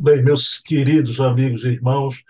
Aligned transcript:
Bem, 0.00 0.22
meus 0.22 0.58
queridos 0.58 1.18
amigos 1.18 1.64
e 1.64 1.70
irmãos, 1.70 2.22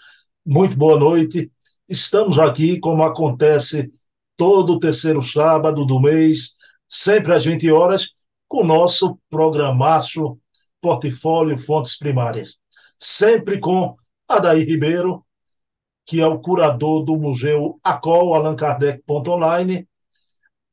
muito 0.44 0.74
boa 0.74 0.98
noite. 0.98 1.52
Estamos 1.86 2.38
aqui, 2.38 2.80
como 2.80 3.02
acontece 3.02 3.90
todo 4.38 4.78
terceiro 4.78 5.22
sábado 5.22 5.84
do 5.84 6.00
mês, 6.00 6.54
sempre 6.88 7.34
às 7.34 7.44
20 7.44 7.70
horas, 7.70 8.14
com 8.48 8.62
o 8.62 8.66
nosso 8.66 9.18
programaço 9.28 10.38
Portfólio 10.80 11.58
Fontes 11.58 11.98
Primárias. 11.98 12.56
Sempre 12.98 13.60
com 13.60 13.94
Adair 14.26 14.66
Ribeiro, 14.66 15.22
que 16.06 16.22
é 16.22 16.26
o 16.26 16.38
curador 16.38 17.04
do 17.04 17.18
Museu 17.18 17.78
ACOL, 17.84 18.34
Allan 18.34 18.56
Kardec 18.56 19.02
Online, 19.06 19.86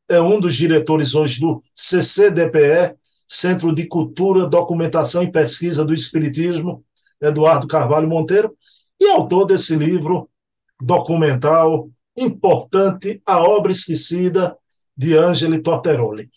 é 0.08 0.22
um 0.22 0.40
dos 0.40 0.56
diretores 0.56 1.14
hoje 1.14 1.42
do 1.42 1.60
CCDPE, 1.76 2.96
Centro 3.28 3.74
de 3.74 3.88
Cultura, 3.88 4.48
Documentação 4.48 5.24
e 5.24 5.32
Pesquisa 5.32 5.84
do 5.84 5.94
Espiritismo, 5.94 6.84
Eduardo 7.22 7.68
Carvalho 7.68 8.08
Monteiro, 8.08 8.56
e 9.00 9.08
autor 9.08 9.46
desse 9.46 9.76
livro 9.76 10.30
documental 10.82 11.90
importante, 12.16 13.22
A 13.26 13.40
Obra 13.40 13.72
Esquecida, 13.72 14.58
de 14.96 15.18
Angeli 15.18 15.62
Torteroli. 15.62 16.30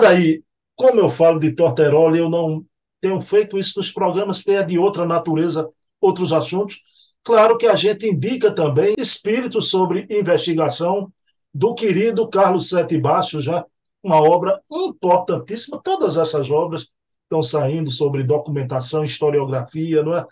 Daí, 0.00 0.42
como 0.74 1.00
eu 1.00 1.10
falo 1.10 1.38
de 1.38 1.54
Torteroli, 1.54 2.18
eu 2.18 2.30
não 2.30 2.64
tenho 3.00 3.20
feito 3.20 3.58
isso 3.58 3.78
nos 3.78 3.90
programas, 3.90 4.38
porque 4.38 4.52
é 4.52 4.62
de 4.62 4.78
outra 4.78 5.04
natureza, 5.04 5.68
outros 6.00 6.32
assuntos. 6.32 6.80
Claro 7.22 7.58
que 7.58 7.66
a 7.66 7.76
gente 7.76 8.06
indica 8.06 8.50
também 8.50 8.94
espírito 8.98 9.60
sobre 9.60 10.06
investigação 10.10 11.12
do 11.54 11.74
querido 11.74 12.26
Carlos 12.28 12.68
Sete 12.68 12.98
Baixo, 12.98 13.40
já 13.40 13.64
uma 14.02 14.20
obra 14.20 14.60
importantíssima. 14.70 15.80
Todas 15.82 16.16
essas 16.16 16.50
obras 16.50 16.88
estão 17.24 17.42
saindo 17.42 17.90
sobre 17.90 18.24
documentação, 18.24 19.04
historiografia, 19.04 20.02
não 20.02 20.16
é? 20.16 20.26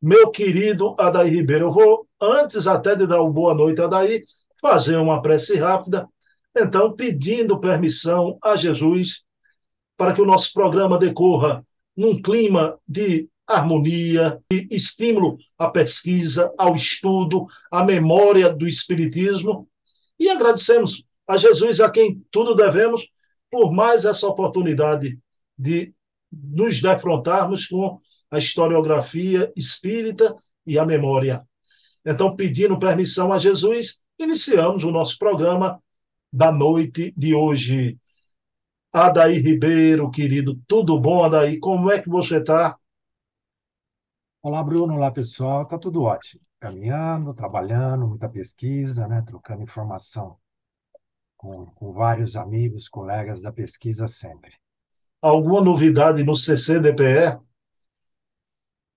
Meu 0.00 0.30
querido 0.30 0.94
Adair 0.98 1.32
Ribeiro, 1.32 1.66
eu 1.66 1.72
vou, 1.72 2.06
antes 2.20 2.66
até 2.66 2.94
de 2.94 3.06
dar 3.06 3.22
uma 3.22 3.32
boa 3.32 3.54
noite, 3.54 3.80
Adair, 3.80 4.22
fazer 4.60 4.96
uma 4.96 5.22
prece 5.22 5.56
rápida, 5.56 6.06
então, 6.58 6.92
pedindo 6.92 7.60
permissão 7.60 8.38
a 8.42 8.56
Jesus 8.56 9.24
para 9.96 10.12
que 10.12 10.20
o 10.20 10.26
nosso 10.26 10.52
programa 10.52 10.98
decorra 10.98 11.64
num 11.96 12.20
clima 12.20 12.78
de 12.86 13.28
harmonia, 13.46 14.40
de 14.50 14.68
estímulo 14.70 15.36
à 15.58 15.70
pesquisa, 15.70 16.52
ao 16.58 16.74
estudo, 16.74 17.46
à 17.70 17.84
memória 17.84 18.52
do 18.52 18.66
Espiritismo. 18.66 19.68
E 20.18 20.28
agradecemos 20.28 21.04
a 21.26 21.36
Jesus, 21.36 21.80
a 21.80 21.90
quem 21.90 22.24
tudo 22.30 22.54
devemos, 22.54 23.08
por 23.50 23.72
mais 23.72 24.04
essa 24.04 24.26
oportunidade 24.26 25.18
de 25.58 25.94
nos 26.32 26.80
defrontarmos 26.80 27.66
com 27.66 27.96
a 28.30 28.38
historiografia 28.38 29.52
espírita 29.56 30.34
e 30.66 30.78
a 30.78 30.84
memória. 30.84 31.46
Então, 32.04 32.34
pedindo 32.36 32.78
permissão 32.78 33.32
a 33.32 33.38
Jesus, 33.38 34.00
iniciamos 34.18 34.84
o 34.84 34.90
nosso 34.90 35.18
programa 35.18 35.82
da 36.32 36.52
noite 36.52 37.12
de 37.16 37.34
hoje. 37.34 37.98
Adair 38.92 39.42
Ribeiro, 39.44 40.10
querido, 40.10 40.58
tudo 40.66 40.98
bom, 41.00 41.24
Adair? 41.24 41.58
Como 41.60 41.90
é 41.90 42.00
que 42.00 42.08
você 42.08 42.38
está? 42.38 42.78
Olá, 44.42 44.62
Bruno. 44.62 44.94
Olá, 44.94 45.10
pessoal. 45.10 45.62
Está 45.62 45.78
tudo 45.78 46.02
ótimo. 46.02 46.40
Caminhando, 46.58 47.34
trabalhando, 47.34 48.06
muita 48.06 48.28
pesquisa, 48.28 49.06
né? 49.06 49.22
trocando 49.22 49.62
informação 49.62 50.38
com, 51.46 51.66
com 51.66 51.92
vários 51.92 52.34
amigos, 52.34 52.88
colegas 52.88 53.40
da 53.40 53.52
pesquisa 53.52 54.08
sempre. 54.08 54.52
Alguma 55.22 55.60
novidade 55.60 56.24
no 56.24 56.34
CCDPE? 56.34 57.38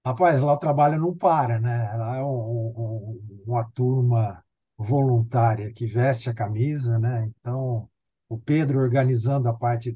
Rapaz, 0.03 0.41
lá 0.41 0.53
o 0.53 0.57
trabalho 0.57 0.99
não 0.99 1.15
para, 1.15 1.59
né? 1.59 1.93
Lá 1.95 2.17
é 2.17 2.23
um, 2.23 2.27
um, 2.27 3.43
uma 3.45 3.63
turma 3.71 4.43
voluntária 4.75 5.71
que 5.71 5.85
veste 5.85 6.29
a 6.29 6.33
camisa, 6.33 6.97
né? 6.97 7.29
Então, 7.39 7.87
o 8.27 8.39
Pedro 8.39 8.79
organizando 8.79 9.47
a 9.47 9.53
parte 9.53 9.93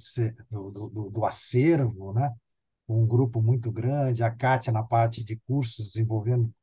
do, 0.51 0.69
do, 0.69 0.89
do, 0.89 1.09
do 1.09 1.25
acervo, 1.25 2.13
né? 2.13 2.31
Um 2.87 3.07
grupo 3.07 3.41
muito 3.41 3.71
grande, 3.71 4.23
a 4.23 4.29
Kátia 4.29 4.71
na 4.71 4.83
parte 4.83 5.23
de 5.23 5.37
cursos 5.47 5.95
envolvendo 5.95 6.53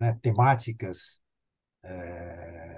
né, 0.00 0.18
temáticas 0.20 1.20
é, 1.84 2.77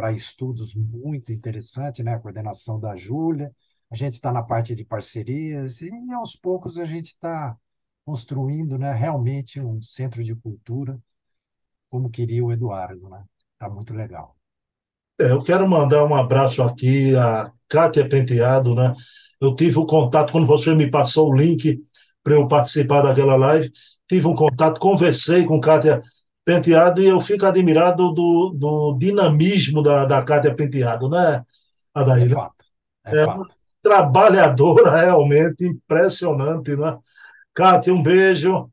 para 0.00 0.12
estudos 0.12 0.74
muito 0.74 1.30
interessante, 1.30 2.02
né? 2.02 2.14
A 2.14 2.18
coordenação 2.18 2.80
da 2.80 2.96
Júlia. 2.96 3.54
A 3.90 3.94
gente 3.94 4.14
está 4.14 4.32
na 4.32 4.42
parte 4.42 4.74
de 4.74 4.82
parcerias 4.82 5.82
e 5.82 5.90
aos 6.14 6.34
poucos 6.34 6.78
a 6.78 6.86
gente 6.86 7.08
está 7.08 7.54
construindo, 8.02 8.78
né, 8.78 8.94
realmente 8.94 9.60
um 9.60 9.78
centro 9.82 10.24
de 10.24 10.34
cultura 10.34 10.98
como 11.90 12.08
queria 12.08 12.42
o 12.42 12.50
Eduardo, 12.50 13.10
né? 13.10 13.22
Tá 13.58 13.68
muito 13.68 13.92
legal. 13.92 14.34
É, 15.20 15.32
eu 15.32 15.42
quero 15.42 15.68
mandar 15.68 16.06
um 16.06 16.14
abraço 16.14 16.62
aqui 16.62 17.14
a 17.14 17.52
Kátia 17.68 18.08
Penteado, 18.08 18.74
né? 18.74 18.92
Eu 19.38 19.54
tive 19.54 19.76
o 19.76 19.82
um 19.82 19.86
contato 19.86 20.32
quando 20.32 20.46
você 20.46 20.74
me 20.74 20.90
passou 20.90 21.28
o 21.28 21.36
link 21.36 21.84
para 22.22 22.34
eu 22.34 22.48
participar 22.48 23.02
daquela 23.02 23.36
live, 23.36 23.70
tive 24.08 24.26
um 24.26 24.34
contato, 24.34 24.80
conversei 24.80 25.44
com 25.44 25.60
Kátia 25.60 26.00
Penteado 26.50 27.00
e 27.00 27.06
eu 27.06 27.20
fico 27.20 27.46
admirado 27.46 28.12
do, 28.12 28.50
do 28.50 28.98
dinamismo 28.98 29.80
da, 29.82 30.04
da 30.04 30.20
Kátia 30.20 30.52
Penteado, 30.52 31.08
né, 31.08 31.44
Adair? 31.94 32.32
É 32.32 32.34
fato. 32.34 32.64
É, 33.06 33.20
é 33.20 33.24
fato. 33.24 33.54
trabalhadora 33.80 34.96
realmente 34.96 35.64
impressionante, 35.64 36.74
né? 36.74 36.98
Kátia, 37.54 37.94
um 37.94 38.02
beijo. 38.02 38.68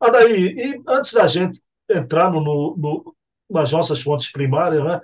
Adair, 0.00 0.56
e 0.56 0.82
antes 0.88 1.12
da 1.12 1.26
gente 1.26 1.60
entrar 1.90 2.30
no, 2.30 2.40
no, 2.40 3.14
nas 3.50 3.70
nossas 3.72 4.00
fontes 4.00 4.32
primárias, 4.32 4.82
né? 4.82 4.98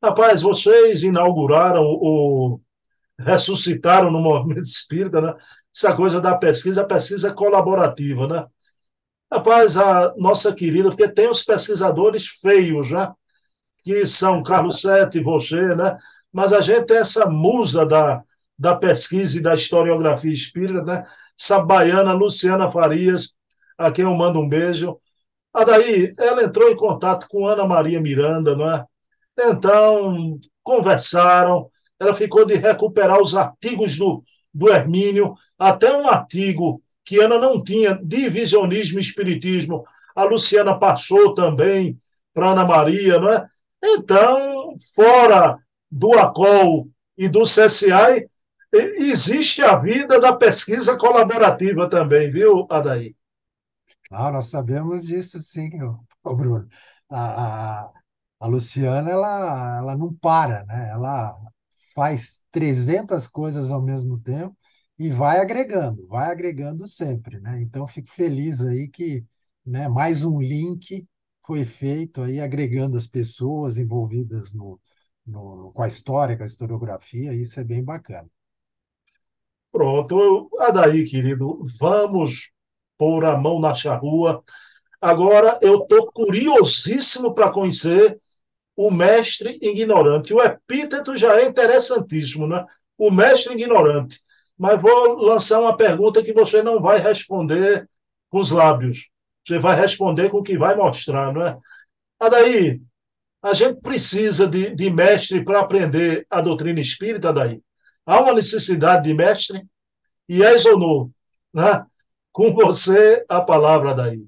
Rapaz, 0.00 0.42
vocês 0.42 1.02
inauguraram 1.02 1.82
o 1.82 2.60
ressuscitaram 3.18 4.12
no 4.12 4.20
movimento 4.22 4.62
espírita, 4.62 5.20
né? 5.20 5.34
Essa 5.74 5.96
coisa 5.96 6.20
da 6.20 6.36
pesquisa, 6.36 6.82
a 6.82 6.86
pesquisa 6.86 7.34
colaborativa, 7.34 8.28
né? 8.28 8.46
Rapaz, 9.32 9.76
a 9.76 10.14
nossa 10.16 10.54
querida, 10.54 10.88
porque 10.88 11.08
tem 11.08 11.28
os 11.28 11.42
pesquisadores 11.44 12.26
feios, 12.26 12.90
né? 12.90 13.12
Que 13.84 14.06
são 14.06 14.42
Carlos 14.42 14.80
Sete, 14.80 15.22
você, 15.22 15.74
né? 15.74 15.96
Mas 16.32 16.52
a 16.52 16.60
gente 16.60 16.86
tem 16.86 16.98
essa 16.98 17.26
musa 17.26 17.84
da, 17.86 18.22
da 18.58 18.76
pesquisa 18.76 19.38
e 19.38 19.42
da 19.42 19.54
historiografia 19.54 20.32
espírita, 20.32 20.82
né? 20.82 21.04
Essa 21.38 21.60
baiana 21.60 22.12
Luciana 22.12 22.70
Farias, 22.70 23.34
a 23.76 23.90
quem 23.92 24.04
eu 24.04 24.14
mando 24.14 24.40
um 24.40 24.48
beijo. 24.48 24.98
A 25.52 25.64
daí, 25.64 26.14
ela 26.18 26.42
entrou 26.42 26.70
em 26.70 26.76
contato 26.76 27.26
com 27.28 27.46
Ana 27.46 27.66
Maria 27.66 28.00
Miranda, 28.00 28.56
não 28.56 28.70
é? 28.70 28.84
Então, 29.38 30.38
conversaram, 30.62 31.68
ela 32.00 32.14
ficou 32.14 32.44
de 32.44 32.54
recuperar 32.54 33.20
os 33.20 33.34
artigos 33.36 33.96
do, 33.96 34.22
do 34.52 34.68
Hermínio, 34.68 35.34
até 35.58 35.94
um 35.96 36.08
artigo 36.08 36.82
que 37.08 37.18
Ana 37.18 37.38
não 37.38 37.62
tinha 37.62 37.98
de 38.04 38.28
visionismo 38.28 38.98
e 38.98 39.02
espiritismo, 39.02 39.82
a 40.14 40.24
Luciana 40.24 40.78
passou 40.78 41.32
também 41.32 41.96
para 42.34 42.50
Ana 42.50 42.66
Maria, 42.66 43.18
não 43.18 43.32
é? 43.32 43.48
Então, 43.82 44.74
fora 44.94 45.58
do 45.90 46.12
ACOL 46.18 46.86
e 47.16 47.26
do 47.26 47.44
CSI, 47.44 48.28
existe 48.72 49.62
a 49.62 49.78
vida 49.78 50.20
da 50.20 50.36
pesquisa 50.36 50.98
colaborativa 50.98 51.88
também, 51.88 52.30
viu, 52.30 52.66
Adair? 52.70 53.16
Ah, 54.10 54.30
nós 54.30 54.46
sabemos 54.46 55.06
disso, 55.06 55.38
sim, 55.40 55.70
o 56.22 56.36
Bruno. 56.36 56.68
A, 57.08 57.84
a, 57.84 57.92
a 58.40 58.46
Luciana, 58.46 59.10
ela, 59.10 59.78
ela 59.78 59.96
não 59.96 60.12
para, 60.12 60.62
né? 60.66 60.90
Ela 60.90 61.34
faz 61.94 62.44
300 62.50 63.26
coisas 63.26 63.70
ao 63.70 63.80
mesmo 63.80 64.20
tempo 64.20 64.54
e 64.98 65.10
vai 65.10 65.40
agregando, 65.40 66.06
vai 66.08 66.30
agregando 66.30 66.86
sempre, 66.88 67.40
né? 67.40 67.60
Então, 67.62 67.86
fico 67.86 68.08
feliz 68.10 68.60
aí 68.62 68.88
que 68.88 69.24
né, 69.64 69.88
mais 69.88 70.24
um 70.24 70.40
link 70.40 71.06
foi 71.46 71.64
feito 71.64 72.22
aí, 72.22 72.40
agregando 72.40 72.96
as 72.96 73.06
pessoas 73.06 73.78
envolvidas 73.78 74.52
no, 74.52 74.80
no, 75.26 75.72
com 75.72 75.82
a 75.82 75.88
história, 75.88 76.36
com 76.36 76.42
a 76.42 76.46
historiografia, 76.46 77.34
isso 77.34 77.60
é 77.60 77.64
bem 77.64 77.82
bacana. 77.82 78.28
Pronto, 79.70 80.50
Adaí, 80.60 81.04
querido, 81.04 81.64
vamos 81.78 82.50
pôr 82.96 83.24
a 83.24 83.36
mão 83.36 83.60
na 83.60 83.74
charrua. 83.74 84.42
Agora 85.00 85.58
eu 85.62 85.82
estou 85.82 86.10
curiosíssimo 86.12 87.34
para 87.34 87.52
conhecer 87.52 88.20
o 88.76 88.90
mestre 88.90 89.58
ignorante. 89.62 90.34
O 90.34 90.40
epíteto 90.42 91.16
já 91.16 91.40
é 91.40 91.46
interessantíssimo, 91.46 92.46
né? 92.48 92.64
O 92.96 93.10
mestre 93.10 93.54
ignorante. 93.54 94.20
Mas 94.58 94.82
vou 94.82 95.14
lançar 95.18 95.60
uma 95.60 95.76
pergunta 95.76 96.22
que 96.22 96.32
você 96.32 96.62
não 96.62 96.80
vai 96.80 96.98
responder 97.00 97.88
com 98.28 98.40
os 98.40 98.50
lábios. 98.50 99.08
Você 99.46 99.58
vai 99.58 99.76
responder 99.76 100.28
com 100.28 100.38
o 100.38 100.42
que 100.42 100.58
vai 100.58 100.74
mostrar, 100.74 101.32
não 101.32 101.46
é? 101.46 101.58
Adaí, 102.20 102.82
a 103.40 103.54
gente 103.54 103.80
precisa 103.80 104.48
de, 104.48 104.74
de 104.74 104.90
mestre 104.90 105.44
para 105.44 105.60
aprender 105.60 106.26
a 106.28 106.40
doutrina 106.40 106.80
espírita, 106.80 107.32
daí. 107.32 107.62
Há 108.04 108.20
uma 108.20 108.34
necessidade 108.34 109.04
de 109.04 109.14
mestre? 109.14 109.64
E 110.28 110.42
és 110.42 110.66
ou 110.66 110.78
não? 110.78 111.12
Né? 111.54 111.86
Com 112.32 112.52
você, 112.52 113.24
a 113.28 113.40
palavra 113.40 113.94
daí. 113.94 114.26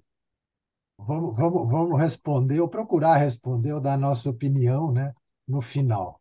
vamos, 0.99 1.37
vamos, 1.37 1.71
vamos 1.71 1.99
responder, 1.99 2.61
ou 2.61 2.69
procurar 2.69 3.17
responder, 3.17 3.73
ou 3.73 3.81
dar 3.81 3.99
nossa 3.99 4.31
opinião, 4.31 4.93
né, 4.93 5.13
no 5.47 5.61
final. 5.61 6.21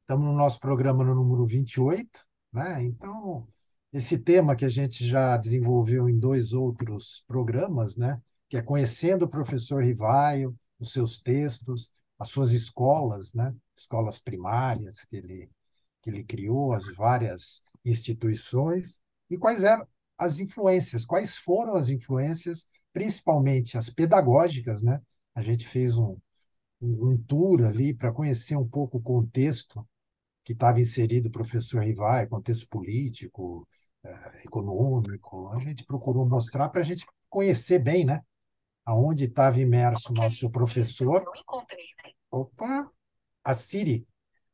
Estamos 0.00 0.24
no 0.24 0.32
nosso 0.32 0.58
programa 0.60 1.04
no 1.04 1.14
número 1.14 1.44
28, 1.44 2.08
né? 2.52 2.82
Então, 2.82 3.46
esse 3.92 4.18
tema 4.18 4.56
que 4.56 4.64
a 4.64 4.68
gente 4.68 5.06
já 5.06 5.36
desenvolveu 5.36 6.08
em 6.08 6.18
dois 6.18 6.52
outros 6.52 7.24
programas, 7.26 7.96
né? 7.96 8.20
Que 8.48 8.56
é 8.56 8.62
conhecendo 8.62 9.24
o 9.24 9.28
professor 9.28 9.82
Rivaio, 9.82 10.54
os 10.78 10.92
seus 10.92 11.20
textos, 11.20 11.90
as 12.18 12.28
suas 12.28 12.52
escolas, 12.52 13.32
né? 13.34 13.54
Escolas 13.76 14.20
primárias 14.20 15.04
que 15.04 15.16
ele 15.16 15.50
que 16.02 16.10
ele 16.10 16.22
criou, 16.22 16.72
as 16.72 16.86
várias 16.94 17.62
instituições 17.84 19.00
e 19.28 19.36
quais 19.36 19.64
eram 19.64 19.84
as 20.16 20.38
influências, 20.38 21.04
quais 21.04 21.36
foram 21.36 21.74
as 21.74 21.90
influências, 21.90 22.64
principalmente 22.92 23.76
as 23.76 23.90
pedagógicas, 23.90 24.82
né? 24.82 25.00
A 25.34 25.42
gente 25.42 25.66
fez 25.66 25.98
um, 25.98 26.16
um 26.80 27.16
tour 27.16 27.64
ali 27.64 27.92
para 27.92 28.12
conhecer 28.12 28.56
um 28.56 28.66
pouco 28.68 28.98
o 28.98 29.02
contexto 29.02 29.86
que 30.46 30.52
estava 30.52 30.80
inserido 30.80 31.26
o 31.26 31.32
professor 31.32 31.82
Rivai, 31.82 32.28
contexto 32.28 32.68
político, 32.68 33.66
eh, 34.04 34.42
econômico. 34.44 35.48
A 35.48 35.58
gente 35.58 35.84
procurou 35.84 36.24
mostrar 36.24 36.68
para 36.68 36.82
a 36.82 36.84
gente 36.84 37.04
conhecer 37.28 37.80
bem, 37.80 38.04
né? 38.04 38.22
Aonde 38.84 39.24
estava 39.24 39.60
imerso 39.60 40.12
o 40.12 40.14
nosso 40.14 40.48
professor. 40.48 41.24
Né? 41.24 42.12
Opa, 42.30 42.88
a 43.42 43.54
Siri. 43.54 44.06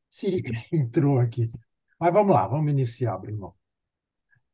Siri 0.08 0.42
entrou 0.72 1.20
aqui. 1.20 1.52
Mas 2.00 2.10
vamos 2.10 2.32
lá, 2.32 2.46
vamos 2.46 2.72
iniciar, 2.72 3.18
Bruno. 3.18 3.54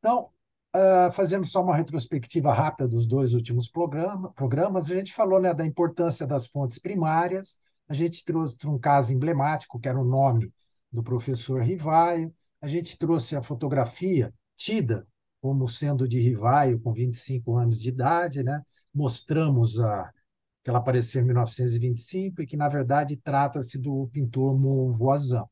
Então, 0.00 0.30
uh, 0.74 1.12
fazendo 1.12 1.46
só 1.46 1.62
uma 1.62 1.76
retrospectiva 1.76 2.52
rápida 2.52 2.88
dos 2.88 3.06
dois 3.06 3.32
últimos 3.32 3.68
programa, 3.68 4.32
programas, 4.32 4.90
a 4.90 4.94
gente 4.96 5.12
falou 5.12 5.40
né, 5.40 5.54
da 5.54 5.64
importância 5.64 6.26
das 6.26 6.48
fontes 6.48 6.80
primárias, 6.80 7.60
a 7.88 7.94
gente 7.94 8.24
trouxe 8.24 8.56
um 8.66 8.76
caso 8.76 9.12
emblemático, 9.12 9.78
que 9.78 9.88
era 9.88 10.00
o 10.00 10.04
nome 10.04 10.52
do 10.90 11.02
professor 11.02 11.62
Rivaio, 11.62 12.34
a 12.60 12.68
gente 12.68 12.96
trouxe 12.98 13.36
a 13.36 13.42
fotografia 13.42 14.32
tida 14.56 15.06
como 15.40 15.68
sendo 15.68 16.08
de 16.08 16.18
Rivaio 16.18 16.80
com 16.80 16.92
25 16.92 17.56
anos 17.56 17.80
de 17.80 17.88
idade, 17.90 18.42
né? 18.42 18.62
mostramos 18.92 19.78
a, 19.78 20.10
que 20.62 20.70
ela 20.70 20.80
apareceu 20.80 21.22
em 21.22 21.26
1925 21.26 22.42
e 22.42 22.46
que, 22.46 22.56
na 22.56 22.68
verdade, 22.68 23.16
trata-se 23.16 23.78
do 23.78 24.08
pintor 24.12 24.56
Voisin. 24.98 25.36
A 25.36 25.46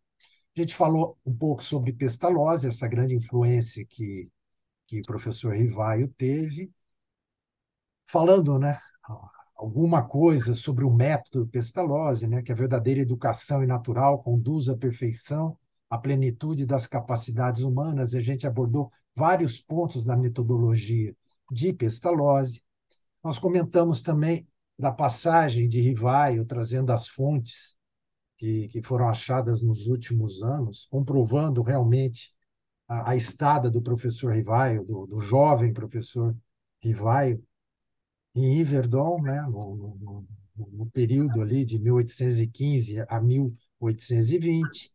gente 0.61 0.75
falou 0.75 1.19
um 1.25 1.35
pouco 1.37 1.63
sobre 1.63 1.93
Pestalozzi, 1.93 2.67
essa 2.67 2.89
grande 2.89 3.15
influência 3.15 3.85
que, 3.89 4.29
que 4.87 5.01
o 5.01 5.03
professor 5.03 5.55
Rivaio 5.55 6.09
teve, 6.17 6.73
falando 8.07 8.59
né, 8.59 8.79
alguma 9.57 10.03
coisa 10.03 10.55
sobre 10.55 10.85
o 10.85 10.93
método 10.93 11.47
Pestalozzi, 11.49 12.27
né, 12.27 12.43
que 12.43 12.53
a 12.53 12.55
verdadeira 12.55 13.01
educação 13.01 13.63
e 13.63 13.67
natural 13.67 14.23
conduz 14.23 14.69
à 14.69 14.77
perfeição, 14.77 15.57
à 15.89 15.97
plenitude 15.97 16.67
das 16.67 16.87
capacidades 16.87 17.63
humanas. 17.63 18.15
A 18.15 18.21
gente 18.21 18.47
abordou 18.47 18.91
vários 19.15 19.59
pontos 19.59 20.05
da 20.05 20.17
metodologia 20.17 21.17
de 21.51 21.73
Pestalozzi. 21.73 22.63
Nós 23.25 23.39
comentamos 23.39 24.03
também 24.03 24.47
da 24.79 24.93
passagem 24.93 25.69
de 25.69 25.81
Rivaio, 25.81 26.45
trazendo 26.45 26.93
as 26.93 27.09
fontes 27.09 27.77
que, 28.37 28.69
que 28.69 28.83
foram 28.83 29.09
achadas 29.09 29.63
nos 29.63 29.87
últimos 29.87 30.43
anos, 30.43 30.87
comprovando 30.91 31.63
realmente 31.63 32.35
a, 32.87 33.13
a 33.13 33.17
estada 33.17 33.71
do 33.71 33.81
professor 33.81 34.33
Rivaio, 34.35 34.85
do, 34.85 35.07
do 35.07 35.21
jovem 35.23 35.73
professor 35.73 36.37
Rivaio, 36.83 37.43
em 38.37 38.61
Yverdon, 38.61 39.23
né, 39.23 39.41
no, 39.43 39.97
no, 39.97 40.27
no, 40.55 40.91
período 40.91 41.41
ali 41.41 41.65
de 41.65 41.79
1815 41.79 43.05
a 43.09 43.19
1820. 43.19 44.93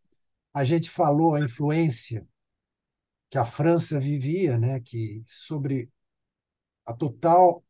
A 0.54 0.64
gente 0.64 0.90
falou 0.90 1.34
a 1.34 1.42
influência 1.42 2.28
que 3.32 3.38
a 3.40 3.44
França 3.44 4.00
vivia, 4.00 4.60
né, 4.60 4.80
que 4.80 5.24
sobre 5.26 5.90
a 6.86 6.94
total 6.94 7.64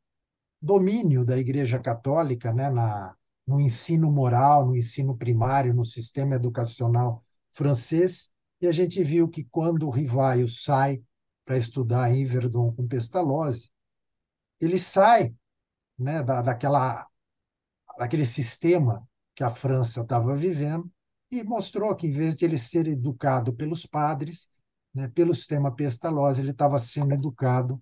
domínio 0.62 1.24
da 1.24 1.38
Igreja 1.38 1.80
Católica, 1.80 2.52
né, 2.52 2.70
na, 2.70 3.16
no 3.48 3.62
ensino 3.62 4.12
moral, 4.12 4.68
no 4.68 4.76
ensino 4.76 5.16
primário, 5.18 5.74
no 5.74 5.86
sistema 5.86 6.36
educacional 6.36 7.24
francês, 7.54 8.34
e 8.60 8.68
a 8.68 8.74
gente 8.74 9.02
viu 9.04 9.30
que 9.30 9.46
quando 9.46 9.88
o 9.88 9.90
Rivaio 9.90 10.50
sai 10.50 11.02
para 11.46 11.58
estudar 11.58 12.14
em 12.14 12.26
Verdun 12.26 12.74
com 12.74 12.88
Pestalozzi, 12.88 13.72
ele 14.60 14.78
sai 14.78 15.34
né, 16.02 16.24
da, 16.24 16.42
daquela, 16.42 17.08
daquele 17.98 18.26
sistema 18.26 19.08
que 19.36 19.44
a 19.44 19.50
França 19.50 20.02
estava 20.02 20.36
vivendo 20.36 20.92
e 21.32 21.44
mostrou 21.44 21.96
que, 21.96 22.08
em 22.08 22.12
vez 22.12 22.36
de 22.38 22.46
ele 22.46 22.58
ser 22.58 22.88
educado 22.88 23.54
pelos 23.54 23.86
padres, 23.86 24.50
né, 24.94 25.08
pelo 25.08 25.34
sistema 25.34 25.74
Pestalozzi, 25.74 26.42
ele 26.42 26.52
estava 26.52 26.78
sendo 26.80 27.14
educado 27.14 27.82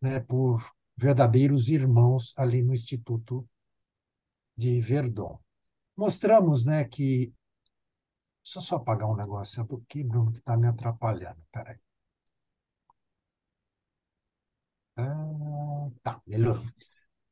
né, 0.00 0.20
por 0.20 0.64
verdadeiros 0.96 1.68
irmãos 1.68 2.34
ali 2.36 2.62
no 2.62 2.74
Instituto 2.74 3.48
de 4.56 4.80
Verdun. 4.80 5.38
Mostramos 5.96 6.64
né, 6.64 6.84
que. 6.84 7.32
Deixa 8.44 8.58
eu 8.58 8.62
só 8.62 8.76
apagar 8.76 9.08
um 9.08 9.16
negócio 9.16 9.62
aqui, 9.62 10.04
Bruno, 10.04 10.30
que 10.32 10.38
está 10.40 10.56
me 10.56 10.66
atrapalhando. 10.66 11.42
Peraí. 11.52 11.78
Ah, 14.96 15.90
tá, 16.02 16.22
melhorou. 16.26 16.64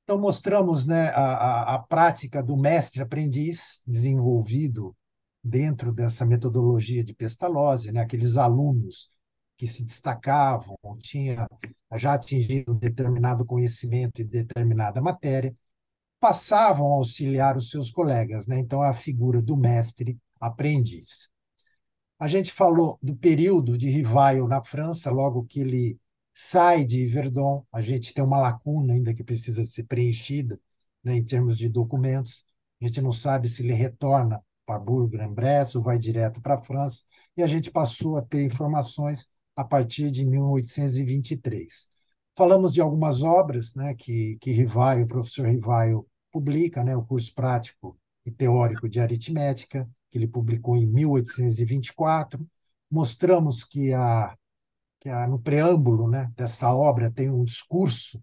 Então, 0.08 0.18
mostramos 0.18 0.86
né, 0.86 1.10
a, 1.10 1.74
a, 1.74 1.78
prática 1.80 2.42
do 2.42 2.56
mestre-aprendiz 2.56 3.82
desenvolvido 3.86 4.96
dentro 5.44 5.92
dessa 5.92 6.24
metodologia 6.24 7.04
de 7.04 7.12
Pestalozzi, 7.12 7.92
né, 7.92 8.00
aqueles 8.00 8.38
alunos 8.38 9.10
que 9.54 9.66
se 9.66 9.84
destacavam, 9.84 10.78
tinha 10.98 11.46
já 11.96 12.14
atingido 12.14 12.72
um 12.72 12.78
determinado 12.78 13.44
conhecimento 13.44 14.22
em 14.22 14.24
determinada 14.24 14.98
matéria, 14.98 15.54
passavam 16.18 16.86
a 16.86 16.94
auxiliar 16.94 17.58
os 17.58 17.68
seus 17.68 17.90
colegas. 17.90 18.46
Né? 18.46 18.58
Então, 18.58 18.82
é 18.82 18.88
a 18.88 18.94
figura 18.94 19.42
do 19.42 19.58
mestre 19.58 20.16
aprendiz. 20.40 21.28
A 22.18 22.28
gente 22.28 22.50
falou 22.50 22.98
do 23.02 23.14
período 23.14 23.76
de 23.76 23.90
Rivaio 23.90 24.48
na 24.48 24.64
França, 24.64 25.10
logo 25.10 25.44
que 25.44 25.60
ele 25.60 26.00
sai 26.40 26.84
de 26.84 27.04
Verdun, 27.04 27.64
a 27.72 27.82
gente 27.82 28.14
tem 28.14 28.22
uma 28.22 28.38
lacuna 28.38 28.94
ainda 28.94 29.12
que 29.12 29.24
precisa 29.24 29.64
ser 29.64 29.82
preenchida 29.84 30.60
né, 31.02 31.16
em 31.16 31.24
termos 31.24 31.58
de 31.58 31.68
documentos. 31.68 32.44
A 32.80 32.86
gente 32.86 33.02
não 33.02 33.10
sabe 33.10 33.48
se 33.48 33.60
ele 33.60 33.72
retorna 33.72 34.40
para 34.64 34.78
Bourg-en-Bresse 34.78 35.76
ou 35.76 35.82
vai 35.82 35.98
direto 35.98 36.40
para 36.40 36.54
a 36.54 36.58
França, 36.62 37.02
e 37.36 37.42
a 37.42 37.46
gente 37.48 37.72
passou 37.72 38.16
a 38.16 38.22
ter 38.22 38.44
informações 38.44 39.28
a 39.56 39.64
partir 39.64 40.12
de 40.12 40.24
1823. 40.24 41.88
Falamos 42.36 42.72
de 42.72 42.80
algumas 42.80 43.20
obras 43.20 43.74
né, 43.74 43.92
que, 43.94 44.38
que 44.40 44.52
Rivaio, 44.52 45.06
o 45.06 45.08
professor 45.08 45.48
Rivaio, 45.48 46.06
publica, 46.30 46.84
né, 46.84 46.94
o 46.94 47.04
curso 47.04 47.34
prático 47.34 47.98
e 48.24 48.30
teórico 48.30 48.88
de 48.88 49.00
aritmética, 49.00 49.90
que 50.08 50.18
ele 50.18 50.28
publicou 50.28 50.76
em 50.76 50.86
1824. 50.86 52.46
Mostramos 52.88 53.64
que, 53.64 53.92
a, 53.92 54.37
que 55.08 55.26
no 55.26 55.38
preâmbulo 55.38 56.06
né, 56.06 56.30
dessa 56.36 56.72
obra 56.74 57.10
tem 57.10 57.30
um 57.30 57.42
discurso 57.42 58.22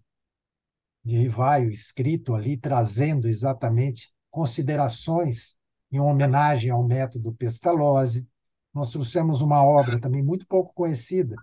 de 1.04 1.16
Rivaio 1.18 1.68
escrito 1.68 2.34
ali, 2.34 2.56
trazendo 2.56 3.28
exatamente 3.28 4.12
considerações 4.30 5.56
em 5.90 5.98
homenagem 5.98 6.70
ao 6.70 6.84
método 6.84 7.32
Pestalozzi. 7.32 8.26
Nós 8.72 8.90
trouxemos 8.90 9.40
uma 9.40 9.64
obra 9.64 10.00
também 10.00 10.22
muito 10.22 10.46
pouco 10.46 10.72
conhecida, 10.74 11.34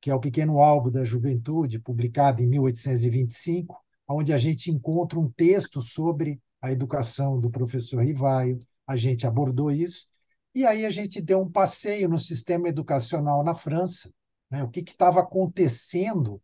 que 0.00 0.10
é 0.10 0.14
o 0.14 0.20
Pequeno 0.20 0.58
Álbum 0.58 0.90
da 0.90 1.04
Juventude, 1.04 1.78
publicado 1.78 2.42
em 2.42 2.46
1825, 2.46 3.76
onde 4.08 4.32
a 4.32 4.38
gente 4.38 4.70
encontra 4.70 5.20
um 5.20 5.30
texto 5.30 5.80
sobre 5.80 6.40
a 6.60 6.72
educação 6.72 7.38
do 7.38 7.50
professor 7.50 8.02
Rivaio. 8.02 8.58
A 8.86 8.96
gente 8.96 9.26
abordou 9.26 9.70
isso. 9.70 10.08
E 10.52 10.66
aí 10.66 10.84
a 10.84 10.90
gente 10.90 11.20
deu 11.20 11.40
um 11.40 11.50
passeio 11.50 12.08
no 12.08 12.18
sistema 12.18 12.68
educacional 12.68 13.44
na 13.44 13.54
França, 13.54 14.12
né? 14.50 14.62
o 14.62 14.68
que 14.68 14.80
estava 14.80 15.20
acontecendo 15.20 16.40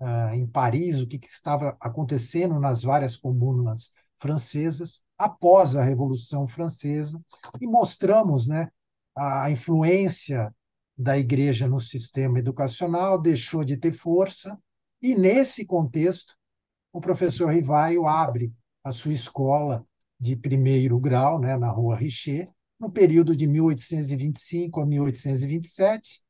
uh, 0.00 0.34
em 0.34 0.46
Paris, 0.46 1.00
o 1.00 1.06
que, 1.06 1.18
que 1.18 1.28
estava 1.28 1.76
acontecendo 1.80 2.60
nas 2.60 2.82
várias 2.82 3.16
comunas 3.16 3.92
francesas 4.18 5.02
após 5.18 5.76
a 5.76 5.82
Revolução 5.82 6.46
Francesa, 6.46 7.20
e 7.60 7.66
mostramos 7.66 8.46
né, 8.46 8.68
a 9.16 9.50
influência 9.50 10.54
da 10.96 11.18
igreja 11.18 11.66
no 11.66 11.80
sistema 11.80 12.38
educacional 12.38 13.20
deixou 13.20 13.64
de 13.64 13.76
ter 13.76 13.92
força, 13.92 14.58
e 15.00 15.14
nesse 15.14 15.64
contexto, 15.64 16.34
o 16.92 17.00
professor 17.00 17.52
Rivaio 17.52 18.06
abre 18.06 18.52
a 18.82 18.92
sua 18.92 19.12
escola 19.12 19.86
de 20.18 20.36
primeiro 20.36 20.98
grau, 20.98 21.38
né, 21.38 21.56
na 21.56 21.70
Rua 21.70 21.96
Richer, 21.96 22.48
no 22.80 22.90
período 22.90 23.36
de 23.36 23.46
1825 23.46 24.80
a 24.80 24.86
1827. 24.86 26.22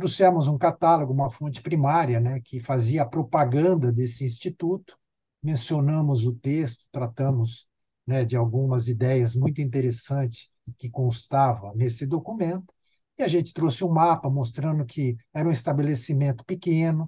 Trouxemos 0.00 0.48
um 0.48 0.56
catálogo, 0.56 1.12
uma 1.12 1.28
fonte 1.28 1.60
primária, 1.60 2.18
né, 2.18 2.40
que 2.40 2.58
fazia 2.58 3.02
a 3.02 3.06
propaganda 3.06 3.92
desse 3.92 4.24
instituto, 4.24 4.96
mencionamos 5.42 6.24
o 6.24 6.32
texto, 6.32 6.86
tratamos 6.90 7.68
né, 8.06 8.24
de 8.24 8.34
algumas 8.34 8.88
ideias 8.88 9.36
muito 9.36 9.60
interessantes 9.60 10.48
que 10.78 10.88
constava 10.88 11.74
nesse 11.74 12.06
documento, 12.06 12.72
e 13.18 13.22
a 13.22 13.28
gente 13.28 13.52
trouxe 13.52 13.84
um 13.84 13.90
mapa 13.90 14.30
mostrando 14.30 14.86
que 14.86 15.18
era 15.34 15.46
um 15.46 15.52
estabelecimento 15.52 16.46
pequeno, 16.46 17.06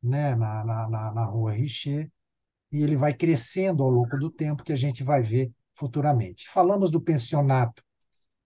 né, 0.00 0.36
na, 0.36 0.64
na, 0.64 1.12
na 1.12 1.24
rua 1.24 1.50
Richer, 1.50 2.08
e 2.70 2.84
ele 2.84 2.94
vai 2.94 3.12
crescendo 3.12 3.82
ao 3.82 3.90
longo 3.90 4.16
do 4.16 4.30
tempo, 4.30 4.62
que 4.62 4.72
a 4.72 4.76
gente 4.76 5.02
vai 5.02 5.22
ver 5.22 5.50
futuramente. 5.74 6.48
Falamos 6.48 6.88
do 6.88 7.00
pensionato 7.00 7.82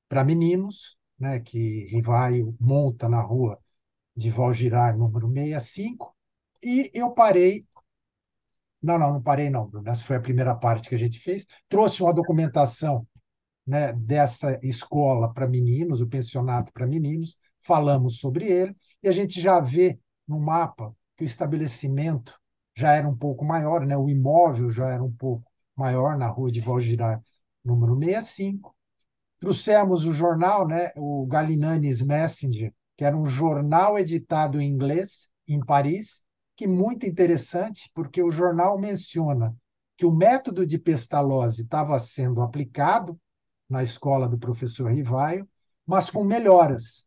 para 0.08 0.24
meninos, 0.24 0.96
né, 1.18 1.40
que 1.40 1.88
Rivaio 1.90 2.56
monta 2.58 3.06
na 3.06 3.20
rua 3.20 3.60
de 4.16 4.30
Valgirar, 4.30 4.96
número 4.96 5.28
65, 5.28 6.16
e 6.62 6.90
eu 6.94 7.12
parei. 7.12 7.66
Não, 8.82 8.98
não, 8.98 9.14
não 9.14 9.22
parei, 9.22 9.50
não, 9.50 9.66
Bruno. 9.66 9.88
Essa 9.88 10.04
foi 10.04 10.16
a 10.16 10.20
primeira 10.20 10.54
parte 10.54 10.88
que 10.88 10.94
a 10.94 10.98
gente 10.98 11.18
fez. 11.18 11.46
Trouxe 11.68 12.02
uma 12.02 12.14
documentação 12.14 13.06
né, 13.66 13.92
dessa 13.92 14.58
escola 14.62 15.32
para 15.32 15.48
meninos, 15.48 16.00
o 16.00 16.06
pensionato 16.06 16.72
para 16.72 16.86
meninos, 16.86 17.36
falamos 17.60 18.18
sobre 18.18 18.46
ele, 18.46 18.76
e 19.02 19.08
a 19.08 19.12
gente 19.12 19.40
já 19.40 19.58
vê 19.60 19.98
no 20.26 20.38
mapa 20.38 20.94
que 21.16 21.24
o 21.24 21.26
estabelecimento 21.26 22.38
já 22.76 22.92
era 22.92 23.08
um 23.08 23.16
pouco 23.16 23.44
maior, 23.44 23.84
né, 23.84 23.96
o 23.96 24.08
imóvel 24.08 24.70
já 24.70 24.88
era 24.88 25.02
um 25.02 25.12
pouco 25.12 25.50
maior 25.74 26.16
na 26.16 26.28
rua 26.28 26.50
de 26.50 26.60
Valgirar, 26.60 27.20
número 27.64 27.98
65. 27.98 28.74
Trouxemos 29.40 30.06
o 30.06 30.12
jornal, 30.12 30.66
né, 30.66 30.90
o 30.96 31.26
Galinanes 31.26 32.00
Messenger, 32.02 32.72
que 32.96 33.04
era 33.04 33.16
um 33.16 33.26
jornal 33.26 33.98
editado 33.98 34.60
em 34.60 34.68
inglês, 34.68 35.28
em 35.46 35.60
Paris, 35.60 36.24
que 36.56 36.64
é 36.64 36.68
muito 36.68 37.06
interessante, 37.06 37.90
porque 37.94 38.22
o 38.22 38.32
jornal 38.32 38.78
menciona 38.78 39.54
que 39.96 40.06
o 40.06 40.12
método 40.12 40.66
de 40.66 40.78
Pestalozzi 40.78 41.62
estava 41.62 41.98
sendo 41.98 42.40
aplicado 42.40 43.18
na 43.68 43.82
escola 43.82 44.28
do 44.28 44.38
professor 44.38 44.90
Rivaio, 44.90 45.48
mas 45.86 46.10
com 46.10 46.24
melhoras. 46.24 47.06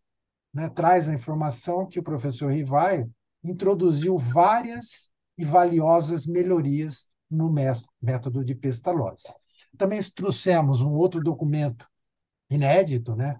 Né? 0.53 0.69
Traz 0.69 1.10
a 1.10 1.13
informação 1.13 1.88
que 1.88 2.00
o 2.00 2.03
professor 2.03 2.51
Rivaio 2.51 3.12
introduziu 3.43 4.17
várias 4.17 5.12
e 5.38 5.46
valiosas 5.46 6.25
melhorias 6.25 7.08
no 7.29 7.51
método 8.01 8.43
de 8.43 8.55
Pestalozzi. 8.55 9.34
Também 9.77 10.01
trouxemos 10.15 10.81
um 10.81 10.91
outro 10.91 11.22
documento 11.22 11.88
inédito, 12.50 13.15
né? 13.15 13.39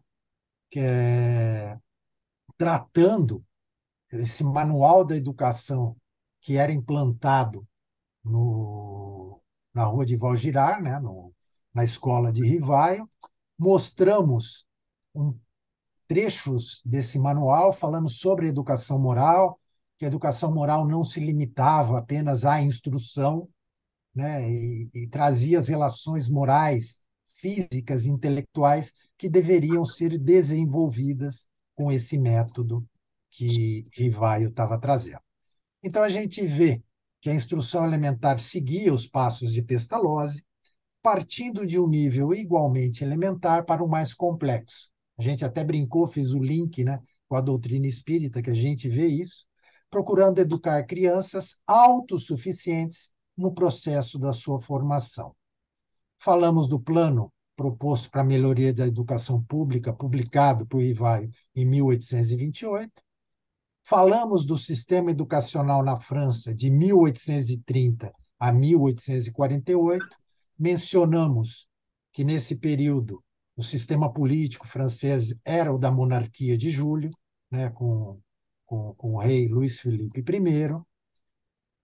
que 0.70 0.80
é 0.80 1.78
tratando 2.60 3.42
esse 4.12 4.44
manual 4.44 5.06
da 5.06 5.16
educação 5.16 5.96
que 6.42 6.58
era 6.58 6.74
implantado 6.74 7.66
no, 8.22 9.42
na 9.74 9.86
rua 9.86 10.06
de 10.06 10.18
Valgirar, 10.18 10.84
né? 10.84 11.00
no, 11.00 11.34
na 11.74 11.86
escola 11.86 12.34
de 12.34 12.46
Rivaio, 12.46 13.10
mostramos 13.58 14.68
um, 15.16 15.34
trechos 16.06 16.82
desse 16.86 17.18
manual 17.18 17.72
falando 17.72 18.10
sobre 18.10 18.50
educação 18.50 19.00
moral, 19.00 19.58
que 19.98 20.04
a 20.04 20.10
educação 20.10 20.54
moral 20.54 20.86
não 20.86 21.06
se 21.06 21.22
limitava 21.22 21.98
apenas 21.98 22.44
à 22.44 22.62
instrução, 22.62 23.48
né, 24.14 24.50
e, 24.52 24.90
e 24.94 25.08
trazia 25.08 25.60
as 25.60 25.70
relações 25.70 26.28
morais, 26.28 27.00
físicas 27.38 28.06
intelectuais 28.06 28.92
que 29.18 29.30
deveriam 29.30 29.86
ser 29.86 30.18
desenvolvidas 30.18 31.48
com 31.80 31.90
esse 31.90 32.18
método 32.18 32.86
que 33.32 33.86
Rivaio 33.94 34.50
estava 34.50 34.78
trazendo. 34.78 35.22
Então 35.82 36.04
a 36.04 36.10
gente 36.10 36.46
vê 36.46 36.84
que 37.22 37.30
a 37.30 37.34
instrução 37.34 37.86
elementar 37.86 38.38
seguia 38.38 38.94
os 38.94 39.08
passos 39.08 39.54
de 39.54 39.62
Pestalozzi, 39.62 40.44
partindo 41.02 41.66
de 41.66 41.80
um 41.80 41.88
nível 41.88 42.34
igualmente 42.34 43.02
elementar 43.02 43.64
para 43.64 43.82
o 43.82 43.88
mais 43.88 44.14
complexo. 44.14 44.90
A 45.18 45.22
gente 45.22 45.46
até 45.46 45.64
brincou, 45.64 46.06
fez 46.06 46.34
o 46.34 46.44
link 46.44 46.84
né, 46.84 47.00
com 47.30 47.38
a 47.38 47.42
doutrina 47.42 47.88
espírita, 47.88 48.42
que 48.42 48.50
a 48.50 48.54
gente 48.54 48.90
vê 48.90 49.08
isso, 49.08 49.46
procurando 49.90 50.40
educar 50.40 50.84
crianças 50.84 51.62
autossuficientes 51.66 53.10
no 53.38 53.54
processo 53.54 54.20
da 54.20 54.34
sua 54.34 54.60
formação. 54.60 55.34
Falamos 56.18 56.68
do 56.68 56.78
plano 56.78 57.32
proposto 57.60 58.10
para 58.10 58.22
a 58.22 58.24
melhoria 58.24 58.74
da 58.74 58.88
educação 58.88 59.44
pública, 59.44 59.92
publicado 59.92 60.66
por 60.66 60.82
Rivaio 60.82 61.30
em 61.54 61.66
1828. 61.66 62.90
Falamos 63.84 64.46
do 64.46 64.58
sistema 64.58 65.12
educacional 65.12 65.84
na 65.84 66.00
França 66.00 66.56
de 66.56 66.70
1830 66.70 68.14
a 68.40 68.54
1848. 68.54 70.06
Mencionamos 70.58 71.68
que, 72.14 72.24
nesse 72.24 72.56
período, 72.56 73.22
o 73.58 73.64
sistema 73.64 74.10
político 74.10 74.66
francês 74.66 75.38
era 75.44 75.74
o 75.74 75.78
da 75.78 75.92
monarquia 75.92 76.58
de 76.58 76.72
Júlio, 76.72 77.10
né, 77.52 77.70
com 77.72 78.22
com, 78.66 78.94
com 78.94 79.16
o 79.16 79.20
rei 79.20 79.48
Luís 79.48 79.80
Felipe 79.80 80.20
I. 80.20 80.84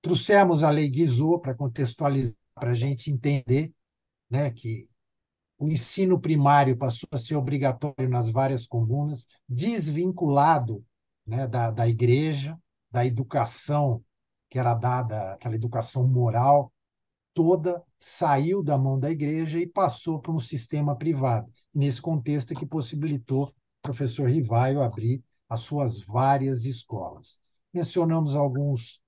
Trouxemos 0.02 0.62
a 0.62 0.70
lei 0.70 0.88
Guizot 0.88 1.42
para 1.42 1.56
contextualizar, 1.56 2.38
para 2.54 2.72
a 2.72 2.76
gente 2.76 3.12
entender 3.12 3.74
né, 4.30 4.52
que 4.52 4.88
o 5.58 5.70
ensino 5.70 6.20
primário 6.20 6.78
passou 6.78 7.08
a 7.12 7.18
ser 7.18 7.36
obrigatório 7.36 8.10
nas 8.10 8.30
várias 8.30 8.68
comunas, 8.68 9.28
desvinculado 9.48 10.84
né, 11.26 11.48
da, 11.48 11.72
da 11.72 11.88
igreja, 11.88 12.58
da 12.92 13.06
educação 13.06 14.04
que 14.50 14.60
era 14.60 14.74
dada, 14.74 15.34
aquela 15.34 15.56
educação 15.56 16.08
moral 16.08 16.72
toda, 17.34 17.84
saiu 18.00 18.64
da 18.64 18.78
mão 18.78 18.98
da 18.98 19.12
igreja 19.12 19.60
e 19.60 19.68
passou 19.68 20.20
para 20.22 20.32
um 20.32 20.40
sistema 20.40 20.96
privado. 20.96 21.52
Nesse 21.74 22.02
contexto 22.02 22.54
é 22.54 22.56
que 22.56 22.66
possibilitou 22.66 23.48
o 23.48 23.54
professor 23.82 24.30
Rivaio 24.30 24.82
abrir 24.82 25.22
as 25.50 25.60
suas 25.60 26.00
várias 26.00 26.64
escolas. 26.64 27.42
Mencionamos 27.74 28.36
alguns, 28.36 29.02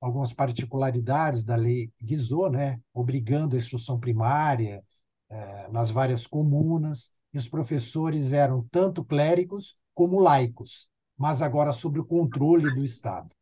algumas 0.00 0.32
particularidades 0.32 1.44
da 1.44 1.56
lei 1.56 1.92
Guizot, 2.02 2.50
né, 2.50 2.80
obrigando 2.94 3.54
a 3.54 3.58
instrução 3.58 4.00
primária 4.00 4.82
eh, 5.30 5.68
nas 5.70 5.90
várias 5.90 6.26
comunas, 6.26 7.10
e 7.32 7.38
os 7.38 7.48
professores 7.48 8.32
eram 8.32 8.66
tanto 8.70 9.04
clérigos 9.04 9.76
como 9.94 10.20
laicos, 10.20 10.88
mas 11.16 11.42
agora 11.42 11.72
sob 11.72 11.98
o 11.98 12.04
controle 12.04 12.74
do 12.74 12.84
Estado. 12.84 13.34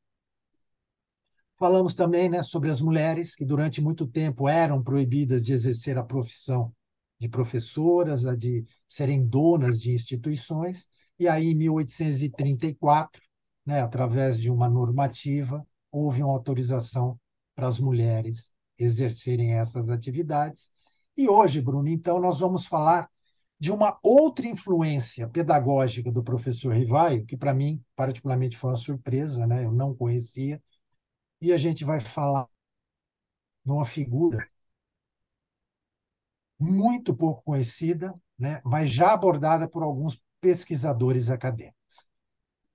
Falamos 1.58 1.94
também 1.94 2.28
né, 2.28 2.42
sobre 2.42 2.70
as 2.70 2.80
mulheres, 2.80 3.34
que 3.34 3.44
durante 3.44 3.80
muito 3.80 4.06
tempo 4.06 4.48
eram 4.48 4.82
proibidas 4.82 5.44
de 5.46 5.52
exercer 5.52 5.96
a 5.96 6.02
profissão 6.02 6.74
de 7.18 7.28
professoras, 7.28 8.26
a 8.26 8.34
de 8.34 8.64
serem 8.88 9.24
donas 9.24 9.80
de 9.80 9.92
instituições, 9.92 10.88
e 11.18 11.28
aí, 11.28 11.50
em 11.50 11.54
1834, 11.54 13.22
né, 13.64 13.80
através 13.80 14.40
de 14.40 14.50
uma 14.50 14.68
normativa, 14.68 15.64
houve 15.90 16.22
uma 16.22 16.32
autorização 16.32 17.18
para 17.54 17.68
as 17.68 17.78
mulheres 17.78 18.52
exercerem 18.78 19.52
essas 19.52 19.90
atividades. 19.90 20.68
E 21.16 21.28
hoje, 21.28 21.60
Bruno, 21.60 21.88
então, 21.88 22.20
nós 22.20 22.40
vamos 22.40 22.66
falar 22.66 23.08
de 23.58 23.70
uma 23.72 23.98
outra 24.02 24.46
influência 24.46 25.28
pedagógica 25.28 26.10
do 26.10 26.22
professor 26.22 26.74
Rivaio, 26.74 27.24
que 27.24 27.36
para 27.36 27.54
mim, 27.54 27.82
particularmente, 27.96 28.56
foi 28.56 28.70
uma 28.70 28.76
surpresa, 28.76 29.46
né? 29.46 29.64
eu 29.64 29.72
não 29.72 29.94
conhecia, 29.94 30.62
e 31.40 31.52
a 31.52 31.56
gente 31.58 31.84
vai 31.84 32.00
falar 32.00 32.48
de 33.64 33.72
uma 33.72 33.84
figura 33.84 34.48
muito 36.58 37.14
pouco 37.14 37.42
conhecida, 37.42 38.14
né? 38.38 38.60
mas 38.64 38.90
já 38.90 39.12
abordada 39.12 39.68
por 39.68 39.82
alguns 39.82 40.20
pesquisadores 40.40 41.30
acadêmicos. 41.30 41.83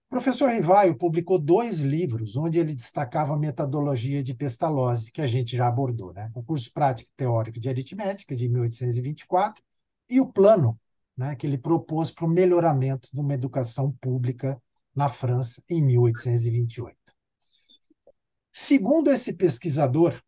Professor 0.09 0.49
Rivaio 0.49 0.97
publicou 0.97 1.37
dois 1.37 1.79
livros 1.79 2.35
onde 2.35 2.57
ele 2.57 2.73
destacava 2.73 3.35
a 3.35 3.37
metodologia 3.37 4.23
de 4.23 4.33
Pestalozzi, 4.33 5.11
que 5.11 5.21
a 5.21 5.27
gente 5.27 5.55
já 5.55 5.67
abordou, 5.67 6.11
né? 6.11 6.31
o 6.33 6.43
curso 6.43 6.73
prático 6.73 7.11
teórico 7.15 7.59
de 7.59 7.69
aritmética, 7.69 8.35
de 8.35 8.49
1824, 8.49 9.63
e 10.09 10.19
o 10.19 10.25
plano 10.25 10.79
né, 11.15 11.35
que 11.35 11.45
ele 11.45 11.59
propôs 11.59 12.09
para 12.09 12.25
o 12.25 12.29
melhoramento 12.29 13.09
de 13.13 13.19
uma 13.19 13.35
educação 13.35 13.91
pública 14.01 14.59
na 14.95 15.07
França, 15.07 15.61
em 15.69 15.79
1828. 15.81 16.97
Segundo 18.51 19.11
esse 19.11 19.33
pesquisador, 19.33 20.19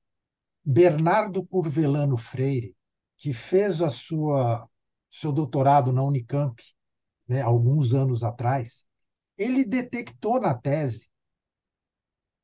Bernardo 0.63 1.43
Curvelano 1.43 2.17
Freire, 2.17 2.75
que 3.17 3.33
fez 3.33 3.81
a 3.81 3.89
sua 3.89 4.69
seu 5.09 5.31
doutorado 5.31 5.91
na 5.91 6.03
Unicamp 6.03 6.61
né, 7.27 7.41
alguns 7.41 7.93
anos 7.93 8.23
atrás, 8.23 8.85
ele 9.41 9.65
detectou 9.65 10.39
na 10.39 10.53
tese 10.53 11.09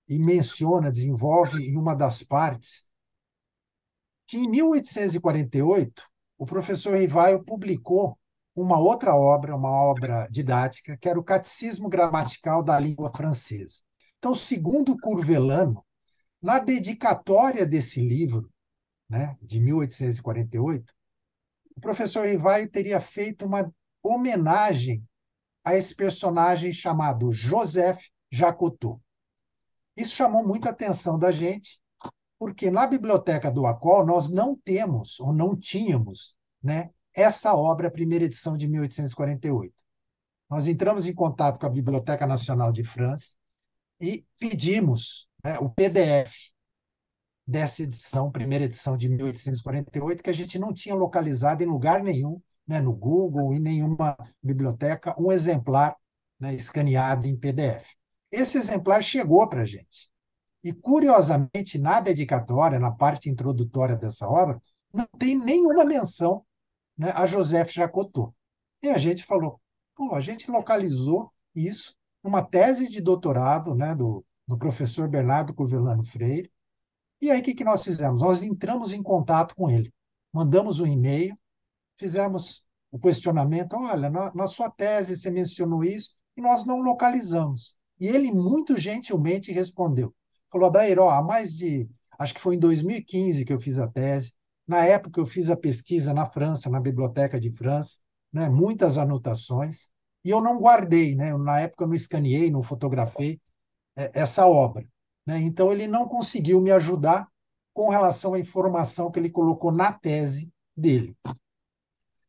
e 0.08 0.18
menciona, 0.18 0.92
desenvolve 0.92 1.64
em 1.64 1.78
uma 1.78 1.94
das 1.94 2.24
partes, 2.24 2.88
que 4.26 4.38
em 4.38 4.50
1848 4.50 6.04
o 6.38 6.46
professor 6.46 6.98
Rivaio 6.98 7.44
publicou 7.44 8.18
uma 8.56 8.80
outra 8.80 9.16
obra, 9.16 9.56
uma 9.56 9.70
obra 9.70 10.28
didática, 10.32 10.98
que 10.98 11.08
era 11.08 11.20
o 11.20 11.24
Catecismo 11.24 11.88
Gramatical 11.88 12.64
da 12.64 12.80
Língua 12.80 13.12
Francesa. 13.16 13.82
Então, 14.18 14.34
segundo 14.34 14.98
Curvelano, 14.98 15.86
Na 16.42 16.60
dedicatória 16.60 17.66
desse 17.66 18.00
livro, 18.00 18.52
né, 19.10 19.36
de 19.42 19.60
1848, 19.60 20.94
o 21.76 21.82
professor 21.82 22.28
Rivaio 22.28 22.70
teria 22.70 23.02
feito 23.02 23.46
uma 23.46 23.74
homenagem 24.04 25.04
a 25.68 25.76
esse 25.76 25.94
personagem 25.94 26.72
chamado 26.72 27.30
Joseph 27.30 28.00
Jacotot. 28.32 29.02
Isso 29.98 30.16
chamou 30.16 30.48
muita 30.48 30.70
atenção 30.70 31.20
da 31.20 31.30
gente, 31.30 31.78
porque 32.40 32.72
na 32.72 32.88
biblioteca 32.88 33.52
do 33.52 33.66
ACOL 33.66 34.06
nós 34.06 34.30
não 34.30 34.56
temos, 34.56 35.20
ou 35.20 35.34
não 35.34 35.58
tínhamos, 35.58 36.34
né, 36.64 36.90
essa 37.14 37.54
obra, 37.54 37.92
primeira 37.92 38.24
edição 38.24 38.56
de 38.56 38.66
1848. 38.66 39.74
Nós 40.50 40.68
entramos 40.68 41.06
em 41.06 41.14
contato 41.14 41.60
com 41.60 41.66
a 41.66 41.70
Biblioteca 41.70 42.26
Nacional 42.26 42.72
de 42.72 42.86
França 42.86 43.36
e 44.00 44.26
pedimos 44.40 45.28
né, 45.44 45.60
o 45.60 45.70
PDF 45.70 46.50
dessa 47.46 47.84
edição, 47.84 48.32
primeira 48.32 48.64
edição 48.64 48.96
de 48.96 49.10
1848, 49.10 50.24
que 50.24 50.30
a 50.30 50.34
gente 50.34 50.58
não 50.58 50.72
tinha 50.72 50.96
localizado 50.96 51.62
em 51.62 51.68
lugar 51.68 52.02
nenhum, 52.02 52.42
né, 52.68 52.82
no 52.82 52.94
Google, 52.94 53.54
em 53.54 53.60
nenhuma 53.60 54.18
biblioteca, 54.44 55.16
um 55.18 55.32
exemplar 55.32 55.96
né, 56.40 56.54
escaneado 56.54 57.26
em 57.26 57.36
PDF. 57.36 57.96
Esse 58.32 58.58
exemplar 58.58 59.02
chegou 59.02 59.48
para 59.48 59.62
a 59.62 59.66
gente. 59.66 60.10
E, 60.64 60.74
curiosamente, 60.74 61.78
na 61.80 62.02
dedicatória, 62.02 62.80
na 62.80 62.92
parte 62.92 63.30
introdutória 63.30 63.96
dessa 63.96 64.28
obra, 64.28 64.60
não 64.94 65.08
tem 65.18 65.38
nenhuma 65.38 65.86
menção 65.86 66.46
né, 66.98 67.12
a 67.16 67.26
Joseph 67.26 67.72
Jacotot. 67.72 68.34
E 68.82 68.90
a 68.90 68.98
gente 68.98 69.24
falou, 69.24 69.62
pô, 69.96 70.14
a 70.14 70.20
gente 70.20 70.52
localizou 70.52 71.32
isso 71.56 71.96
numa 72.24 72.44
tese 72.44 72.90
de 72.90 73.02
doutorado 73.02 73.74
né, 73.76 73.96
do, 73.96 74.26
do 74.46 74.58
professor 74.58 75.08
Bernardo 75.08 75.54
Curvelano 75.54 76.04
Freire. 76.04 76.52
E 77.22 77.32
aí, 77.32 77.40
o 77.40 77.44
que, 77.44 77.56
que 77.56 77.64
nós 77.64 77.84
fizemos? 77.84 78.22
Nós 78.22 78.44
entramos 78.44 78.94
em 78.94 79.02
contato 79.02 79.56
com 79.56 79.70
ele, 79.70 79.92
mandamos 80.32 80.80
um 80.80 80.86
e-mail, 80.86 81.38
fizemos 81.98 82.66
o 82.92 83.00
questionamento, 83.00 83.76
olha, 83.76 84.10
na, 84.10 84.34
na 84.34 84.48
sua 84.48 84.70
tese 84.70 85.18
você 85.18 85.30
mencionou 85.30 85.84
isso, 85.84 86.12
e 86.36 86.42
nós 86.42 86.66
não 86.66 86.82
localizamos. 86.82 87.76
E 88.00 88.08
ele, 88.08 88.32
muito 88.32 88.78
gentilmente, 88.78 89.52
respondeu. 89.52 90.14
Falou, 90.52 90.68
Adair, 90.70 91.00
há 91.00 91.22
mais 91.22 91.56
de. 91.56 91.90
Acho 92.18 92.34
que 92.34 92.40
foi 92.40 92.56
em 92.56 92.60
2015 92.60 93.44
que 93.44 93.52
eu 93.52 93.60
fiz 93.60 93.80
a 93.80 93.88
tese. 93.88 94.34
Na 94.68 94.86
época, 94.86 95.20
eu 95.20 95.26
fiz 95.26 95.50
a 95.50 95.58
pesquisa 95.58 96.14
na 96.14 96.26
França, 96.26 96.70
na 96.70 96.80
Biblioteca 96.80 97.40
de 97.40 97.52
França, 97.52 98.00
né, 98.32 98.50
muitas 98.50 98.98
anotações, 98.98 99.88
e 100.24 100.30
eu 100.30 100.42
não 100.42 100.60
guardei, 100.60 101.16
né, 101.16 101.36
na 101.38 101.62
época, 101.62 101.84
eu 101.84 101.88
não 101.88 101.96
escaneei, 101.96 102.52
não 102.52 102.62
fotografei 102.62 103.40
é, 103.96 104.12
essa 104.14 104.46
obra. 104.46 104.86
Né, 105.26 105.40
então, 105.40 105.72
ele 105.72 105.88
não 105.88 106.08
conseguiu 106.08 106.62
me 106.62 106.72
ajudar 106.72 107.28
com 107.74 107.90
relação 107.90 108.34
à 108.34 108.40
informação 108.40 109.10
que 109.10 109.20
ele 109.20 109.30
colocou 109.30 109.72
na 109.72 109.94
tese 109.94 110.52
dele. 110.76 111.16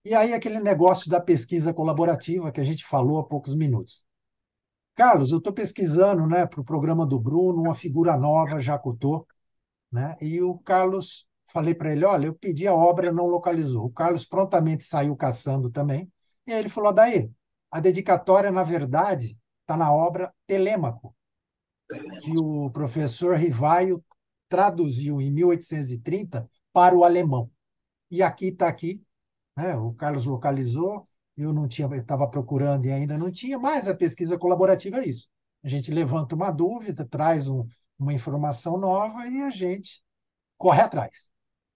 E 0.05 0.15
aí, 0.15 0.33
aquele 0.33 0.61
negócio 0.61 1.11
da 1.11 1.21
pesquisa 1.21 1.75
colaborativa 1.75 2.53
que 2.53 2.61
a 2.61 2.65
gente 2.65 2.85
falou 2.85 3.19
há 3.19 3.27
poucos 3.27 3.55
minutos. 3.55 4.05
Carlos, 4.95 5.31
eu 5.31 5.39
estou 5.39 5.53
pesquisando 5.53 6.27
né, 6.27 6.47
para 6.47 6.61
o 6.61 6.65
programa 6.65 7.07
do 7.07 7.21
Bruno 7.21 7.63
uma 7.63 7.75
figura 7.75 8.17
nova, 8.17 8.61
Jacotô, 8.61 9.27
né? 9.93 10.17
e 10.21 10.43
o 10.43 10.59
Carlos, 10.59 11.27
falei 11.53 11.75
para 11.75 11.93
ele, 11.93 12.05
olha, 12.05 12.27
eu 12.27 12.35
pedi 12.35 12.67
a 12.67 12.75
obra, 12.75 13.13
não 13.13 13.27
localizou. 13.27 13.85
O 13.87 13.93
Carlos 13.93 14.25
prontamente 14.25 14.83
saiu 14.83 15.15
caçando 15.17 15.71
também, 15.71 16.11
e 16.47 16.53
aí 16.53 16.59
ele 16.59 16.69
falou, 16.69 16.93
daí, 16.93 17.31
a 17.71 17.81
dedicatória, 17.81 18.51
na 18.51 18.63
verdade, 18.63 19.39
está 19.61 19.77
na 19.77 19.93
obra 19.93 20.35
Telêmaco, 20.47 21.15
que 22.23 22.37
o 22.37 22.71
professor 22.71 23.37
Rivaio 23.37 24.03
traduziu 24.49 25.21
em 25.21 25.31
1830 25.31 26.49
para 26.73 26.97
o 26.97 27.05
alemão. 27.05 27.51
E 28.11 28.23
aqui 28.23 28.47
está 28.47 28.67
aqui, 28.67 29.03
né? 29.59 29.77
o 29.77 29.93
Carlos 29.93 30.25
localizou, 30.25 31.05
eu 31.37 31.53
não 31.53 31.67
tinha, 31.67 31.89
estava 31.97 32.29
procurando 32.29 32.87
e 32.87 32.93
ainda 32.93 33.19
não 33.19 33.29
tinha, 33.31 33.59
mas 33.59 33.89
a 33.89 33.95
pesquisa 33.95 34.39
colaborativa 34.39 34.99
é 34.99 35.09
isso. 35.09 35.29
A 35.65 35.69
gente 35.69 35.91
levanta 35.91 36.37
uma 36.37 36.53
dúvida, 36.53 37.05
traz 37.05 37.49
um, 37.49 37.65
uma 37.99 38.13
informação 38.13 38.79
nova 38.79 39.27
e 39.27 39.43
a 39.43 39.51
gente 39.51 40.01
corre 40.57 40.83
atrás. 40.83 41.29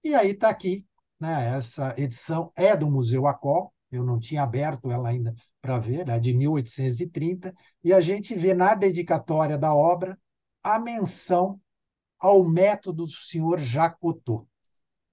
E 0.04 0.14
aí 0.14 0.30
está 0.30 0.48
aqui, 0.48 0.86
né? 1.18 1.56
Essa 1.56 1.92
edição 1.98 2.52
é 2.54 2.76
do 2.76 2.88
Museu 2.88 3.26
Acol, 3.26 3.72
eu 3.90 4.04
não 4.04 4.20
tinha 4.20 4.42
aberto 4.44 4.90
ela 4.90 5.08
ainda 5.08 5.34
para 5.60 5.78
ver, 5.78 6.08
é 6.08 6.20
de 6.20 6.32
1830, 6.32 7.52
e 7.82 7.92
a 7.92 8.00
gente 8.00 8.34
vê 8.34 8.54
na 8.54 8.74
dedicatória 8.74 9.58
da 9.58 9.74
obra 9.74 10.16
a 10.62 10.78
menção 10.78 11.60
ao 12.18 12.44
método 12.44 13.06
do 13.06 13.10
senhor 13.10 13.58
Jacotot. 13.58 14.46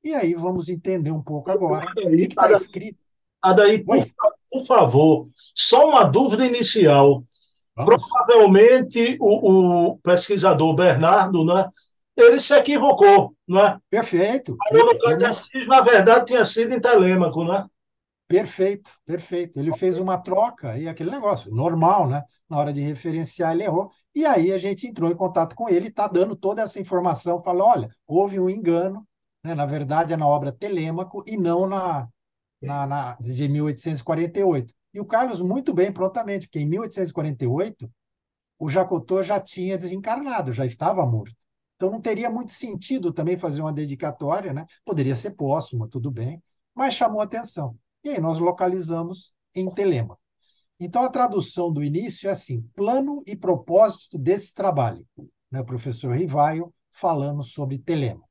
E 0.04 0.14
aí 0.14 0.34
vamos 0.34 0.70
entender 0.70 1.12
um 1.12 1.22
pouco 1.22 1.52
agora 1.52 1.86
o 1.86 1.94
que 1.94 2.24
está 2.24 2.52
escrito. 2.52 2.98
Adaí, 3.42 3.84
por, 3.84 3.98
por 4.52 4.66
favor, 4.66 5.28
só 5.56 5.90
uma 5.90 6.04
dúvida 6.04 6.46
inicial. 6.46 7.24
Vamos. 7.76 7.96
Provavelmente 7.96 9.18
o, 9.20 9.92
o, 9.92 9.98
pesquisador 10.00 10.76
Bernardo, 10.76 11.46
né, 11.46 11.70
ele 12.18 12.40
se 12.40 12.54
equivocou, 12.54 13.34
não 13.48 13.66
é? 13.66 13.80
Perfeito. 13.90 14.58
O 14.72 15.16
de 15.16 15.26
Assis, 15.26 15.66
na 15.66 15.80
verdade, 15.80 16.26
tinha 16.26 16.44
sido 16.44 16.74
em 16.74 16.82
Telêmaco, 16.82 17.44
né? 17.46 17.66
Perfeito, 18.28 18.92
perfeito. 19.06 19.60
Ele 19.60 19.76
fez 19.76 19.98
uma 19.98 20.18
troca 20.18 20.78
e 20.78 20.88
aquele 20.88 21.10
negócio, 21.10 21.50
normal, 21.52 22.08
né? 22.08 22.24
Na 22.48 22.58
hora 22.60 22.72
de 22.72 22.82
referenciar, 22.82 23.54
ele 23.54 23.64
errou. 23.64 23.90
E 24.14 24.26
aí 24.26 24.52
a 24.52 24.58
gente 24.58 24.86
entrou 24.86 25.10
em 25.10 25.16
contato 25.16 25.56
com 25.56 25.68
ele, 25.68 25.88
está 25.88 26.08
dando 26.08 26.36
toda 26.36 26.62
essa 26.62 26.80
informação, 26.80 27.42
falou: 27.42 27.68
olha, 27.68 27.90
houve 28.06 28.40
um 28.40 28.50
engano, 28.50 29.08
né? 29.44 29.56
na 29.56 29.66
verdade 29.66 30.14
é 30.14 30.18
na 30.18 30.28
obra 30.28 30.52
Telêmaco 30.52 31.24
e 31.26 31.38
não 31.38 31.68
na, 31.68 32.08
na, 32.62 32.88
na, 32.88 33.14
de 33.16 33.48
1848. 33.48 34.74
E 34.94 35.00
o 35.00 35.06
Carlos, 35.06 35.42
muito 35.42 35.74
bem, 35.74 35.92
prontamente, 35.92 36.48
porque 36.48 36.60
em 36.60 36.68
1848 36.68 37.90
o 38.58 38.70
Jacotô 38.70 39.24
já 39.24 39.40
tinha 39.40 39.78
desencarnado, 39.78 40.52
já 40.52 40.66
estava 40.66 41.06
morto. 41.06 41.36
Então 41.76 41.92
não 41.92 42.02
teria 42.02 42.30
muito 42.30 42.52
sentido 42.52 43.14
também 43.14 43.38
fazer 43.38 43.62
uma 43.62 43.72
dedicatória, 43.72 44.52
né? 44.54 44.66
Poderia 44.84 45.16
ser 45.16 45.32
póstuma, 45.32 45.88
tudo 45.88 46.12
bem, 46.12 46.44
mas 46.76 46.94
chamou 46.94 47.22
atenção. 47.22 47.78
E 48.04 48.10
aí 48.10 48.20
nós 48.20 48.38
localizamos 48.38 49.34
em 49.56 49.70
Telema. 49.72 50.18
Então 50.78 51.04
a 51.04 51.10
tradução 51.10 51.72
do 51.72 51.84
início 51.84 52.28
é 52.28 52.34
assim: 52.34 52.62
plano 52.76 53.24
e 53.26 53.36
propósito 53.36 54.18
desse 54.18 54.54
trabalho. 54.54 55.08
Né? 55.50 55.62
O 55.62 55.66
professor 55.66 56.16
Rivaio 56.16 56.74
falando 56.92 57.44
sobre 57.44 57.78
Telema. 57.78 58.29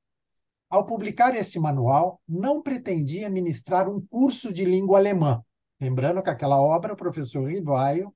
Ao 0.70 0.84
publicar 0.84 1.34
este 1.34 1.58
manual, 1.58 2.20
não 2.28 2.62
pretendia 2.62 3.30
ministrar 3.30 3.88
um 3.88 4.00
curso 4.00 4.52
de 4.52 4.64
língua 4.64 4.98
alemã. 4.98 5.42
Lembrando 5.80 6.22
que 6.22 6.28
aquela 6.28 6.60
obra 6.60 6.92
o 6.92 6.96
professor 6.96 7.48
Rivaio 7.48 8.14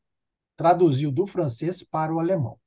traduziu 0.56 1.10
do 1.10 1.26
francês 1.26 1.82
para 1.82 2.14
o 2.14 2.20
alemão. 2.20 2.58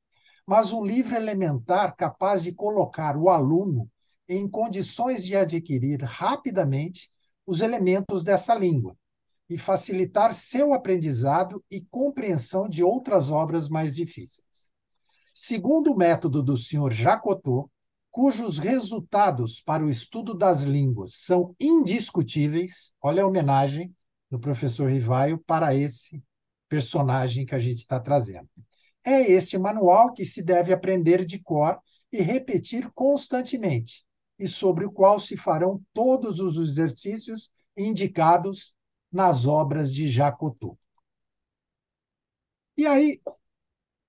Mas 0.46 0.72
um 0.72 0.84
livro 0.84 1.16
elementar 1.16 1.96
capaz 1.96 2.42
de 2.42 2.52
colocar 2.52 3.16
o 3.16 3.30
aluno 3.30 3.90
em 4.28 4.50
condições 4.50 5.24
de 5.24 5.36
adquirir 5.36 6.02
rapidamente 6.04 7.12
os 7.46 7.62
elementos 7.62 8.24
dessa 8.24 8.56
língua 8.56 8.98
e 9.48 9.58
facilitar 9.58 10.34
seu 10.34 10.74
aprendizado 10.74 11.64
e 11.70 11.82
compreensão 11.92 12.68
de 12.68 12.84
outras 12.84 13.30
obras 13.30 13.70
mais 13.70 13.96
difíceis. 13.96 14.72
Segundo 15.32 15.92
o 15.92 15.98
método 15.98 16.42
do 16.42 16.58
Sr. 16.58 16.92
Jacotot, 16.92 17.70
cujos 18.16 18.60
resultados 18.60 19.60
para 19.60 19.84
o 19.84 19.90
estudo 19.90 20.34
das 20.34 20.64
línguas 20.64 21.16
são 21.16 21.54
indiscutíveis. 21.60 22.94
Olha 23.02 23.24
a 23.24 23.28
homenagem 23.28 23.94
do 24.32 24.40
professor 24.40 24.90
Rivaio 24.90 25.38
para 25.40 25.76
esse 25.76 26.24
personagem 26.70 27.46
que 27.46 27.54
a 27.54 27.60
gente 27.60 27.80
está 27.80 28.00
trazendo. 28.00 28.48
É 29.04 29.20
este 29.30 29.58
manual 29.58 30.14
que 30.14 30.24
se 30.24 30.42
deve 30.42 30.72
aprender 30.72 31.26
de 31.26 31.40
cor 31.40 31.78
e 32.10 32.22
repetir 32.22 32.90
constantemente, 32.94 34.06
e 34.40 34.48
sobre 34.48 34.86
o 34.86 34.92
qual 34.94 35.20
se 35.20 35.36
farão 35.36 35.84
todos 35.94 36.40
os 36.40 36.58
exercícios 36.58 37.52
indicados 37.76 38.74
nas 39.12 39.46
obras 39.46 39.94
de 39.94 40.10
Jacotot. 40.10 40.80
E 42.78 42.88
aí, 42.88 43.22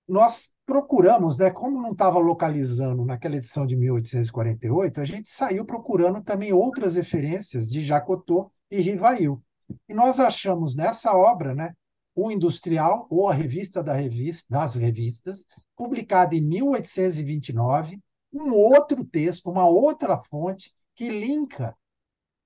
nós 0.09 0.53
procuramos, 0.65 1.37
né, 1.39 1.51
como 1.51 1.81
não 1.81 1.93
estava 1.93 2.19
localizando 2.19 3.05
naquela 3.05 3.37
edição 3.37 3.67
de 3.67 3.77
1848, 3.77 5.01
a 5.01 5.05
gente 5.05 5.29
saiu 5.29 5.65
procurando 5.65 6.23
também 6.23 6.53
outras 6.53 6.97
referências 6.97 7.69
de 7.69 7.85
Jacotô 7.85 8.51
e 8.71 8.81
Rivail. 8.81 9.43
E 9.89 9.95
nós 9.95 10.21
achamos 10.21 10.75
nessa 10.75 11.17
obra, 11.17 11.55
né, 11.55 11.75
o 12.15 12.31
Industrial, 12.31 13.07
ou 13.11 13.29
a 13.29 13.35
Revista 13.35 13.83
da 13.83 13.93
Revista, 13.93 14.47
das 14.49 14.75
Revistas, 14.75 15.45
publicada 15.77 16.35
em 16.35 16.41
1829, 16.41 18.01
um 18.33 18.53
outro 18.53 19.05
texto, 19.05 19.51
uma 19.51 19.69
outra 19.69 20.19
fonte 20.19 20.73
que 20.95 21.11
linka 21.11 21.77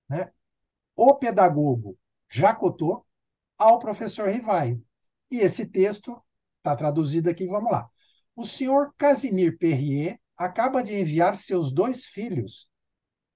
né, 0.08 0.30
o 0.96 1.14
pedagogo 1.14 1.96
Jacotô 2.28 3.04
ao 3.56 3.78
professor 3.78 4.28
Rivail. 4.28 4.82
E 5.30 5.38
esse 5.38 5.66
texto 5.66 6.20
Está 6.60 6.76
traduzido 6.76 7.28
aqui, 7.30 7.46
vamos 7.46 7.72
lá. 7.72 7.88
O 8.36 8.44
senhor 8.44 8.94
Casimir 8.96 9.58
Perrier, 9.58 10.20
acaba 10.36 10.82
de 10.82 10.98
enviar 10.98 11.36
seus 11.36 11.70
dois 11.70 12.06
filhos 12.06 12.66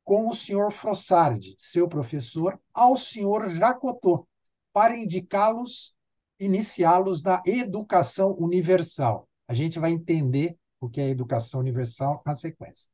com 0.03 0.27
o 0.27 0.35
senhor 0.35 0.71
Frossard, 0.71 1.55
seu 1.59 1.87
professor, 1.87 2.59
ao 2.73 2.97
senhor 2.97 3.51
Jacotô, 3.51 4.27
para 4.73 4.97
indicá-los, 4.97 5.95
iniciá-los 6.39 7.23
na 7.23 7.43
educação 7.45 8.35
universal. 8.39 9.29
A 9.47 9.53
gente 9.53 9.79
vai 9.79 9.91
entender 9.91 10.57
o 10.81 10.89
que 10.89 11.01
é 11.01 11.11
educação 11.11 11.61
universal 11.61 12.23
na 12.25 12.33
sequência. 12.33 12.89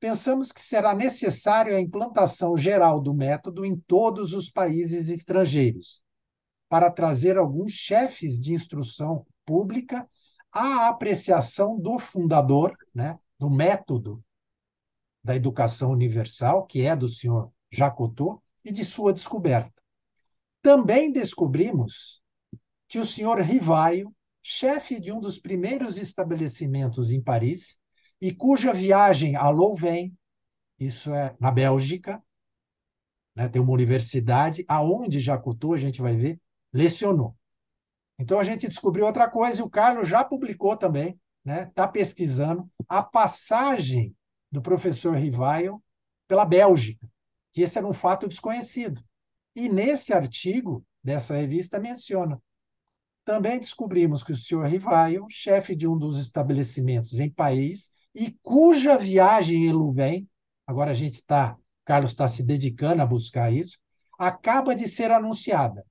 Pensamos 0.00 0.50
que 0.50 0.60
será 0.60 0.94
necessário 0.94 1.76
a 1.76 1.80
implantação 1.80 2.56
geral 2.56 3.00
do 3.00 3.12
método 3.14 3.64
em 3.64 3.76
todos 3.76 4.32
os 4.32 4.50
países 4.50 5.08
estrangeiros, 5.08 6.02
para 6.68 6.90
trazer 6.90 7.36
alguns 7.36 7.72
chefes 7.72 8.40
de 8.40 8.54
instrução 8.54 9.26
pública 9.44 10.08
à 10.50 10.88
apreciação 10.88 11.78
do 11.78 11.98
fundador, 11.98 12.76
né, 12.94 13.18
do 13.38 13.50
método 13.50 14.22
da 15.22 15.36
educação 15.36 15.90
universal, 15.90 16.66
que 16.66 16.82
é 16.82 16.96
do 16.96 17.08
senhor 17.08 17.52
Jacotô, 17.70 18.42
e 18.64 18.72
de 18.72 18.84
sua 18.84 19.12
descoberta. 19.12 19.82
Também 20.60 21.10
descobrimos 21.10 22.22
que 22.88 22.98
o 22.98 23.06
senhor 23.06 23.40
Rivaio, 23.40 24.14
chefe 24.42 25.00
de 25.00 25.12
um 25.12 25.20
dos 25.20 25.38
primeiros 25.38 25.96
estabelecimentos 25.96 27.10
em 27.10 27.20
Paris, 27.20 27.80
e 28.20 28.32
cuja 28.32 28.72
viagem 28.72 29.34
a 29.34 29.48
Louvain, 29.48 30.14
isso 30.78 31.12
é 31.12 31.34
na 31.40 31.50
Bélgica, 31.50 32.22
né, 33.34 33.48
tem 33.48 33.62
uma 33.62 33.72
universidade 33.72 34.64
aonde 34.68 35.20
Jacotô, 35.20 35.72
a 35.72 35.78
gente 35.78 36.00
vai 36.02 36.16
ver, 36.16 36.40
lecionou. 36.72 37.36
Então 38.18 38.38
a 38.38 38.44
gente 38.44 38.68
descobriu 38.68 39.06
outra 39.06 39.28
coisa 39.28 39.60
e 39.60 39.62
o 39.62 39.70
Carlos 39.70 40.08
já 40.08 40.22
publicou 40.22 40.76
também, 40.76 41.18
né? 41.44 41.64
Está 41.64 41.88
pesquisando 41.88 42.70
a 42.88 43.02
passagem 43.02 44.14
do 44.50 44.62
professor 44.62 45.16
Rivail 45.16 45.82
pela 46.28 46.44
Bélgica, 46.44 47.06
que 47.52 47.62
esse 47.62 47.78
era 47.78 47.86
um 47.86 47.92
fato 47.92 48.28
desconhecido. 48.28 49.02
E 49.54 49.68
nesse 49.68 50.12
artigo 50.12 50.84
dessa 51.02 51.34
revista 51.34 51.80
menciona. 51.80 52.40
Também 53.24 53.58
descobrimos 53.58 54.22
que 54.22 54.32
o 54.32 54.36
senhor 54.36 54.66
Rivail, 54.66 55.26
chefe 55.28 55.74
de 55.74 55.86
um 55.86 55.96
dos 55.96 56.20
estabelecimentos 56.20 57.18
em 57.18 57.30
Paris, 57.30 57.90
e 58.14 58.36
cuja 58.42 58.98
viagem 58.98 59.66
em 59.66 59.72
Louvain, 59.72 60.28
agora 60.66 60.90
a 60.90 60.94
gente 60.94 61.14
está, 61.14 61.56
Carlos 61.84 62.10
está 62.10 62.26
se 62.28 62.42
dedicando 62.42 63.02
a 63.02 63.06
buscar 63.06 63.52
isso, 63.52 63.78
acaba 64.18 64.74
de 64.74 64.86
ser 64.86 65.10
anunciada 65.10 65.84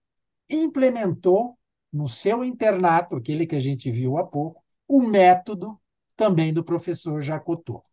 implementou 0.52 1.58
no 1.92 2.08
seu 2.08 2.44
internato, 2.44 3.16
aquele 3.16 3.46
que 3.46 3.56
a 3.56 3.60
gente 3.60 3.92
viu 3.92 4.18
há 4.18 4.26
pouco, 4.26 4.64
o 4.88 5.02
método 5.02 5.80
também 6.16 6.54
do 6.54 6.64
professor 6.64 7.22
Jacotô. 7.22 7.84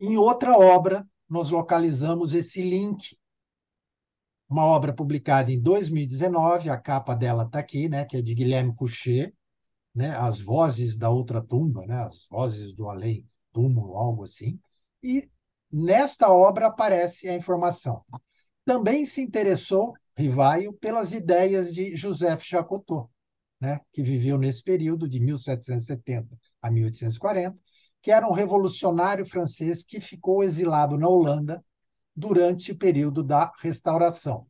Em 0.00 0.16
outra 0.16 0.56
obra, 0.56 1.06
nós 1.28 1.50
localizamos 1.50 2.34
esse 2.34 2.62
link. 2.62 3.16
Uma 4.48 4.64
obra 4.64 4.92
publicada 4.92 5.52
em 5.52 5.60
2019, 5.60 6.70
a 6.70 6.76
capa 6.76 7.14
dela 7.14 7.44
está 7.44 7.60
aqui, 7.60 7.88
né, 7.88 8.04
que 8.04 8.16
é 8.16 8.22
de 8.22 8.34
Guilherme 8.34 8.74
Couchet, 8.74 9.32
né, 9.94 10.16
As 10.16 10.40
Vozes 10.40 10.96
da 10.96 11.10
Outra 11.10 11.40
Tumba, 11.40 11.86
né, 11.86 12.02
As 12.02 12.26
Vozes 12.28 12.72
do 12.72 12.88
Além 12.88 13.24
Túmulo, 13.52 13.96
algo 13.96 14.24
assim. 14.24 14.58
E 15.02 15.30
nesta 15.70 16.32
obra 16.32 16.66
aparece 16.66 17.28
a 17.28 17.36
informação. 17.36 18.04
Também 18.64 19.04
se 19.04 19.20
interessou 19.20 19.94
Rivaio 20.16 20.72
pelas 20.74 21.12
ideias 21.12 21.72
de 21.72 21.96
Joseph 21.96 22.44
Jacotô, 22.44 23.08
né, 23.60 23.80
que 23.92 24.02
viveu 24.02 24.38
nesse 24.38 24.62
período 24.62 25.08
de 25.08 25.20
1770 25.20 26.36
a 26.62 26.70
1840, 26.70 27.56
que 28.02 28.10
era 28.10 28.26
um 28.26 28.32
revolucionário 28.32 29.24
francês 29.26 29.84
que 29.84 30.00
ficou 30.00 30.42
exilado 30.42 30.96
na 30.96 31.08
Holanda 31.08 31.62
durante 32.14 32.72
o 32.72 32.76
período 32.76 33.22
da 33.22 33.52
Restauração. 33.60 34.46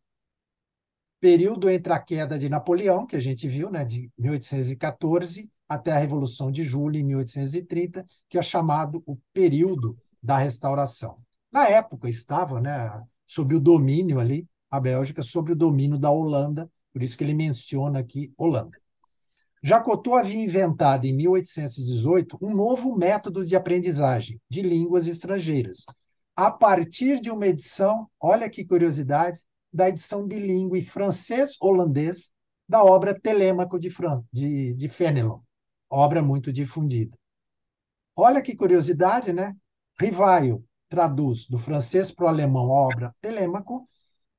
Período 1.20 1.68
entre 1.68 1.92
a 1.92 1.99
queda 1.99 2.38
de 2.38 2.49
Napoleão, 2.49 3.07
que 3.07 3.16
a 3.16 3.20
gente 3.20 3.46
viu, 3.46 3.70
né, 3.70 3.85
de 3.85 4.11
1814 4.16 5.51
até 5.68 5.92
a 5.92 5.99
Revolução 5.99 6.51
de 6.51 6.64
Julho, 6.64 6.96
em 6.96 7.05
1830, 7.05 8.05
que 8.29 8.38
é 8.38 8.42
chamado 8.42 9.03
o 9.07 9.16
período 9.33 9.96
da 10.23 10.38
Restauração. 10.38 11.18
Na 11.53 11.68
época 11.68 12.09
estava 12.09 12.61
né, 12.61 13.03
sob 13.27 13.55
o 13.55 13.61
domínio 13.61 14.18
ali 14.18 14.49
a 14.70 14.80
Bélgica 14.80 15.22
sob 15.22 15.52
o 15.52 15.56
domínio 15.56 15.98
da 15.98 16.11
Holanda, 16.11 16.70
por 16.92 17.02
isso 17.02 17.16
que 17.16 17.24
ele 17.24 17.35
menciona 17.35 17.98
aqui 17.98 18.33
Holanda. 18.37 18.78
Jacotô 19.62 20.14
havia 20.14 20.42
inventado 20.42 21.04
em 21.04 21.12
1818 21.12 22.38
um 22.40 22.54
novo 22.54 22.96
método 22.96 23.44
de 23.44 23.54
aprendizagem 23.54 24.40
de 24.48 24.62
línguas 24.62 25.06
estrangeiras, 25.06 25.85
a 26.35 26.50
partir 26.50 27.20
de 27.20 27.30
uma 27.30 27.46
edição, 27.46 28.09
olha 28.18 28.48
que 28.48 28.64
curiosidade, 28.64 29.40
da 29.72 29.88
edição 29.88 30.26
bilíngue 30.26 30.83
francês-holandês 30.83 32.33
da 32.68 32.83
obra 32.83 33.18
Telêmaco 33.18 33.78
de, 33.78 33.90
Fran, 33.90 34.22
de, 34.33 34.72
de 34.74 34.88
Fenelon, 34.88 35.40
obra 35.88 36.22
muito 36.22 36.52
difundida. 36.52 37.16
Olha 38.16 38.42
que 38.42 38.56
curiosidade, 38.56 39.33
né? 39.33 39.54
Rivaio 40.00 40.64
traduz 40.88 41.46
do 41.46 41.59
francês 41.59 42.11
para 42.11 42.24
o 42.24 42.28
alemão 42.28 42.70
a 42.70 42.80
obra 42.87 43.14
Telêmaco 43.20 43.88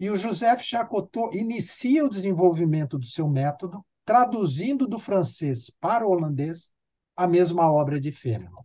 e 0.02 0.10
o 0.10 0.18
Joseph 0.18 0.64
Jacotô 0.64 1.30
inicia 1.32 2.04
o 2.04 2.10
desenvolvimento 2.10 2.98
do 2.98 3.06
seu 3.06 3.30
método, 3.30 3.86
traduzindo 4.04 4.88
do 4.88 4.98
francês 4.98 5.70
para 5.70 6.08
o 6.08 6.10
holandês 6.10 6.74
a 7.16 7.28
mesma 7.28 7.72
obra 7.72 8.00
de 8.00 8.12
Fenelon. 8.12 8.64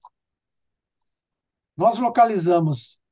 Nós 1.77 1.99
localizamos 1.99 3.03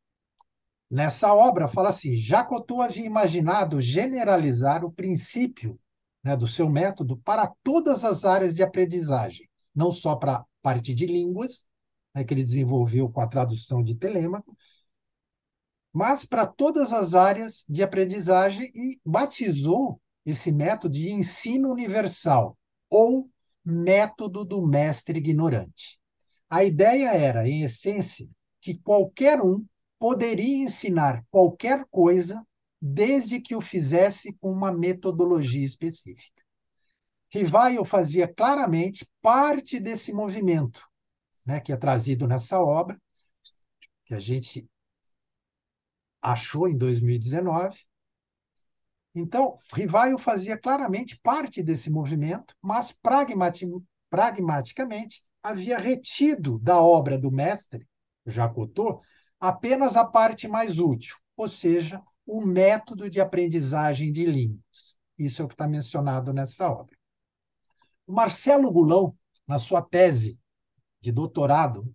nessa 0.90 1.34
obra, 1.34 1.68
fala 1.68 1.90
assim, 1.90 2.16
Jacotô 2.16 2.80
havia 2.80 3.04
imaginado 3.04 3.78
generalizar 3.78 4.86
o 4.86 4.90
princípio 4.90 5.78
né, 6.22 6.34
do 6.34 6.48
seu 6.48 6.70
método 6.70 7.18
para 7.18 7.52
todas 7.62 8.04
as 8.04 8.24
áreas 8.24 8.54
de 8.56 8.62
aprendizagem, 8.62 9.50
não 9.74 9.92
só 9.92 10.16
para 10.16 10.36
a 10.36 10.44
parte 10.62 10.94
de 10.94 11.04
línguas, 11.04 11.66
né, 12.14 12.24
que 12.24 12.32
ele 12.32 12.42
desenvolveu 12.42 13.06
com 13.10 13.20
a 13.20 13.28
tradução 13.28 13.82
de 13.82 13.94
Telêmaco, 13.94 14.56
mas 15.94 16.24
para 16.24 16.44
todas 16.44 16.92
as 16.92 17.14
áreas 17.14 17.64
de 17.68 17.80
aprendizagem 17.80 18.68
e 18.74 19.00
batizou 19.06 20.00
esse 20.26 20.50
método 20.50 20.94
de 20.94 21.12
ensino 21.12 21.70
universal 21.70 22.58
ou 22.90 23.30
método 23.64 24.44
do 24.44 24.66
mestre 24.66 25.20
ignorante. 25.20 26.00
A 26.50 26.64
ideia 26.64 27.14
era, 27.14 27.48
em 27.48 27.62
essência, 27.62 28.28
que 28.60 28.76
qualquer 28.76 29.40
um 29.40 29.64
poderia 29.96 30.64
ensinar 30.64 31.24
qualquer 31.30 31.84
coisa 31.90 32.44
desde 32.82 33.40
que 33.40 33.54
o 33.54 33.60
fizesse 33.60 34.32
com 34.40 34.50
uma 34.50 34.72
metodologia 34.72 35.64
específica. 35.64 36.42
Rivaio 37.30 37.84
fazia 37.84 38.26
claramente 38.26 39.06
parte 39.22 39.78
desse 39.78 40.12
movimento, 40.12 40.82
né, 41.46 41.60
que 41.60 41.72
é 41.72 41.76
trazido 41.76 42.26
nessa 42.26 42.60
obra, 42.60 43.00
que 44.04 44.14
a 44.14 44.20
gente 44.20 44.68
achou 46.24 46.66
em 46.66 46.76
2019. 46.76 47.78
Então, 49.14 49.58
Rivaio 49.72 50.16
fazia 50.18 50.58
claramente 50.58 51.20
parte 51.22 51.62
desse 51.62 51.90
movimento, 51.90 52.56
mas 52.60 52.92
pragmaticamente 54.10 55.22
havia 55.42 55.78
retido 55.78 56.58
da 56.58 56.80
obra 56.80 57.18
do 57.18 57.30
mestre, 57.30 57.86
Jacotô, 58.26 59.02
apenas 59.38 59.96
a 59.96 60.04
parte 60.04 60.48
mais 60.48 60.78
útil, 60.78 61.16
ou 61.36 61.48
seja, 61.48 62.02
o 62.26 62.40
método 62.40 63.10
de 63.10 63.20
aprendizagem 63.20 64.10
de 64.10 64.24
línguas. 64.24 64.96
Isso 65.18 65.42
é 65.42 65.44
o 65.44 65.48
que 65.48 65.54
está 65.54 65.68
mencionado 65.68 66.32
nessa 66.32 66.68
obra. 66.70 66.96
O 68.06 68.12
Marcelo 68.12 68.72
Gulão, 68.72 69.14
na 69.46 69.58
sua 69.58 69.82
tese 69.82 70.38
de 71.00 71.12
doutorado, 71.12 71.94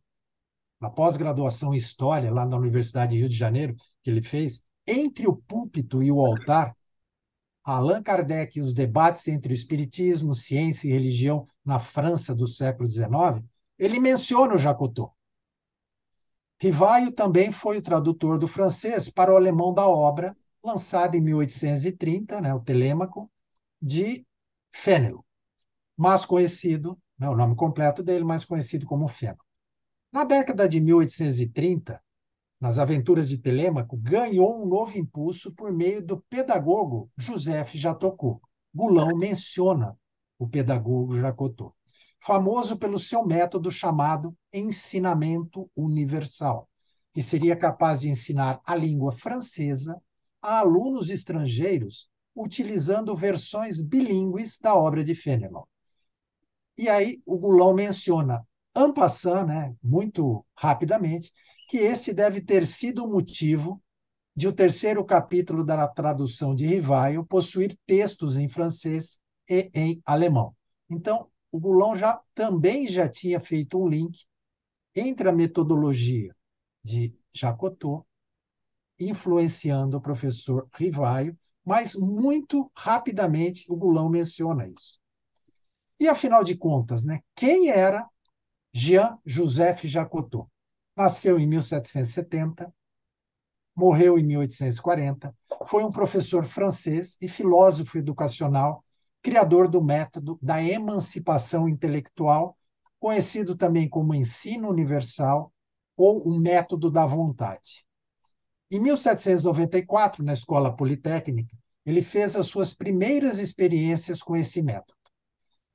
na 0.80 0.90
pós-graduação 0.90 1.74
em 1.74 1.78
História, 1.78 2.32
lá 2.32 2.46
na 2.46 2.58
Universidade 2.58 3.14
de 3.14 3.20
Rio 3.20 3.30
de 3.30 3.36
Janeiro, 3.36 3.76
que 4.04 4.10
ele 4.10 4.22
fez, 4.22 4.64
entre 4.88 5.28
o 5.28 5.36
púlpito 5.36 6.02
e 6.02 6.12
o 6.12 6.20
altar, 6.20 6.76
Allan 7.64 8.02
Kardec 8.02 8.58
e 8.58 8.62
os 8.62 8.74
debates 8.74 9.28
entre 9.28 9.54
o 9.54 9.56
espiritismo, 9.56 10.34
ciência 10.34 10.88
e 10.88 10.92
religião 10.92 11.48
na 11.64 11.78
França 11.78 12.34
do 12.34 12.48
século 12.48 12.90
XIX, 12.90 13.44
ele 13.78 14.00
menciona 14.00 14.56
o 14.56 14.58
Jacotô. 14.58 15.12
Rivaio 16.62 17.12
também 17.12 17.52
foi 17.52 17.78
o 17.78 17.82
tradutor 17.82 18.38
do 18.38 18.48
francês 18.48 19.10
para 19.10 19.32
o 19.32 19.36
alemão 19.36 19.74
da 19.74 19.88
obra, 19.88 20.36
lançada 20.64 21.16
em 21.16 21.22
1830, 21.22 22.42
né, 22.42 22.54
o 22.54 22.60
Telêmaco, 22.60 23.32
de 23.82 24.26
Fénelon, 24.72 25.22
mais 25.96 26.26
conhecido, 26.26 27.00
né, 27.18 27.30
o 27.30 27.36
nome 27.36 27.56
completo 27.56 28.04
dele, 28.04 28.26
mais 28.26 28.44
conhecido 28.44 28.86
como 28.86 29.08
Fénelon. 29.08 29.49
Na 30.12 30.24
década 30.24 30.68
de 30.68 30.80
1830, 30.80 32.02
nas 32.60 32.80
aventuras 32.80 33.30
de 33.30 33.38
Telêmaco, 33.38 33.96
ganhou 33.96 34.62
um 34.62 34.68
novo 34.68 34.98
impulso 34.98 35.54
por 35.54 35.72
meio 35.72 36.02
do 36.02 36.20
pedagogo 36.30 37.10
Joseph 37.18 37.74
Jatocô. 37.76 38.42
Goulão 38.74 39.16
menciona 39.16 39.98
o 40.38 40.48
pedagogo 40.48 41.20
Jacotô. 41.20 41.74
famoso 42.22 42.78
pelo 42.78 43.00
seu 43.00 43.26
método 43.26 43.72
chamado 43.72 44.36
ensinamento 44.52 45.70
universal, 45.76 46.68
que 47.14 47.22
seria 47.22 47.56
capaz 47.56 48.02
de 48.02 48.10
ensinar 48.10 48.60
a 48.66 48.76
língua 48.76 49.12
francesa 49.12 50.02
a 50.42 50.60
alunos 50.60 51.10
estrangeiros 51.10 52.10
utilizando 52.36 53.16
versões 53.16 53.82
bilíngues 53.82 54.60
da 54.60 54.76
obra 54.76 55.04
de 55.04 55.16
Fenelon. 55.16 55.64
E 56.78 56.90
aí 56.90 57.22
o 57.26 57.38
Goulon 57.38 57.74
menciona, 57.74 58.46
en 58.80 58.94
passant, 58.94 59.46
né, 59.46 59.76
muito 59.84 60.46
rapidamente, 60.56 61.34
que 61.70 61.78
esse 61.78 62.14
deve 62.14 62.42
ter 62.42 62.66
sido 62.66 63.04
o 63.04 63.12
motivo 63.12 63.82
de 64.36 64.48
o 64.48 64.54
terceiro 64.54 65.04
capítulo 65.04 65.66
da 65.66 65.86
tradução 65.88 66.56
de 66.56 66.66
Rivaio 66.66 67.26
possuir 67.26 67.78
textos 67.86 68.38
em 68.38 68.48
francês 68.48 69.20
e 69.50 69.70
em 69.74 70.02
alemão. 70.06 70.56
Então, 70.90 71.28
o 71.52 71.60
Goulon 71.60 71.98
já 71.98 72.22
também 72.34 72.88
já 72.88 73.10
tinha 73.10 73.40
feito 73.40 73.78
um 73.78 73.88
link 73.88 74.26
entre 74.96 75.28
a 75.28 75.34
metodologia 75.34 76.34
de 76.82 77.14
Jacotot, 77.34 78.06
influenciando 78.98 79.98
o 79.98 80.02
professor 80.02 80.68
Rivaio, 80.74 81.38
mas 81.66 81.96
muito 81.96 82.72
rapidamente 82.76 83.66
o 83.70 83.76
Goulon 83.76 84.10
menciona 84.10 84.68
isso. 84.68 85.00
E 86.00 86.08
afinal 86.08 86.44
de 86.44 86.56
contas, 86.56 87.04
né, 87.04 87.20
quem 87.36 87.70
era 87.70 88.08
Jean-Joseph 88.74 89.84
Jacotot? 89.84 90.48
Nasceu 90.96 91.40
em 91.40 91.48
1770, 91.48 92.74
morreu 93.76 94.20
em 94.20 94.24
1840, 94.24 95.34
foi 95.66 95.84
um 95.84 95.92
professor 95.92 96.44
francês 96.46 97.18
e 97.22 97.28
filósofo 97.28 97.98
educacional 97.98 98.84
criador 99.22 99.68
do 99.68 99.82
método 99.82 100.40
da 100.42 100.64
emancipação 100.64 101.68
intelectual, 101.68 102.58
conhecido 103.00 103.56
também 103.56 103.88
como 103.88 104.16
ensino 104.16 104.70
universal 104.70 105.54
ou 105.96 106.28
o 106.28 106.40
método 106.40 106.90
da 106.90 107.06
vontade. 107.06 107.86
Em 108.72 108.80
1794, 108.80 110.24
na 110.24 110.34
Escola 110.34 110.76
Politécnica, 110.76 111.58
ele 111.86 112.02
fez 112.02 112.36
as 112.36 112.48
suas 112.48 112.74
primeiras 112.74 113.40
experiências 113.40 114.22
com 114.22 114.36
esse 114.36 114.62
método. 114.62 114.99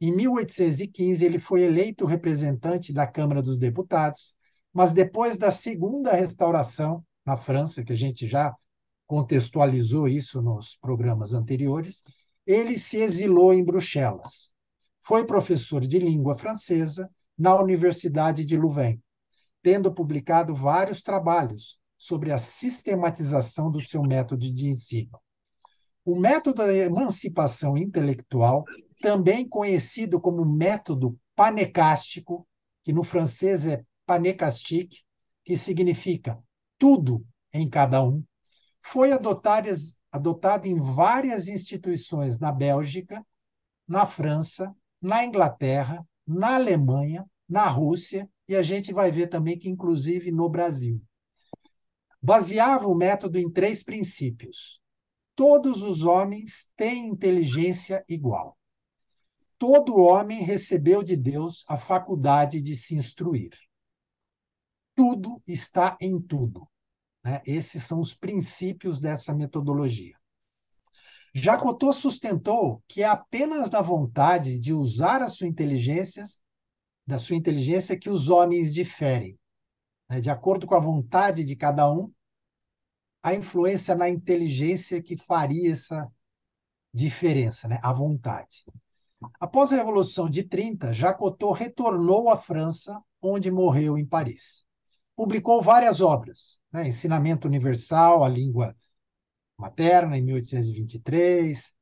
Em 0.05 0.15
1815, 0.15 1.25
ele 1.25 1.39
foi 1.39 1.63
eleito 1.63 2.05
representante 2.05 2.93
da 2.93 3.07
Câmara 3.07 3.41
dos 3.41 3.57
Deputados, 3.57 4.35
mas 4.71 4.93
depois 4.93 5.39
da 5.39 5.51
Segunda 5.51 6.13
Restauração 6.13 7.03
na 7.25 7.39
França, 7.39 7.83
que 7.83 7.95
a 7.95 7.97
gente 7.97 8.27
já 8.27 8.55
contextualizou 9.07 10.07
isso 10.07 10.43
nos 10.43 10.77
programas 10.77 11.33
anteriores, 11.33 12.03
ele 12.47 12.79
se 12.79 12.99
exilou 12.99 13.55
em 13.55 13.65
Bruxelas. 13.65 14.53
Foi 15.01 15.25
professor 15.25 15.81
de 15.81 15.99
língua 15.99 16.37
francesa 16.37 17.11
na 17.39 17.59
Universidade 17.59 18.45
de 18.45 18.59
Louvain, 18.59 19.01
tendo 19.63 19.91
publicado 19.91 20.55
vários 20.55 21.03
trabalhos 21.03 21.79
sobre 21.97 22.31
a 22.31 22.37
sistematização 22.37 23.71
do 23.71 23.81
seu 23.81 24.03
método 24.03 24.53
de 24.53 24.69
ensino. 24.69 25.19
O 26.05 26.15
método 26.15 26.57
da 26.57 26.75
emancipação 26.75 27.79
intelectual, 27.79 28.67
também 29.01 29.49
conhecido 29.49 30.21
como 30.21 30.45
método 30.45 31.19
panecástico, 31.35 32.47
que 32.83 32.93
no 32.93 33.03
francês 33.03 33.67
é 33.67 33.85
panecastique, 34.07 35.03
que 35.45 35.57
significa 35.57 36.43
tudo 36.79 37.25
em 37.53 37.69
cada 37.69 38.03
um, 38.03 38.23
foi 38.81 39.13
adotado, 39.13 39.69
adotado 40.13 40.67
em 40.67 40.79
várias 40.79 41.49
instituições 41.49 42.39
na 42.39 42.53
Bélgica, 42.53 43.25
na 43.87 44.07
França, 44.07 44.75
na 45.01 45.25
Inglaterra, 45.25 46.07
na 46.27 46.55
Alemanha, 46.55 47.25
na 47.49 47.67
Rússia 47.67 48.29
e 48.49 48.55
a 48.55 48.63
gente 48.63 48.93
vai 48.93 49.11
ver 49.11 49.29
também 49.29 49.59
que, 49.59 49.69
inclusive, 49.69 50.31
no 50.31 50.49
Brasil. 50.49 51.01
Baseava 52.21 52.87
o 52.87 52.95
método 52.95 53.39
em 53.39 53.51
três 53.51 53.83
princípios. 53.83 54.81
Todos 55.35 55.83
os 55.83 56.03
homens 56.03 56.71
têm 56.77 57.09
inteligência 57.09 58.05
igual. 58.09 58.57
Todo 59.67 59.97
homem 59.97 60.43
recebeu 60.43 61.03
de 61.03 61.17
Deus 61.17 61.65
a 61.67 61.75
faculdade 61.79 62.61
de 62.61 62.77
se 62.77 62.95
instruir. 62.95 63.59
Tudo 64.95 65.43
está 65.49 65.97
em 65.99 66.21
tudo. 66.21 66.69
Né? 67.25 67.41
Esses 67.47 67.83
são 67.83 67.99
os 67.99 68.13
princípios 68.13 69.01
dessa 69.01 69.35
metodologia. 69.35 70.19
Jacotô 71.35 71.95
sustentou 71.95 72.85
que 72.87 73.03
é 73.03 73.07
apenas 73.07 73.71
da 73.71 73.81
vontade 73.81 74.59
de 74.59 74.75
usar 74.75 75.23
a 75.23 75.31
sua 75.31 75.47
inteligência, 75.47 76.25
da 77.07 77.17
sua 77.17 77.35
inteligência, 77.35 77.99
que 77.99 78.11
os 78.11 78.29
homens 78.29 78.71
diferem. 78.71 79.39
Né? 80.11 80.21
De 80.21 80.29
acordo 80.29 80.67
com 80.67 80.75
a 80.75 80.79
vontade 80.79 81.43
de 81.43 81.57
cada 81.57 81.91
um, 81.91 82.13
a 83.23 83.35
influência 83.35 83.95
na 83.95 84.11
inteligência 84.11 85.03
que 85.03 85.17
faria 85.17 85.73
essa 85.73 86.07
diferença, 86.93 87.67
né? 87.67 87.81
a 87.83 87.95
vontade. 87.95 88.67
Após 89.39 89.73
a 89.73 89.77
Revolução 89.77 90.29
de 90.29 90.43
30, 90.43 90.93
Jacotô 90.93 91.53
retornou 91.53 92.31
à 92.31 92.37
França, 92.37 93.01
onde 93.21 93.51
morreu 93.51 93.97
em 93.99 94.07
Paris 94.07 94.65
publicou 95.17 95.63
várias 95.63 96.01
obras, 96.01 96.61
né? 96.73 96.89
Ensinamento 96.89 97.47
Universal, 97.47 98.25
a 98.25 98.29
Língua 98.29 98.77
Materna, 99.57 100.19
em 100.19 100.23
1823, 100.23 101.73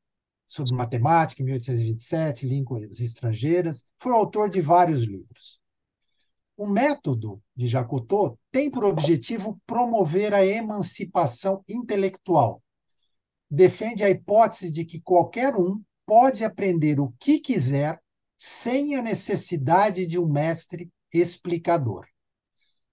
sobre 0.47 0.75
matemática, 0.75 1.43
em 1.43 1.47
1827, 1.47 2.47
Línguas 2.47 3.01
Estrangeiras. 3.01 3.87
Foi 3.99 4.13
autor 4.13 4.51
de 4.51 4.61
vários 4.61 5.03
livros. 5.03 5.61
O 6.57 6.67
método 6.67 7.43
de 7.57 7.67
Jacotot 7.67 8.37
tem 8.51 8.71
por 8.71 8.85
objetivo 8.85 9.59
promover 9.67 10.35
a 10.35 10.45
emancipação 10.45 11.65
intelectual. 11.67 12.63
Defende 13.51 14.05
a 14.05 14.11
hipótese 14.11 14.71
de 14.71 14.85
que 14.85 15.01
qualquer 15.01 15.57
um 15.57 15.83
pode 16.07 16.45
aprender 16.45 17.01
o 17.01 17.13
que 17.19 17.39
quiser 17.39 18.01
sem 18.37 18.97
a 18.97 19.03
necessidade 19.03 20.07
de 20.07 20.19
um 20.19 20.27
mestre 20.27 20.91
explicador. 21.13 22.07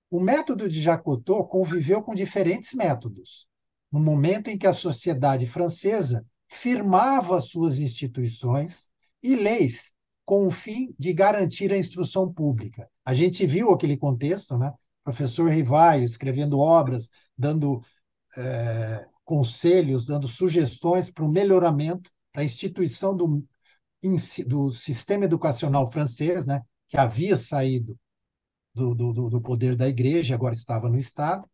O 0.10 0.20
método 0.20 0.68
de 0.68 0.82
Jacotot 0.82 1.48
conviveu 1.50 2.02
com 2.02 2.16
diferentes 2.16 2.74
métodos. 2.74 3.48
No 3.92 4.00
momento 4.00 4.50
em 4.50 4.58
que 4.58 4.68
a 4.68 4.74
sociedade 4.74 5.48
francesa 5.48 6.26
firmava 6.48 7.40
suas 7.42 7.80
instituições 7.80 8.90
e 9.22 9.36
leis 9.36 9.94
com 10.26 10.46
o 10.46 10.52
fim 10.52 10.94
de 10.98 11.14
garantir 11.14 11.72
a 11.72 11.78
instrução 11.78 12.32
pública. 12.32 12.88
A 13.04 13.14
gente 13.14 13.46
viu 13.46 13.72
aquele 13.72 13.98
contexto, 13.98 14.58
né? 14.58 14.72
Professor 15.04 15.50
Rivaio 15.50 16.04
escrevendo 16.04 16.60
obras, 16.60 17.10
dando 17.36 17.82
é, 18.38 19.08
conselhos, 19.26 20.06
dando 20.06 20.28
sugestões 20.28 21.10
para 21.10 21.26
o 21.26 21.30
melhoramento, 21.30 22.12
a 22.42 22.44
instituição 22.44 23.16
do, 23.16 23.44
do 24.48 24.72
sistema 24.72 25.26
educacional 25.26 25.92
francês, 25.92 26.46
né? 26.46 26.62
Que 26.88 26.98
havia 26.98 27.36
saído 27.36 27.98
do, 28.74 28.94
do, 28.94 29.30
do 29.30 29.42
poder 29.42 29.76
da 29.76 29.88
igreja, 29.88 30.36
agora 30.36 30.54
estava 30.54 30.90
no 30.90 30.98
Estado, 30.98 31.48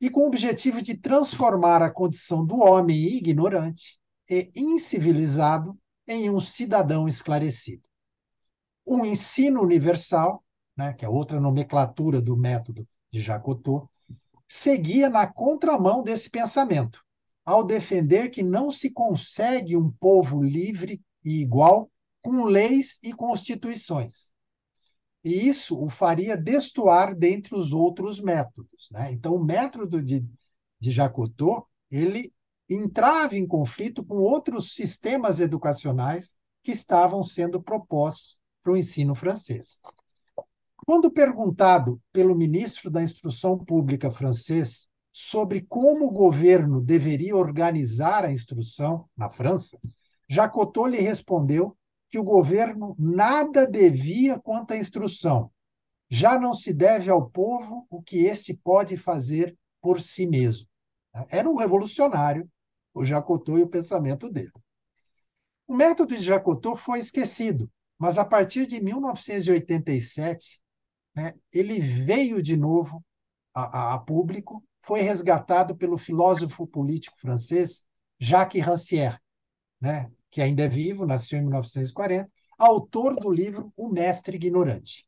e 0.00 0.10
com 0.10 0.20
o 0.20 0.26
objetivo 0.26 0.82
de 0.82 0.96
transformar 0.96 1.82
a 1.82 1.90
condição 1.90 2.44
do 2.44 2.58
homem 2.58 2.96
ignorante 3.16 3.98
e 4.28 4.50
incivilizado 4.54 5.78
em 6.06 6.30
um 6.30 6.40
cidadão 6.40 7.08
esclarecido. 7.08 7.82
O 8.84 9.04
ensino 9.04 9.62
universal, 9.62 10.44
né, 10.76 10.92
que 10.92 11.04
é 11.04 11.08
outra 11.08 11.40
nomenclatura 11.40 12.20
do 12.20 12.36
método 12.36 12.86
de 13.10 13.20
Jacotot, 13.20 13.88
seguia 14.48 15.08
na 15.08 15.26
contramão 15.26 16.02
desse 16.02 16.30
pensamento, 16.30 17.04
ao 17.46 17.64
defender 17.64 18.28
que 18.28 18.42
não 18.42 18.70
se 18.70 18.90
consegue 18.90 19.76
um 19.76 19.90
povo 19.90 20.42
livre 20.42 21.00
e 21.24 21.40
igual 21.40 21.90
com 22.20 22.44
leis 22.44 22.98
e 23.02 23.12
constituições, 23.12 24.32
e 25.26 25.48
isso 25.48 25.76
o 25.76 25.88
faria 25.88 26.36
destoar 26.36 27.12
dentre 27.12 27.56
os 27.56 27.72
outros 27.72 28.20
métodos. 28.20 28.88
Né? 28.92 29.10
Então, 29.10 29.34
o 29.34 29.44
método 29.44 30.00
de, 30.00 30.24
de 30.78 30.90
Jacotot, 30.92 31.66
ele 31.90 32.32
entrava 32.68 33.36
em 33.36 33.44
conflito 33.44 34.04
com 34.04 34.18
outros 34.18 34.72
sistemas 34.72 35.40
educacionais 35.40 36.36
que 36.62 36.70
estavam 36.70 37.24
sendo 37.24 37.60
propostos 37.60 38.38
para 38.62 38.72
o 38.72 38.76
ensino 38.76 39.16
francês. 39.16 39.80
Quando 40.76 41.10
perguntado 41.10 42.00
pelo 42.12 42.36
ministro 42.36 42.88
da 42.88 43.02
Instrução 43.02 43.58
Pública 43.58 44.12
francês 44.12 44.88
sobre 45.18 45.62
como 45.62 46.06
o 46.06 46.10
governo 46.10 46.80
deveria 46.80 47.36
organizar 47.36 48.24
a 48.24 48.32
instrução 48.32 49.08
na 49.16 49.30
França, 49.30 49.78
Jacotot 50.28 50.90
lhe 50.90 51.00
respondeu 51.00 51.76
que 52.08 52.18
o 52.18 52.24
governo 52.24 52.94
nada 52.98 53.66
devia 53.66 54.38
quanto 54.38 54.72
à 54.72 54.76
instrução. 54.76 55.50
Já 56.10 56.38
não 56.38 56.52
se 56.52 56.72
deve 56.72 57.08
ao 57.10 57.30
povo 57.30 57.86
o 57.88 58.02
que 58.02 58.26
este 58.26 58.54
pode 58.54 58.96
fazer 58.96 59.56
por 59.80 60.00
si 60.00 60.26
mesmo. 60.26 60.68
Era 61.28 61.48
um 61.48 61.56
revolucionário, 61.56 62.48
o 62.92 63.04
Jacotot 63.04 63.58
e 63.58 63.62
o 63.62 63.68
pensamento 63.68 64.30
dele. 64.30 64.52
O 65.66 65.74
método 65.74 66.16
de 66.16 66.22
Jacotot 66.22 66.76
foi 66.76 66.98
esquecido 66.98 67.70
mas 67.98 68.18
a 68.18 68.24
partir 68.24 68.66
de 68.66 68.82
1987, 68.82 70.60
né, 71.14 71.34
ele 71.52 71.80
veio 71.80 72.42
de 72.42 72.56
novo 72.56 73.04
a, 73.54 73.94
a, 73.94 73.98
público, 73.98 74.62
foi 74.86 75.00
resgatado 75.00 75.76
pelo 75.76 75.98
filósofo 75.98 76.66
político 76.66 77.18
francês 77.18 77.84
Jacques 78.18 78.64
Rancière, 78.64 79.18
né, 79.80 80.10
que 80.30 80.40
ainda 80.40 80.62
é 80.62 80.68
vivo, 80.68 81.04
nasceu 81.04 81.38
em 81.38 81.42
1940, 81.42 82.30
autor 82.56 83.16
do 83.16 83.30
livro 83.30 83.72
O 83.76 83.88
Mestre 83.88 84.36
Ignorante. 84.36 85.04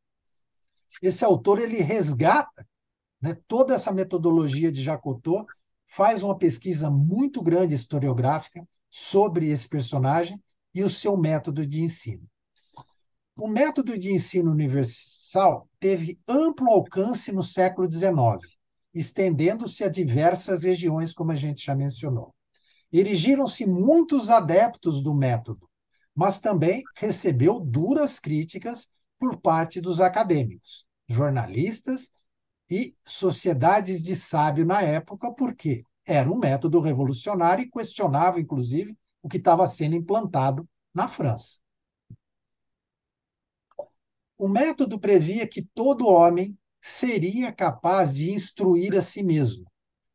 Esse 1.01 1.25
autor 1.25 1.61
ele 1.61 1.79
resgata 1.79 2.67
né, 3.21 3.37
toda 3.47 3.75
essa 3.75 3.93
metodologia 3.93 4.73
de 4.73 4.83
Jacotot, 4.83 5.47
faz 5.87 6.23
uma 6.23 6.37
pesquisa 6.37 6.91
muito 6.91 7.41
grande 7.41 7.75
historiográfica 7.75 8.67
sobre 8.91 9.49
esse 9.49 9.69
personagem 9.69 10.43
e 10.75 10.83
o 10.83 10.91
seu 10.91 11.17
método 11.17 11.67
de 11.67 11.83
ensino. 11.83 12.29
O 13.37 13.47
método 13.47 13.97
de 13.97 14.13
ensino 14.13 14.51
universal 14.51 15.69
teve 15.79 16.19
amplo 16.27 16.69
alcance 16.69 17.31
no 17.31 17.43
século 17.43 17.91
XIX, 17.91 18.58
estendendo-se 18.95 19.85
a 19.85 19.89
diversas 19.89 20.63
regiões, 20.63 21.13
como 21.15 21.33
a 21.33 21.37
gente 21.37 21.65
já 21.65 21.75
mencionou. 21.75 22.35
Erigiram-se 22.93 23.67
muitos 23.67 24.31
adeptos 24.31 25.03
do 25.03 25.15
método, 25.15 25.69
mas 26.15 26.39
também 26.39 26.83
recebeu 26.97 27.61
duras 27.61 28.19
críticas 28.19 28.89
por 29.19 29.41
parte 29.41 29.81
dos 29.81 30.01
acadêmicos, 30.01 30.87
jornalistas 31.09 32.11
e 32.71 32.95
sociedades 33.05 34.03
de 34.03 34.17
sábio 34.17 34.65
na 34.65 34.83
época, 34.83 35.33
porque 35.33 35.83
era 36.05 36.31
um 36.31 36.39
método 36.39 36.81
revolucionário 36.81 37.65
e 37.65 37.71
questionava, 37.71 38.41
inclusive, 38.41 38.97
o 39.23 39.29
que 39.29 39.37
estava 39.37 39.67
sendo 39.67 39.95
implantado 39.95 40.67
na 40.95 41.07
França. 41.07 41.59
O 44.37 44.49
método 44.49 44.99
previa 44.99 45.47
que 45.47 45.63
todo 45.75 46.09
homem 46.09 46.58
seria 46.81 47.53
capaz 47.53 48.15
de 48.15 48.31
instruir 48.31 48.97
a 48.97 49.03
si 49.03 49.23
mesmo, 49.23 49.65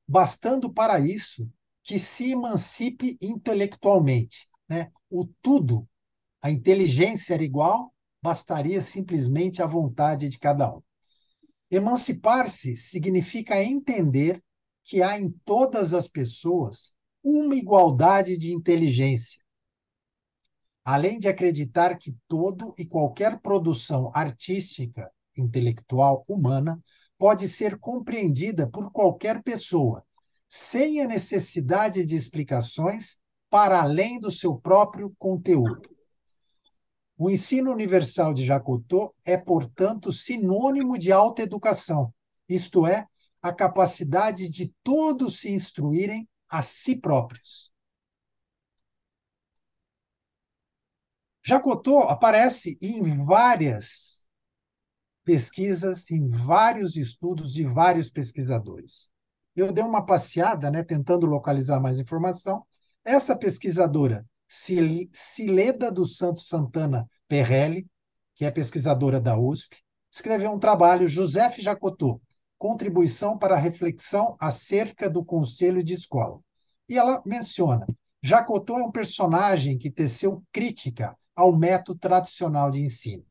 bastando 0.07 0.71
para 0.71 0.99
isso 0.99 1.49
que 1.83 1.99
se 1.99 2.31
emancipe 2.31 3.17
intelectualmente. 3.21 4.49
Né? 4.67 4.91
O 5.09 5.25
tudo, 5.41 5.87
a 6.41 6.49
inteligência 6.49 7.33
era 7.33 7.43
igual, 7.43 7.93
bastaria 8.21 8.81
simplesmente 8.81 9.61
a 9.61 9.67
vontade 9.67 10.29
de 10.29 10.39
cada 10.39 10.73
um. 10.73 10.81
Emancipar-se 11.69 12.77
significa 12.77 13.61
entender 13.61 14.41
que 14.83 15.01
há 15.01 15.19
em 15.19 15.31
todas 15.43 15.93
as 15.93 16.07
pessoas 16.07 16.93
uma 17.23 17.55
igualdade 17.55 18.37
de 18.37 18.53
inteligência, 18.53 19.41
além 20.83 21.17
de 21.17 21.27
acreditar 21.27 21.97
que 21.97 22.15
todo 22.27 22.73
e 22.77 22.85
qualquer 22.85 23.39
produção 23.39 24.11
artística, 24.13 25.09
intelectual, 25.35 26.23
humana 26.27 26.79
pode 27.17 27.47
ser 27.47 27.77
compreendida 27.77 28.67
por 28.67 28.91
qualquer 28.91 29.41
pessoa, 29.41 30.05
sem 30.49 31.01
a 31.01 31.07
necessidade 31.07 32.05
de 32.05 32.15
explicações 32.15 33.17
para 33.49 33.81
além 33.81 34.19
do 34.19 34.31
seu 34.31 34.55
próprio 34.55 35.13
conteúdo. 35.17 35.89
O 37.17 37.29
ensino 37.29 37.71
universal 37.71 38.33
de 38.33 38.43
Jacotot 38.43 39.13
é, 39.23 39.37
portanto, 39.37 40.11
sinônimo 40.11 40.97
de 40.97 41.11
alta 41.11 41.41
educação, 41.41 42.13
isto 42.49 42.85
é, 42.85 43.07
a 43.41 43.53
capacidade 43.53 44.49
de 44.49 44.73
todos 44.83 45.39
se 45.39 45.51
instruírem 45.51 46.27
a 46.49 46.61
si 46.61 46.99
próprios. 46.99 47.71
Jacotô 51.45 51.99
aparece 52.03 52.77
em 52.81 53.23
várias 53.25 54.12
pesquisas, 55.23 56.09
em 56.11 56.27
vários 56.27 56.95
estudos 56.95 57.53
de 57.53 57.65
vários 57.65 58.09
pesquisadores. 58.09 59.09
Eu 59.55 59.71
dei 59.71 59.83
uma 59.83 60.05
passeada, 60.05 60.69
né, 60.71 60.83
tentando 60.83 61.25
localizar 61.25 61.79
mais 61.79 61.99
informação. 61.99 62.65
Essa 63.05 63.35
pesquisadora, 63.37 64.25
Cileda 64.47 65.91
dos 65.91 66.17
Santos 66.17 66.47
Santana 66.47 67.09
Perrelli, 67.27 67.87
que 68.35 68.45
é 68.45 68.51
pesquisadora 68.51 69.19
da 69.19 69.37
USP, 69.37 69.77
escreveu 70.11 70.51
um 70.51 70.59
trabalho, 70.59 71.07
José 71.07 71.51
Jacotô, 71.59 72.21
Contribuição 72.57 73.37
para 73.37 73.55
a 73.55 73.59
Reflexão 73.59 74.35
acerca 74.39 75.09
do 75.09 75.23
Conselho 75.23 75.83
de 75.83 75.93
Escola. 75.93 76.39
E 76.87 76.97
ela 76.97 77.21
menciona, 77.25 77.85
Jacotô 78.21 78.79
é 78.79 78.83
um 78.83 78.91
personagem 78.91 79.77
que 79.77 79.91
teceu 79.91 80.43
crítica 80.51 81.17
ao 81.35 81.55
método 81.55 81.99
tradicional 81.99 82.71
de 82.71 82.81
ensino. 82.81 83.25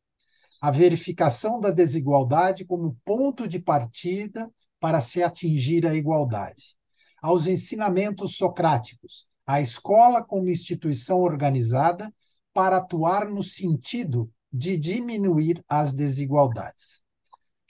A 0.63 0.71
verificação 0.71 1.59
da 1.59 1.69
desigualdade 1.69 2.63
como 2.63 2.97
ponto 3.03 3.49
de 3.49 3.59
partida 3.59 4.49
para 4.79 5.01
se 5.01 5.21
atingir 5.21 5.85
a 5.85 5.93
igualdade. 5.93 6.77
Aos 7.21 7.47
ensinamentos 7.47 8.37
socráticos, 8.37 9.27
a 9.45 9.59
escola 9.59 10.23
como 10.23 10.47
instituição 10.47 11.19
organizada 11.19 12.09
para 12.53 12.77
atuar 12.77 13.29
no 13.29 13.43
sentido 13.43 14.31
de 14.49 14.77
diminuir 14.77 15.61
as 15.67 15.93
desigualdades. 15.93 17.03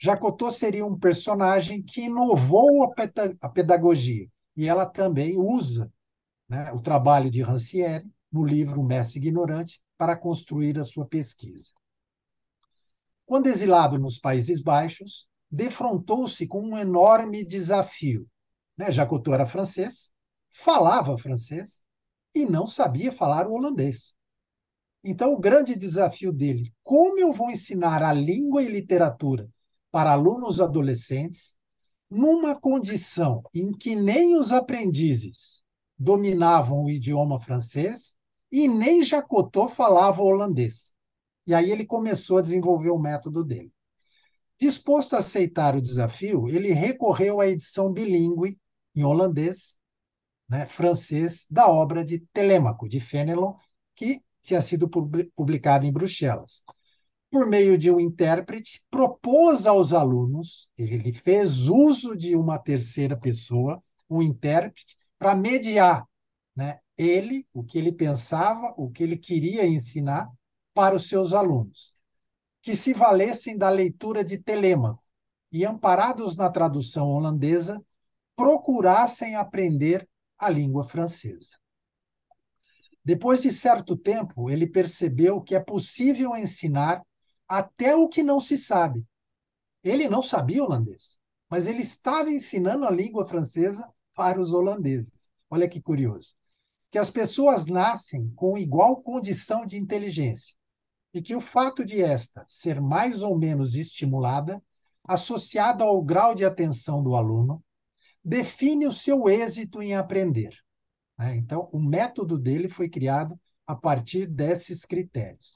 Jacotô 0.00 0.52
seria 0.52 0.86
um 0.86 0.96
personagem 0.96 1.82
que 1.82 2.02
inovou 2.02 2.84
a 3.40 3.48
pedagogia 3.48 4.28
e 4.56 4.68
ela 4.68 4.86
também 4.86 5.36
usa 5.36 5.92
né, 6.48 6.70
o 6.70 6.80
trabalho 6.80 7.28
de 7.28 7.42
Rancière 7.42 8.06
no 8.30 8.44
livro 8.44 8.84
Mestre 8.84 9.18
Ignorante 9.18 9.82
para 9.98 10.16
construir 10.16 10.78
a 10.78 10.84
sua 10.84 11.04
pesquisa. 11.04 11.72
Quando 13.26 13.46
exilado 13.46 13.98
nos 13.98 14.18
Países 14.18 14.60
Baixos, 14.60 15.26
defrontou-se 15.50 16.46
com 16.46 16.62
um 16.62 16.78
enorme 16.78 17.44
desafio. 17.44 18.28
Né? 18.76 18.90
Jacotot 18.90 19.34
era 19.34 19.46
francês, 19.46 20.12
falava 20.50 21.16
francês 21.16 21.82
e 22.34 22.44
não 22.44 22.66
sabia 22.66 23.12
falar 23.12 23.46
o 23.46 23.52
holandês. 23.52 24.14
Então, 25.02 25.32
o 25.32 25.38
grande 25.38 25.76
desafio 25.76 26.32
dele, 26.32 26.72
como 26.82 27.18
eu 27.18 27.32
vou 27.32 27.50
ensinar 27.50 28.02
a 28.02 28.12
língua 28.12 28.62
e 28.62 28.68
literatura 28.68 29.48
para 29.90 30.12
alunos 30.12 30.60
adolescentes 30.60 31.54
numa 32.10 32.58
condição 32.58 33.42
em 33.54 33.70
que 33.72 33.94
nem 33.94 34.36
os 34.36 34.50
aprendizes 34.50 35.62
dominavam 35.98 36.84
o 36.84 36.90
idioma 36.90 37.38
francês 37.38 38.16
e 38.50 38.66
nem 38.66 39.04
Jacotô 39.04 39.68
falava 39.68 40.22
holandês. 40.22 40.93
E 41.46 41.54
aí 41.54 41.70
ele 41.70 41.84
começou 41.84 42.38
a 42.38 42.42
desenvolver 42.42 42.90
o 42.90 42.98
método 42.98 43.44
dele. 43.44 43.72
Disposto 44.58 45.14
a 45.14 45.18
aceitar 45.18 45.76
o 45.76 45.82
desafio, 45.82 46.48
ele 46.48 46.72
recorreu 46.72 47.40
à 47.40 47.48
edição 47.48 47.92
bilíngue 47.92 48.58
em 48.94 49.02
holandês, 49.02 49.76
né, 50.48 50.66
francês, 50.66 51.46
da 51.50 51.68
obra 51.68 52.04
de 52.04 52.20
Telêmaco, 52.32 52.88
de 52.88 53.00
Fenelon, 53.00 53.54
que 53.94 54.22
tinha 54.42 54.60
sido 54.60 54.88
publicada 55.34 55.86
em 55.86 55.92
Bruxelas. 55.92 56.62
Por 57.30 57.48
meio 57.48 57.76
de 57.76 57.90
um 57.90 57.98
intérprete, 57.98 58.82
propôs 58.90 59.66
aos 59.66 59.92
alunos, 59.92 60.70
ele 60.78 61.12
fez 61.12 61.66
uso 61.66 62.16
de 62.16 62.36
uma 62.36 62.58
terceira 62.58 63.16
pessoa, 63.16 63.82
um 64.08 64.22
intérprete, 64.22 64.96
para 65.18 65.34
mediar 65.34 66.06
né, 66.54 66.78
ele, 66.96 67.46
o 67.52 67.64
que 67.64 67.78
ele 67.78 67.90
pensava, 67.90 68.72
o 68.76 68.88
que 68.90 69.02
ele 69.02 69.16
queria 69.16 69.66
ensinar 69.66 70.30
para 70.74 70.96
os 70.96 71.08
seus 71.08 71.32
alunos, 71.32 71.94
que 72.60 72.74
se 72.74 72.92
valessem 72.92 73.56
da 73.56 73.70
leitura 73.70 74.24
de 74.24 74.36
Telêmaco 74.36 75.02
e, 75.50 75.64
amparados 75.64 76.36
na 76.36 76.50
tradução 76.50 77.08
holandesa, 77.08 77.82
procurassem 78.34 79.36
aprender 79.36 80.08
a 80.36 80.50
língua 80.50 80.84
francesa. 80.84 81.56
Depois 83.04 83.40
de 83.40 83.52
certo 83.52 83.96
tempo, 83.96 84.50
ele 84.50 84.66
percebeu 84.66 85.40
que 85.40 85.54
é 85.54 85.60
possível 85.60 86.34
ensinar 86.34 87.02
até 87.46 87.94
o 87.94 88.08
que 88.08 88.22
não 88.22 88.40
se 88.40 88.58
sabe. 88.58 89.06
Ele 89.82 90.08
não 90.08 90.22
sabia 90.22 90.64
holandês, 90.64 91.18
mas 91.48 91.66
ele 91.66 91.82
estava 91.82 92.30
ensinando 92.30 92.84
a 92.86 92.90
língua 92.90 93.26
francesa 93.26 93.88
para 94.14 94.40
os 94.40 94.52
holandeses. 94.52 95.30
Olha 95.48 95.68
que 95.68 95.80
curioso 95.80 96.34
que 96.94 96.98
as 96.98 97.10
pessoas 97.10 97.66
nascem 97.66 98.32
com 98.36 98.56
igual 98.56 99.02
condição 99.02 99.66
de 99.66 99.76
inteligência 99.76 100.54
e 101.14 101.22
que 101.22 101.36
o 101.36 101.40
fato 101.40 101.84
de 101.84 102.02
esta 102.02 102.44
ser 102.48 102.80
mais 102.80 103.22
ou 103.22 103.38
menos 103.38 103.76
estimulada, 103.76 104.60
associada 105.04 105.84
ao 105.84 106.02
grau 106.02 106.34
de 106.34 106.44
atenção 106.44 107.02
do 107.02 107.14
aluno, 107.14 107.62
define 108.22 108.86
o 108.86 108.92
seu 108.92 109.28
êxito 109.28 109.80
em 109.80 109.94
aprender. 109.94 110.58
Né? 111.16 111.36
Então, 111.36 111.68
o 111.72 111.78
método 111.78 112.36
dele 112.36 112.68
foi 112.68 112.88
criado 112.88 113.38
a 113.64 113.76
partir 113.76 114.26
desses 114.26 114.84
critérios. 114.84 115.54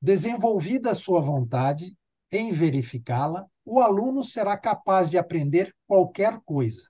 Desenvolvida 0.00 0.90
a 0.90 0.94
sua 0.94 1.22
vontade 1.22 1.96
em 2.30 2.52
verificá-la, 2.52 3.46
o 3.64 3.80
aluno 3.80 4.22
será 4.22 4.58
capaz 4.58 5.10
de 5.10 5.16
aprender 5.16 5.74
qualquer 5.86 6.40
coisa. 6.44 6.82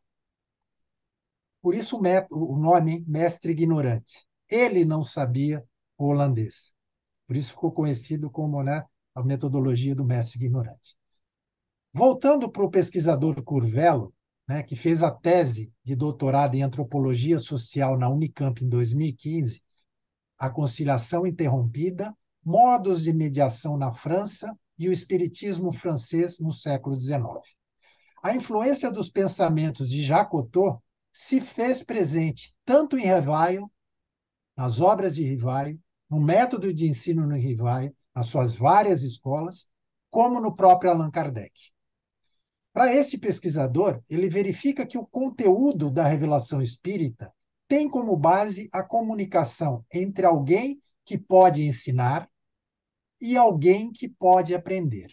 Por 1.61 1.75
isso 1.75 2.01
o 2.33 2.57
nome 2.57 3.05
mestre 3.07 3.53
ignorante. 3.53 4.27
Ele 4.49 4.85
não 4.85 5.05
sabia 5.05 5.65
o 5.97 6.07
holandês. 6.07 6.72
Por 7.33 7.37
isso 7.39 7.53
ficou 7.53 7.73
conhecido 7.73 8.31
como 8.31 8.63
né, 8.63 8.85
a 9.15 9.23
metodologia 9.23 9.95
do 9.95 10.05
mestre 10.05 10.39
ignorante. 10.39 10.95
Voltando 11.91 12.53
para 12.53 12.63
o 12.63 12.71
pesquisador 12.71 13.43
Curvelo, 13.43 14.13
né, 14.47 14.63
que 14.63 14.77
fez 14.77 15.03
a 15.03 15.11
tese 15.11 15.73
de 15.83 15.97
doutorado 15.97 16.57
em 16.57 16.63
antropologia 16.63 17.39
social 17.39 17.97
na 17.97 18.07
Unicamp 18.07 18.63
em 18.63 18.69
2015, 18.69 19.63
A 20.37 20.51
Conciliação 20.51 21.27
Interrompida, 21.27 22.15
Modos 22.45 23.03
de 23.03 23.15
Mediação 23.15 23.79
na 23.79 23.91
França 23.91 24.55
e 24.79 24.91
o 24.91 24.93
Espiritismo 24.93 25.73
Francês 25.73 26.39
no 26.39 26.53
século 26.53 26.95
XIX. 26.95 27.23
A 28.23 28.37
influência 28.37 28.93
dos 28.93 29.09
pensamentos 29.09 29.89
de 29.89 30.05
Jacotot 30.05 30.79
se 31.11 31.41
fez 31.41 31.83
presente 31.83 32.55
tanto 32.63 32.99
em 32.99 33.07
Rivaio, 33.07 33.73
nas 34.55 34.83
obras 34.83 35.15
de 35.15 35.23
Rivaio, 35.23 35.81
no 36.13 36.21
método 36.21 36.75
de 36.75 36.87
ensino 36.87 37.27
no 37.27 37.35
Rivaio, 37.37 37.97
nas 38.15 38.27
suas 38.27 38.55
várias 38.55 39.03
escolas, 39.03 39.67
como 40.11 40.43
no 40.43 40.55
próprio 40.55 40.91
Allan 40.91 41.11
Kardec. 41.11 41.73
Para 42.71 42.95
esse 42.95 43.17
pesquisador, 43.17 43.99
ele 44.11 44.29
verifica 44.29 44.87
que 44.87 44.99
o 44.99 45.07
conteúdo 45.07 45.91
da 45.91 46.07
revelação 46.07 46.61
espírita 46.61 47.33
tem 47.67 47.89
como 47.89 48.15
base 48.15 48.69
a 48.71 48.83
comunicação 48.83 49.87
entre 49.91 50.27
alguém 50.27 50.83
que 51.03 51.17
pode 51.17 51.67
ensinar 51.67 52.29
e 53.19 53.35
alguém 53.35 53.91
que 53.91 54.07
pode 54.07 54.55
aprender. 54.55 55.11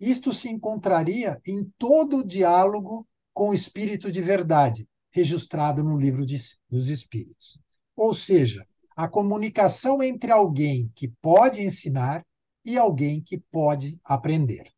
Isto 0.00 0.32
se 0.32 0.48
encontraria 0.48 1.38
em 1.46 1.70
todo 1.76 2.20
o 2.20 2.26
diálogo 2.26 3.06
com 3.34 3.50
o 3.50 3.54
espírito 3.54 4.10
de 4.10 4.22
verdade, 4.22 4.88
registrado 5.10 5.84
no 5.84 5.98
livro 5.98 6.24
de, 6.24 6.38
dos 6.70 6.88
espíritos. 6.88 7.58
Ou 7.94 8.14
seja, 8.14 8.66
a 8.96 9.06
comunicação 9.06 10.02
entre 10.02 10.32
alguém 10.32 10.90
que 10.94 11.08
pode 11.20 11.60
ensinar 11.62 12.24
e 12.64 12.78
alguém 12.78 13.22
que 13.22 13.38
pode 13.38 14.00
aprender. 14.02 14.72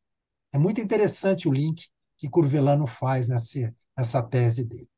É 0.52 0.58
muito 0.58 0.80
interessante 0.80 1.48
o 1.48 1.52
link 1.52 1.86
que 2.16 2.28
Curvelano 2.28 2.86
faz 2.86 3.28
nessa, 3.28 3.72
nessa 3.96 4.22
tese 4.22 4.64
dele. 4.64 4.90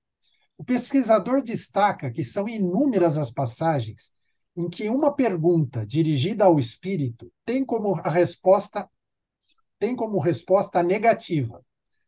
O 0.56 0.64
pesquisador 0.64 1.42
destaca 1.42 2.10
que 2.10 2.24
são 2.24 2.48
inúmeras 2.48 3.18
as 3.18 3.30
passagens 3.30 4.12
em 4.56 4.68
que 4.68 4.88
uma 4.88 5.12
pergunta 5.12 5.86
dirigida 5.86 6.44
ao 6.46 6.58
espírito 6.58 7.30
tem 7.44 7.64
como 7.64 7.94
a 7.96 8.10
resposta 8.10 8.88
tem 9.78 9.96
como 9.96 10.18
resposta 10.18 10.82
negativa, 10.82 11.64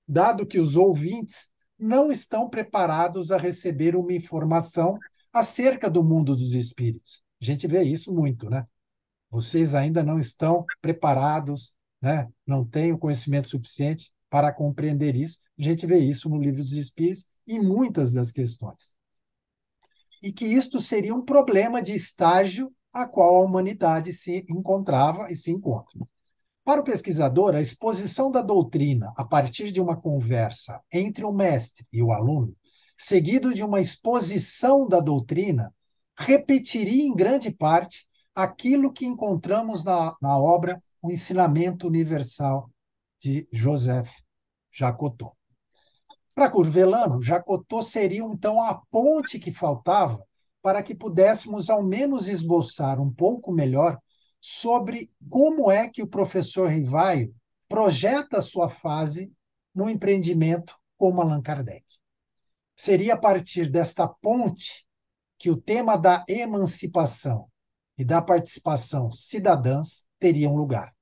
dado 0.07 0.47
que 0.47 0.61
os 0.61 0.77
ouvintes 0.77 1.51
não 1.79 2.13
estão 2.13 2.49
preparados 2.49 3.33
a 3.33 3.39
receber 3.39 3.97
uma 3.97 4.13
informação 4.13 4.99
acerca 5.33 5.89
do 5.89 6.05
mundo 6.05 6.37
dos 6.37 6.55
espíritos. 6.55 7.23
A 7.41 7.45
gente 7.45 7.67
vê 7.67 7.83
isso 7.83 8.13
muito, 8.13 8.51
né? 8.51 8.67
Vocês 9.31 9.75
ainda 9.75 10.03
não 10.03 10.19
estão 10.19 10.65
preparados, 10.81 11.75
né? 12.01 12.29
Não 12.47 12.65
têm 12.65 12.93
o 12.93 12.99
conhecimento 12.99 13.49
suficiente 13.49 14.13
para 14.29 14.53
compreender 14.53 15.17
isso. 15.17 15.39
A 15.59 15.63
gente 15.63 15.87
vê 15.87 15.99
isso 15.99 16.29
no 16.29 16.41
livro 16.41 16.63
dos 16.63 16.75
espíritos 16.75 17.25
em 17.47 17.61
muitas 17.61 18.13
das 18.13 18.31
questões. 18.31 18.95
E 20.23 20.33
que 20.33 20.45
isto 20.45 20.81
seria 20.81 21.15
um 21.15 21.25
problema 21.25 21.83
de 21.83 21.93
estágio 21.93 22.73
a 22.93 23.07
qual 23.07 23.37
a 23.37 23.41
humanidade 23.41 24.13
se 24.13 24.45
encontrava 24.49 25.31
e 25.31 25.35
se 25.35 25.51
encontra. 25.51 25.99
Para 26.65 26.81
o 26.81 26.85
pesquisador, 26.85 27.57
a 27.57 27.61
exposição 27.61 28.31
da 28.31 28.41
doutrina 28.41 29.13
a 29.17 29.25
partir 29.25 29.73
de 29.73 29.81
uma 29.81 29.97
conversa 29.97 30.81
entre 30.93 31.25
o 31.25 31.33
mestre 31.33 31.87
e 31.93 32.03
o 32.03 32.13
aluno, 32.13 32.55
seguido 33.03 33.53
de 33.53 33.65
uma 33.65 33.81
exposição 33.81 34.87
da 34.87 35.01
doutrina, 35.01 35.75
repetiria 36.17 37.03
em 37.03 37.13
grande 37.13 37.51
parte 37.51 38.07
aquilo 38.33 38.93
que 38.93 39.05
encontramos 39.05 39.83
na, 39.83 40.17
na 40.23 40.39
obra 40.39 40.81
O 41.03 41.11
Ensinamento 41.11 41.89
Universal 41.89 42.71
de 43.21 43.49
Joseph 43.53 44.09
Jacotot. 44.71 45.33
Para 46.33 46.49
Curvelano, 46.49 47.21
Jacotot 47.21 47.85
seria 47.85 48.23
então 48.23 48.63
a 48.63 48.81
ponte 48.89 49.41
que 49.41 49.51
faltava 49.51 50.25
para 50.63 50.81
que 50.81 50.95
pudéssemos 50.95 51.69
ao 51.69 51.83
menos 51.83 52.29
esboçar 52.29 53.01
um 53.01 53.13
pouco 53.13 53.51
melhor 53.53 53.99
sobre 54.41 55.11
como 55.29 55.73
é 55.73 55.89
que 55.89 56.05
o 56.05 56.09
professor 56.09 56.71
Rivaio 56.71 57.35
projeta 57.69 58.41
sua 58.41 58.69
fase 58.69 59.33
no 59.75 59.91
empreendimento 59.91 60.77
como 60.97 61.21
Allan 61.21 61.43
Kardec. 61.43 62.02
Seria 62.83 63.15
a 63.15 63.17
partir 63.17 63.71
desta 63.71 64.09
ponte 64.09 64.85
que 65.39 65.49
o 65.49 65.57
tema 65.57 65.97
da 65.97 66.25
emancipação 66.29 67.49
e 67.97 68.05
da 68.05 68.21
participação 68.21 69.09
cidadãs 69.13 70.03
teriam 70.19 70.57
lugar, 70.57 70.93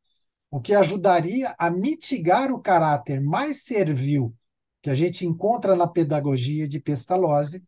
o 0.51 0.61
que 0.61 0.75
ajudaria 0.75 1.55
a 1.59 1.71
mitigar 1.71 2.53
o 2.53 2.61
caráter 2.61 3.19
mais 3.19 3.63
servil 3.63 4.37
que 4.83 4.91
a 4.91 4.95
gente 4.95 5.25
encontra 5.25 5.75
na 5.75 5.89
pedagogia 5.89 6.69
de 6.69 6.79
Pestalozzi. 6.79 7.65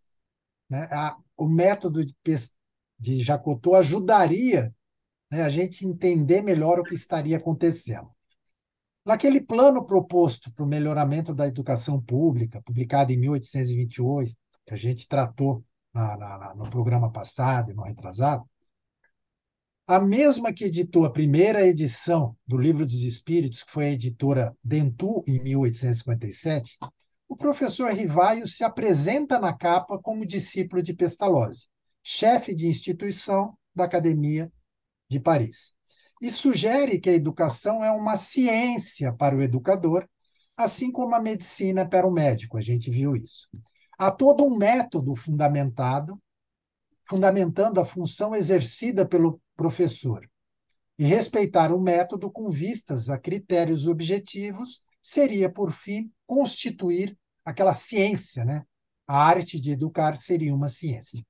Né? 0.68 0.86
A, 0.90 1.16
o 1.34 1.48
método 1.48 2.04
de, 2.04 2.14
de 2.98 3.18
Jacotot 3.18 3.76
ajudaria 3.76 4.74
né, 5.30 5.42
a 5.42 5.48
gente 5.48 5.86
entender 5.86 6.42
melhor 6.42 6.78
o 6.78 6.84
que 6.84 6.94
estaria 6.94 7.38
acontecendo. 7.38 8.10
Naquele 9.04 9.40
plano 9.40 9.84
proposto 9.84 10.52
para 10.52 10.64
o 10.64 10.68
melhoramento 10.68 11.34
da 11.34 11.46
educação 11.46 12.00
pública, 12.00 12.62
publicado 12.62 13.12
em 13.12 13.16
1828, 13.16 14.34
que 14.64 14.74
a 14.74 14.76
gente 14.76 15.08
tratou 15.08 15.64
na, 15.92 16.16
na, 16.16 16.54
no 16.54 16.70
programa 16.70 17.10
passado 17.10 17.72
e 17.72 17.74
no 17.74 17.82
retrasado, 17.82 18.48
a 19.86 19.98
mesma 19.98 20.52
que 20.52 20.64
editou 20.64 21.04
a 21.04 21.10
primeira 21.10 21.66
edição 21.66 22.36
do 22.46 22.56
Livro 22.56 22.86
dos 22.86 23.02
Espíritos, 23.02 23.64
que 23.64 23.72
foi 23.72 23.86
a 23.86 23.90
editora 23.90 24.56
Dentu, 24.62 25.24
em 25.26 25.42
1857, 25.42 26.78
o 27.28 27.36
professor 27.36 27.92
Rivaio 27.92 28.46
se 28.46 28.62
apresenta 28.62 29.40
na 29.40 29.52
capa 29.52 29.98
como 29.98 30.24
discípulo 30.24 30.82
de 30.82 30.94
Pestalozzi, 30.94 31.66
chefe 32.02 32.54
de 32.54 32.68
instituição 32.68 33.58
da 33.74 33.84
Academia 33.84 34.52
de 35.08 35.18
Paris. 35.18 35.74
E 36.22 36.30
sugere 36.30 37.00
que 37.00 37.10
a 37.10 37.14
educação 37.14 37.82
é 37.84 37.90
uma 37.90 38.16
ciência 38.16 39.12
para 39.12 39.36
o 39.36 39.42
educador, 39.42 40.08
assim 40.56 40.92
como 40.92 41.16
a 41.16 41.20
medicina 41.20 41.84
para 41.84 42.06
o 42.06 42.12
médico. 42.12 42.56
A 42.56 42.60
gente 42.60 42.92
viu 42.92 43.16
isso. 43.16 43.48
Há 43.98 44.08
todo 44.08 44.44
um 44.44 44.56
método 44.56 45.16
fundamentado, 45.16 46.22
fundamentando 47.08 47.80
a 47.80 47.84
função 47.84 48.36
exercida 48.36 49.04
pelo 49.04 49.42
professor. 49.56 50.24
E 50.96 51.02
respeitar 51.02 51.74
o 51.74 51.80
método 51.80 52.30
com 52.30 52.48
vistas 52.48 53.10
a 53.10 53.18
critérios 53.18 53.88
objetivos 53.88 54.80
seria, 55.02 55.50
por 55.50 55.72
fim, 55.72 56.08
constituir 56.24 57.18
aquela 57.44 57.74
ciência, 57.74 58.44
né? 58.44 58.64
A 59.08 59.26
arte 59.26 59.58
de 59.58 59.72
educar 59.72 60.16
seria 60.16 60.54
uma 60.54 60.68
ciência. 60.68 61.20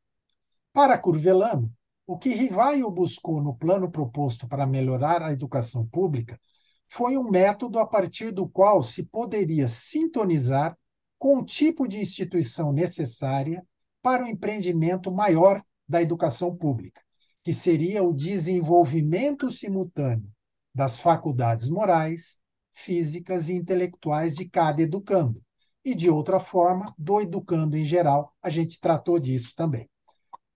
Para 0.71 0.99
Curvelano, 0.99 1.73
o 2.13 2.19
que 2.19 2.35
Rivaio 2.35 2.91
buscou 2.91 3.43
no 3.43 3.57
plano 3.57 3.91
proposto 3.91 4.47
para 4.47 4.67
melhorar 4.67 5.23
a 5.23 5.33
educação 5.33 5.87
pública 5.87 6.39
foi 6.87 7.17
um 7.17 7.31
método 7.31 7.79
a 7.79 7.87
partir 7.87 8.31
do 8.31 8.47
qual 8.47 8.83
se 8.83 9.03
poderia 9.03 9.67
sintonizar 9.67 10.77
com 11.19 11.39
o 11.39 11.43
tipo 11.43 11.89
de 11.89 11.99
instituição 11.99 12.71
necessária 12.71 13.67
para 14.03 14.25
o 14.25 14.29
empreendimento 14.29 15.11
maior 15.11 15.65
da 15.89 16.03
educação 16.03 16.55
pública, 16.55 17.01
que 17.43 17.51
seria 17.51 18.03
o 18.03 18.13
desenvolvimento 18.13 19.51
simultâneo 19.51 20.31
das 20.75 20.99
faculdades 20.99 21.71
morais, 21.71 22.39
físicas 22.73 23.49
e 23.49 23.55
intelectuais 23.55 24.35
de 24.35 24.47
cada 24.47 24.83
educando, 24.83 25.43
e, 25.83 25.95
de 25.95 26.11
outra 26.11 26.39
forma, 26.39 26.95
do 26.99 27.23
educando 27.23 27.75
em 27.75 27.85
geral. 27.85 28.37
A 28.43 28.51
gente 28.51 28.79
tratou 28.79 29.19
disso 29.19 29.55
também. 29.57 29.89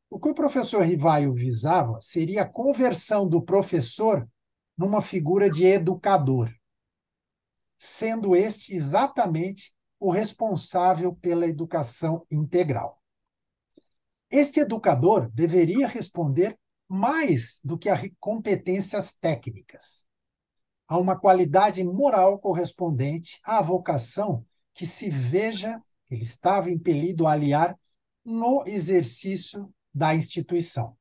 O 0.09 0.19
que 0.19 0.29
o 0.29 0.35
professor 0.35 0.83
Rivaio 0.83 1.33
visava 1.33 2.01
seria 2.01 2.43
a 2.43 2.49
conversão 2.49 3.29
do 3.29 3.43
professor 3.43 4.27
numa 4.77 5.03
figura 5.03 5.51
de 5.51 5.65
educador, 5.65 6.53
sendo 7.79 8.37
este 8.37 8.75
exatamente 8.75 9.75
o 9.99 10.11
responsável 10.11 11.15
pela 11.15 11.47
educação 11.47 12.27
integral. 12.31 13.03
Este 14.31 14.61
educador 14.61 15.31
deveria 15.31 15.89
responder 15.89 16.59
mais 16.89 17.61
do 17.65 17.77
que 17.77 17.89
a 17.89 18.01
competências 18.21 19.15
técnicas, 19.15 20.07
a 20.87 20.99
uma 20.99 21.19
qualidade 21.19 21.83
moral 21.83 22.39
correspondente 22.39 23.41
à 23.45 23.61
vocação 23.61 24.47
que 24.73 24.87
se 24.87 25.11
veja 25.11 25.83
ele 26.11 26.23
estava 26.23 26.71
impelido 26.71 27.27
a 27.27 27.33
aliar 27.33 27.79
no 28.25 28.65
exercício 28.67 29.73
da 29.97 30.15
instituição. 30.15 30.95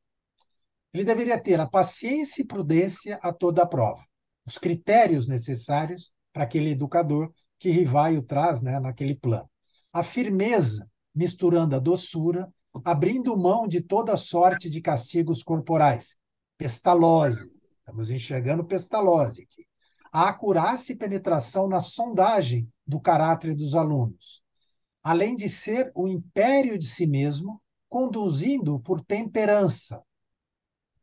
Ele 0.93 1.03
deveria 1.03 1.37
ter 1.37 1.59
a 1.59 1.67
paciência 1.67 2.41
e 2.41 2.47
prudência 2.47 3.19
a 3.21 3.33
toda 3.33 3.63
a 3.63 3.67
prova, 3.67 4.01
os 4.45 4.57
critérios 4.57 5.27
necessários 5.27 6.13
para 6.31 6.43
aquele 6.43 6.69
educador 6.69 7.33
que 7.59 7.69
Rivaio 7.69 8.21
traz 8.21 8.61
né, 8.61 8.79
naquele 8.79 9.13
plano. 9.13 9.49
A 9.91 10.01
firmeza, 10.01 10.89
misturando 11.13 11.75
a 11.75 11.79
doçura, 11.79 12.49
abrindo 12.85 13.35
mão 13.35 13.67
de 13.67 13.81
toda 13.81 14.15
sorte 14.15 14.69
de 14.69 14.79
castigos 14.79 15.43
corporais, 15.43 16.15
pestalose, 16.57 17.53
Estamos 17.79 18.09
enxergando 18.09 18.65
Pestalozzi 18.65 19.43
aqui. 19.43 19.67
A 20.11 20.29
acurácia 20.29 20.93
e 20.93 20.97
penetração 20.97 21.67
na 21.67 21.81
sondagem 21.81 22.67
do 22.87 22.99
caráter 22.99 23.53
dos 23.53 23.75
alunos, 23.75 24.41
além 25.03 25.35
de 25.35 25.47
ser 25.47 25.91
o 25.93 26.07
império 26.07 26.79
de 26.79 26.87
si 26.87 27.05
mesmo, 27.05 27.61
conduzindo 27.89 28.79
por 28.79 29.01
temperança. 29.01 30.03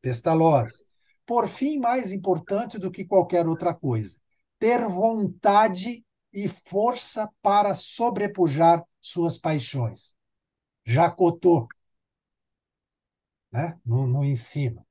Pestalozzi. 0.00 0.84
Por 1.24 1.48
fim, 1.48 1.78
mais 1.78 2.12
importante 2.12 2.78
do 2.78 2.90
que 2.90 3.04
qualquer 3.04 3.46
outra 3.46 3.72
coisa, 3.72 4.18
ter 4.58 4.84
vontade 4.86 6.04
e 6.32 6.48
força 6.66 7.30
para 7.40 7.74
sobrepujar 7.74 8.84
suas 9.00 9.38
paixões. 9.38 10.16
Jacotô, 10.84 11.68
né? 13.52 13.78
no, 13.84 14.06
no 14.06 14.24
ensino. 14.24 14.84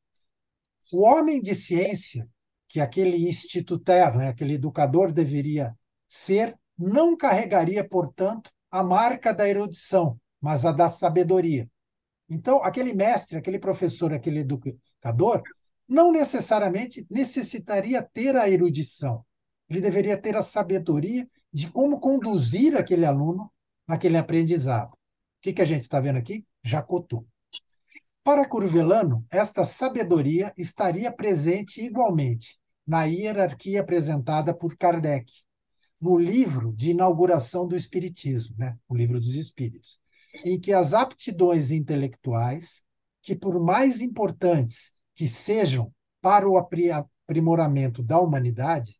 O 0.93 1.03
homem 1.03 1.41
de 1.41 1.55
ciência, 1.55 2.27
que 2.67 2.79
aquele 2.79 3.27
instituter, 3.27 4.15
né, 4.15 4.29
aquele 4.29 4.53
educador 4.53 5.11
deveria 5.11 5.77
ser, 6.07 6.57
não 6.77 7.17
carregaria, 7.17 7.87
portanto, 7.87 8.51
a 8.69 8.83
marca 8.83 9.33
da 9.33 9.47
erudição, 9.47 10.19
mas 10.39 10.65
a 10.65 10.71
da 10.71 10.89
sabedoria. 10.89 11.69
Então, 12.33 12.63
aquele 12.63 12.93
mestre, 12.93 13.37
aquele 13.37 13.59
professor, 13.59 14.13
aquele 14.13 14.39
educador, 14.39 15.43
não 15.85 16.13
necessariamente 16.13 17.05
necessitaria 17.09 18.01
ter 18.01 18.37
a 18.37 18.49
erudição. 18.49 19.25
Ele 19.69 19.81
deveria 19.81 20.17
ter 20.17 20.37
a 20.37 20.41
sabedoria 20.41 21.27
de 21.51 21.69
como 21.69 21.99
conduzir 21.99 22.77
aquele 22.77 23.05
aluno 23.05 23.51
naquele 23.85 24.15
aprendizado. 24.15 24.91
O 24.91 24.97
que, 25.41 25.51
que 25.51 25.61
a 25.61 25.65
gente 25.65 25.81
está 25.81 25.99
vendo 25.99 26.19
aqui? 26.19 26.45
Jacotu. 26.63 27.27
Para 28.23 28.47
Curvelano, 28.47 29.25
esta 29.29 29.65
sabedoria 29.65 30.53
estaria 30.57 31.11
presente 31.11 31.81
igualmente 31.83 32.57
na 32.87 33.03
hierarquia 33.03 33.81
apresentada 33.81 34.53
por 34.53 34.77
Kardec, 34.77 35.33
no 35.99 36.17
livro 36.17 36.71
de 36.73 36.91
inauguração 36.91 37.67
do 37.67 37.75
Espiritismo, 37.75 38.55
né? 38.57 38.77
o 38.87 38.95
livro 38.95 39.19
dos 39.19 39.35
Espíritos, 39.35 39.99
em 40.45 40.59
que 40.59 40.73
as 40.73 40.93
aptidões 40.93 41.71
intelectuais, 41.71 42.83
que 43.21 43.35
por 43.35 43.59
mais 43.59 44.01
importantes 44.01 44.93
que 45.15 45.27
sejam 45.27 45.93
para 46.21 46.47
o 46.47 46.57
aprimoramento 46.57 48.01
da 48.01 48.19
humanidade, 48.19 48.99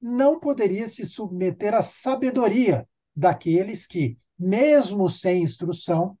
não 0.00 0.38
poderia 0.38 0.88
se 0.88 1.06
submeter 1.06 1.74
à 1.74 1.82
sabedoria 1.82 2.88
daqueles 3.14 3.86
que, 3.86 4.18
mesmo 4.38 5.08
sem 5.08 5.42
instrução, 5.42 6.18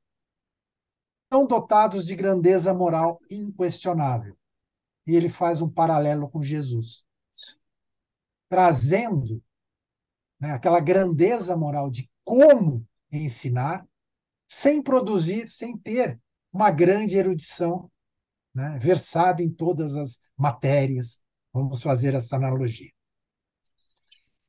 são 1.30 1.46
dotados 1.46 2.06
de 2.06 2.14
grandeza 2.14 2.72
moral 2.72 3.20
inquestionável. 3.30 4.36
E 5.06 5.14
ele 5.14 5.28
faz 5.28 5.60
um 5.60 5.68
paralelo 5.68 6.28
com 6.28 6.42
Jesus, 6.42 7.04
trazendo 8.48 9.42
né, 10.40 10.52
aquela 10.52 10.80
grandeza 10.80 11.56
moral 11.56 11.90
de 11.90 12.10
como 12.24 12.86
ensinar, 13.10 13.86
sem 14.48 14.82
produzir, 14.82 15.48
sem 15.48 15.76
ter 15.76 16.20
uma 16.52 16.70
grande 16.70 17.16
erudição, 17.16 17.90
né, 18.54 18.78
versado 18.80 19.42
em 19.42 19.50
todas 19.50 19.96
as 19.96 20.18
matérias. 20.36 21.20
Vamos 21.52 21.82
fazer 21.82 22.14
essa 22.14 22.36
analogia. 22.36 22.90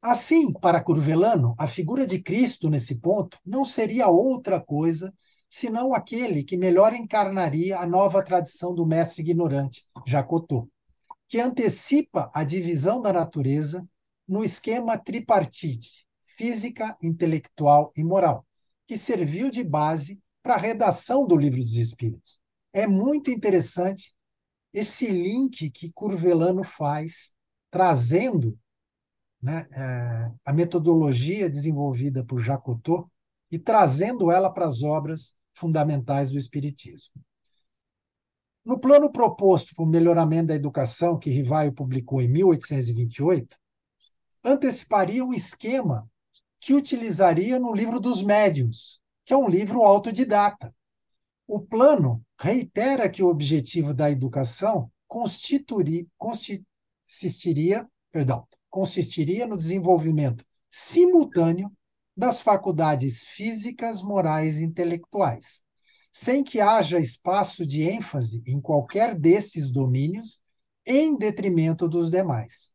Assim, 0.02 0.54
para 0.54 0.82
Curvelano, 0.82 1.54
a 1.58 1.68
figura 1.68 2.06
de 2.06 2.22
Cristo 2.22 2.70
nesse 2.70 2.96
ponto 2.96 3.38
não 3.46 3.66
seria 3.66 4.08
outra 4.08 4.62
coisa 4.62 5.14
senão 5.50 5.94
aquele 5.94 6.44
que 6.44 6.56
melhor 6.56 6.94
encarnaria 6.94 7.78
a 7.78 7.86
nova 7.86 8.24
tradição 8.24 8.74
do 8.74 8.86
mestre 8.86 9.22
ignorante, 9.22 9.86
Jacotô, 10.06 10.70
que 11.28 11.40
antecipa 11.40 12.30
a 12.34 12.46
divisão 12.46 13.02
da 13.02 13.12
natureza 13.12 13.86
no 14.26 14.44
esquema 14.46 14.98
tripartite, 14.98 16.08
física, 16.38 16.98
intelectual 17.02 17.92
e 17.96 18.04
moral, 18.04 18.46
que 18.88 18.98
serviu 18.98 19.52
de 19.52 19.64
base 19.64 20.20
para 20.42 20.56
a 20.56 20.58
redação 20.58 21.28
do 21.28 21.36
Livro 21.36 21.60
dos 21.60 21.76
Espíritos. 21.76 22.40
É 22.72 22.88
muito 22.88 23.30
interessante 23.30 24.16
esse 24.74 25.08
link 25.08 25.70
que 25.70 25.92
Curvelano 25.92 26.64
faz, 26.64 27.34
trazendo 27.70 28.58
né, 29.42 29.68
é, 29.72 30.32
a 30.46 30.54
metodologia 30.54 31.50
desenvolvida 31.50 32.24
por 32.24 32.42
Jacotô 32.42 33.10
e 33.52 33.60
trazendo 33.60 34.32
ela 34.32 34.50
para 34.50 34.68
as 34.68 34.82
obras 34.84 35.34
fundamentais 35.54 36.32
do 36.32 36.38
Espiritismo. 36.38 37.14
No 38.64 38.80
plano 38.80 39.12
proposto 39.12 39.74
para 39.74 39.84
o 39.84 39.88
melhoramento 39.88 40.48
da 40.48 40.56
educação, 40.56 41.18
que 41.18 41.30
Rivaio 41.30 41.74
publicou 41.74 42.22
em 42.22 42.28
1828, 42.28 43.58
anteciparia 44.44 45.24
um 45.24 45.34
esquema 45.34 46.10
que 46.60 46.74
utilizaria 46.74 47.60
no 47.60 47.74
livro 47.74 48.00
dos 48.00 48.24
médiuns, 48.24 49.00
que 49.26 49.34
é 49.34 49.38
um 49.38 49.48
livro 49.48 49.84
autodidata. 49.84 50.74
O 51.48 51.60
plano 51.60 52.24
reitera 52.40 53.10
que 53.10 53.24
o 53.24 53.28
objetivo 53.28 53.94
da 53.94 54.10
educação 54.12 54.92
consistiria, 55.08 56.06
perdão, 58.12 58.48
consistiria 58.70 59.48
no 59.48 59.58
desenvolvimento 59.58 60.44
simultâneo 60.70 61.72
das 62.16 62.42
faculdades 62.42 63.24
físicas, 63.24 64.02
morais 64.02 64.58
e 64.58 64.64
intelectuais, 64.64 65.62
sem 66.12 66.44
que 66.44 66.60
haja 66.60 67.00
espaço 67.00 67.66
de 67.66 67.84
ênfase 67.84 68.42
em 68.46 68.60
qualquer 68.60 69.14
desses 69.14 69.72
domínios 69.72 70.42
em 70.86 71.16
detrimento 71.16 71.88
dos 71.88 72.10
demais. 72.10 72.74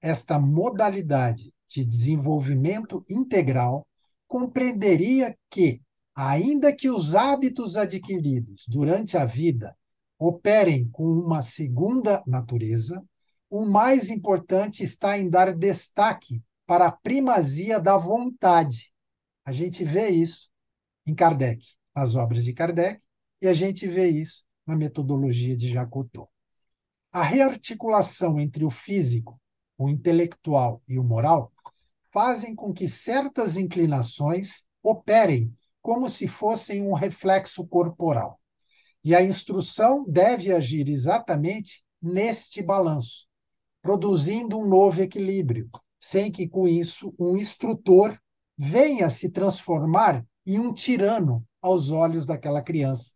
Esta 0.00 0.38
modalidade 0.38 1.52
de 1.74 1.84
desenvolvimento 1.84 3.04
integral 3.08 3.86
compreenderia 4.26 5.36
que, 5.48 5.80
ainda 6.14 6.74
que 6.74 6.88
os 6.88 7.14
hábitos 7.14 7.76
adquiridos 7.76 8.64
durante 8.68 9.16
a 9.16 9.24
vida 9.24 9.76
operem 10.18 10.88
com 10.90 11.04
uma 11.04 11.42
segunda 11.42 12.22
natureza, 12.26 13.02
o 13.48 13.64
mais 13.64 14.10
importante 14.10 14.82
está 14.82 15.18
em 15.18 15.28
dar 15.28 15.54
destaque 15.54 16.42
para 16.66 16.86
a 16.86 16.92
primazia 16.92 17.80
da 17.80 17.96
vontade. 17.96 18.92
A 19.44 19.52
gente 19.52 19.82
vê 19.84 20.10
isso 20.10 20.48
em 21.06 21.14
Kardec, 21.14 21.66
nas 21.94 22.14
obras 22.14 22.44
de 22.44 22.52
Kardec, 22.52 23.02
e 23.42 23.48
a 23.48 23.54
gente 23.54 23.88
vê 23.88 24.08
isso 24.08 24.44
na 24.66 24.76
metodologia 24.76 25.56
de 25.56 25.72
Jacotot. 25.72 26.28
A 27.10 27.22
rearticulação 27.22 28.38
entre 28.38 28.64
o 28.64 28.70
físico, 28.70 29.40
o 29.80 29.88
intelectual 29.88 30.82
e 30.86 30.98
o 30.98 31.02
moral 31.02 31.50
fazem 32.12 32.54
com 32.54 32.70
que 32.70 32.86
certas 32.86 33.56
inclinações 33.56 34.64
operem 34.82 35.56
como 35.80 36.10
se 36.10 36.28
fossem 36.28 36.82
um 36.82 36.92
reflexo 36.92 37.66
corporal. 37.66 38.38
E 39.02 39.14
a 39.14 39.22
instrução 39.22 40.04
deve 40.06 40.52
agir 40.52 40.86
exatamente 40.90 41.82
neste 42.02 42.62
balanço, 42.62 43.26
produzindo 43.80 44.58
um 44.58 44.66
novo 44.66 45.00
equilíbrio, 45.00 45.70
sem 45.98 46.30
que 46.30 46.46
com 46.46 46.68
isso 46.68 47.14
um 47.18 47.34
instrutor 47.38 48.18
venha 48.58 49.08
se 49.08 49.30
transformar 49.30 50.22
em 50.44 50.58
um 50.58 50.74
tirano 50.74 51.42
aos 51.62 51.88
olhos 51.88 52.26
daquela 52.26 52.60
criança 52.60 53.12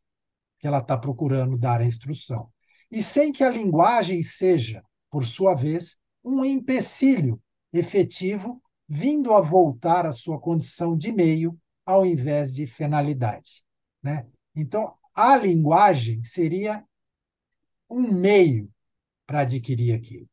que 0.59 0.67
ela 0.67 0.79
está 0.79 0.97
procurando 0.97 1.59
dar 1.59 1.83
a 1.83 1.87
instrução. 1.87 2.49
E 2.91 3.03
sem 3.03 3.33
que 3.33 3.45
a 3.45 3.51
linguagem 3.51 4.23
seja, 4.23 4.83
por 5.11 5.27
sua 5.27 5.55
vez, 5.55 5.99
um 6.25 6.45
empecilho 6.45 7.41
efetivo 7.72 8.62
vindo 8.89 9.33
a 9.33 9.41
voltar 9.41 10.07
à 10.07 10.12
sua 10.12 10.41
condição 10.41 10.97
de 10.97 11.12
meio 11.12 11.59
ao 11.85 12.07
invés 12.07 12.55
de 12.55 12.66
finalidade. 12.66 13.64
Né? 14.03 14.27
Então, 14.55 14.95
a 15.14 15.37
linguagem 15.37 16.22
seria 16.25 16.85
um 17.89 18.11
meio 18.11 18.72
para 19.27 19.41
adquirir 19.41 19.95
aquilo 19.95 20.29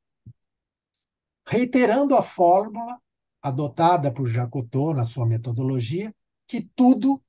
reiterando 1.51 2.15
a 2.15 2.23
fórmula 2.23 2.97
adotada 3.41 4.11
por 4.11 4.27
Jacotot 4.27 4.95
na 4.95 5.03
sua 5.03 5.25
metodologia, 5.25 6.15
que 6.47 6.61
tudo 6.61 7.21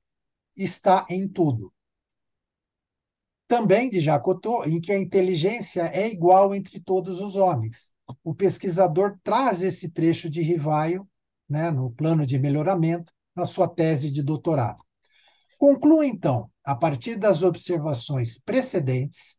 está 0.55 1.05
em 1.09 1.27
tudo. 1.27 1.73
Também 3.47 3.89
de 3.89 3.99
Jacotot, 3.99 4.69
em 4.69 4.79
que 4.79 4.91
a 4.91 4.97
inteligência 4.97 5.81
é 5.93 6.07
igual 6.07 6.55
entre 6.55 6.79
todos 6.79 7.19
os 7.19 7.35
homens. 7.35 7.91
O 8.23 8.33
pesquisador 8.33 9.17
traz 9.23 9.61
esse 9.61 9.91
trecho 9.91 10.29
de 10.29 10.41
Rivaio, 10.41 11.07
né, 11.49 11.71
no 11.71 11.91
plano 11.91 12.25
de 12.25 12.37
melhoramento, 12.39 13.11
na 13.35 13.45
sua 13.45 13.67
tese 13.67 14.11
de 14.11 14.21
doutorado. 14.21 14.83
Conclua, 15.57 16.05
então, 16.05 16.49
a 16.63 16.75
partir 16.75 17.15
das 17.15 17.43
observações 17.43 18.39
precedentes, 18.39 19.37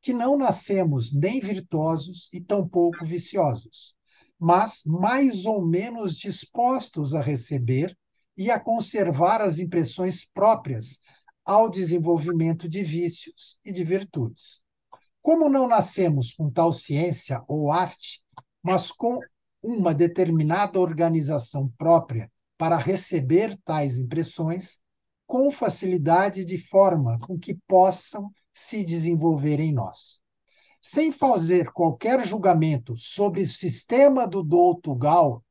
que 0.00 0.12
não 0.12 0.38
nascemos 0.38 1.12
nem 1.12 1.40
virtuosos 1.40 2.28
e 2.32 2.40
tampouco 2.40 3.04
viciosos, 3.04 3.94
mas 4.38 4.82
mais 4.84 5.46
ou 5.46 5.66
menos 5.66 6.16
dispostos 6.16 7.14
a 7.14 7.20
receber 7.20 7.96
e 8.36 8.50
a 8.50 8.60
conservar 8.60 9.40
as 9.40 9.58
impressões 9.58 10.24
próprias 10.24 11.00
ao 11.44 11.70
desenvolvimento 11.70 12.68
de 12.68 12.82
vícios 12.82 13.58
e 13.64 13.72
de 13.72 13.82
virtudes. 13.84 14.60
Como 15.26 15.48
não 15.48 15.66
nascemos 15.66 16.32
com 16.32 16.48
tal 16.48 16.72
ciência 16.72 17.42
ou 17.48 17.72
arte, 17.72 18.22
mas 18.62 18.92
com 18.92 19.18
uma 19.60 19.92
determinada 19.92 20.78
organização 20.78 21.66
própria 21.76 22.30
para 22.56 22.76
receber 22.76 23.58
tais 23.64 23.98
impressões, 23.98 24.78
com 25.26 25.50
facilidade 25.50 26.44
de 26.44 26.56
forma 26.56 27.18
com 27.18 27.36
que 27.36 27.58
possam 27.66 28.30
se 28.54 28.84
desenvolver 28.84 29.58
em 29.58 29.72
nós. 29.72 30.20
Sem 30.80 31.10
fazer 31.10 31.72
qualquer 31.72 32.24
julgamento 32.24 32.96
sobre 32.96 33.42
o 33.42 33.48
sistema 33.48 34.28
do 34.28 34.44
Douto 34.44 34.94
Gal, 34.94 35.44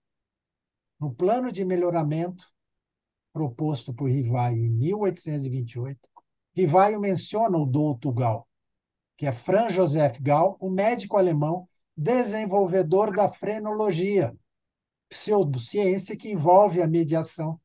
no 0.97 1.13
plano 1.13 1.51
de 1.51 1.65
melhoramento 1.65 2.47
proposto 3.33 3.93
por 3.93 4.09
Rivaio 4.09 4.63
em 4.63 4.69
1828, 4.69 5.99
Rivaio 6.55 6.97
menciona 6.97 7.57
o 7.57 7.65
Douto 7.65 8.13
Gal, 8.13 8.47
que 9.17 9.25
é 9.25 9.31
Franz 9.31 9.73
Joseph 9.73 10.19
Gall, 10.21 10.57
o 10.59 10.69
médico 10.69 11.17
alemão 11.17 11.67
desenvolvedor 11.95 13.15
da 13.15 13.31
frenologia, 13.31 14.35
pseudociência 15.07 16.17
que 16.17 16.31
envolve 16.31 16.81
a 16.81 16.87
mediação, 16.87 17.59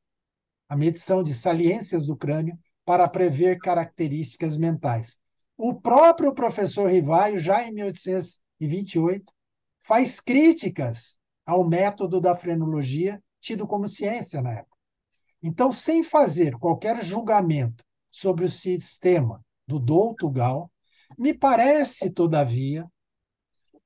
a 0.69 0.77
medição 0.77 1.23
de 1.23 1.35
saliências 1.35 2.07
do 2.07 2.17
crânio 2.17 2.57
para 2.85 3.09
prever 3.09 3.59
características 3.59 4.57
mentais. 4.57 5.19
O 5.57 5.75
próprio 5.75 6.35
professor 6.35 6.91
Rivaio, 6.91 7.39
já 7.39 7.67
em 7.67 7.73
1828, 7.73 9.33
faz 9.81 10.21
críticas 10.21 11.19
ao 11.45 11.69
método 11.69 12.21
da 12.21 12.37
frenologia, 12.37 13.23
tido 13.41 13.67
como 13.67 13.87
ciência 13.87 14.41
na 14.41 14.53
época. 14.53 14.77
Então, 15.43 15.73
sem 15.73 16.05
fazer 16.05 16.53
qualquer 16.59 17.03
julgamento 17.03 17.85
sobre 18.11 18.45
o 18.45 18.51
sistema 18.51 19.45
do 19.67 19.79
Douto 19.79 20.31
Gal, 20.31 20.71
me 21.19 21.35
parece, 21.35 22.11
todavia, 22.11 22.91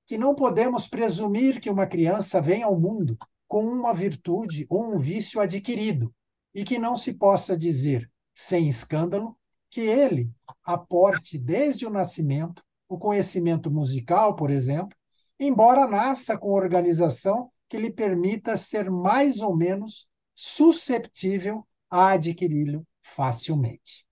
que 0.06 0.18
não 0.18 0.34
podemos 0.34 0.86
presumir 0.86 1.60
que 1.60 1.70
uma 1.70 1.86
criança 1.86 2.40
vem 2.40 2.62
ao 2.62 2.78
mundo 2.78 3.16
com 3.48 3.64
uma 3.64 3.92
virtude 3.92 4.66
ou 4.68 4.94
um 4.94 4.98
vício 4.98 5.40
adquirido 5.40 6.14
e 6.54 6.64
que 6.64 6.78
não 6.78 6.96
se 6.96 7.12
possa 7.12 7.56
dizer, 7.56 8.10
sem 8.34 8.68
escândalo, 8.68 9.36
que 9.70 9.80
ele 9.80 10.30
aporte 10.64 11.38
desde 11.38 11.86
o 11.86 11.90
nascimento 11.90 12.62
o 12.88 12.98
conhecimento 12.98 13.70
musical, 13.70 14.36
por 14.36 14.50
exemplo, 14.50 14.96
embora 15.38 15.86
nasça 15.86 16.38
com 16.38 16.52
organização 16.52 17.50
que 17.68 17.76
lhe 17.76 17.90
permita 17.90 18.56
ser 18.56 18.90
mais 18.90 19.40
ou 19.40 19.56
menos 19.56 20.06
susceptível 20.34 21.66
a 21.90 22.10
adquiri-lo 22.10 22.86
facilmente. 23.02 24.06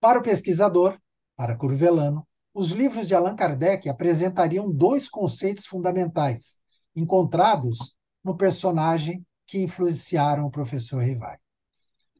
Para 0.00 0.18
o 0.18 0.22
pesquisador, 0.22 0.98
para 1.40 1.56
Curvelano, 1.56 2.28
os 2.52 2.70
livros 2.70 3.08
de 3.08 3.14
Allan 3.14 3.34
Kardec 3.34 3.88
apresentariam 3.88 4.70
dois 4.70 5.08
conceitos 5.08 5.64
fundamentais, 5.64 6.60
encontrados 6.94 7.96
no 8.22 8.36
personagem 8.36 9.26
que 9.46 9.56
influenciaram 9.56 10.44
o 10.44 10.50
professor 10.50 11.02
Rivai. 11.02 11.38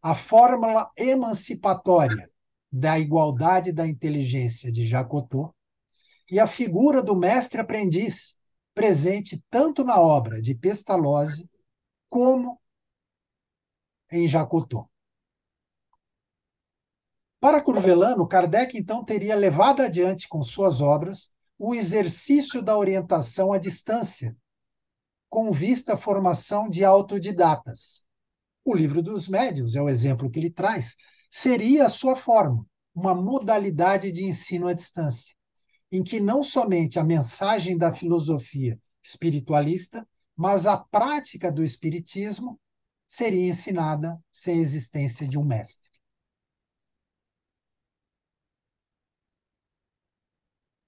A 0.00 0.14
fórmula 0.14 0.90
emancipatória 0.96 2.30
da 2.72 2.98
igualdade 2.98 3.72
da 3.72 3.86
inteligência 3.86 4.72
de 4.72 4.86
Jacotot 4.86 5.54
e 6.30 6.40
a 6.40 6.46
figura 6.46 7.02
do 7.02 7.14
mestre-aprendiz, 7.14 8.38
presente 8.74 9.44
tanto 9.50 9.84
na 9.84 10.00
obra 10.00 10.40
de 10.40 10.54
Pestalozzi 10.54 11.46
como 12.08 12.58
em 14.10 14.26
Jacotot. 14.26 14.89
Para 17.40 17.62
Curvelano, 17.62 18.28
Kardec 18.28 18.76
então 18.76 19.02
teria 19.02 19.34
levado 19.34 19.80
adiante 19.80 20.28
com 20.28 20.42
suas 20.42 20.82
obras 20.82 21.30
o 21.58 21.74
exercício 21.74 22.60
da 22.60 22.76
orientação 22.76 23.50
à 23.50 23.58
distância, 23.58 24.36
com 25.28 25.50
vista 25.50 25.94
à 25.94 25.96
formação 25.96 26.68
de 26.68 26.84
autodidatas. 26.84 28.04
O 28.62 28.74
livro 28.74 29.02
dos 29.02 29.26
médios 29.26 29.74
é 29.74 29.80
o 29.80 29.88
exemplo 29.88 30.30
que 30.30 30.38
ele 30.38 30.50
traz, 30.50 30.96
seria 31.30 31.86
a 31.86 31.88
sua 31.88 32.14
forma, 32.14 32.66
uma 32.94 33.14
modalidade 33.14 34.12
de 34.12 34.22
ensino 34.24 34.66
à 34.66 34.74
distância, 34.74 35.34
em 35.90 36.02
que 36.02 36.20
não 36.20 36.42
somente 36.42 36.98
a 36.98 37.04
mensagem 37.04 37.78
da 37.78 37.90
filosofia 37.90 38.78
espiritualista, 39.02 40.06
mas 40.36 40.66
a 40.66 40.76
prática 40.76 41.50
do 41.50 41.64
espiritismo 41.64 42.60
seria 43.06 43.48
ensinada 43.48 44.18
sem 44.30 44.58
a 44.58 44.62
existência 44.62 45.26
de 45.26 45.38
um 45.38 45.44
mestre. 45.44 45.89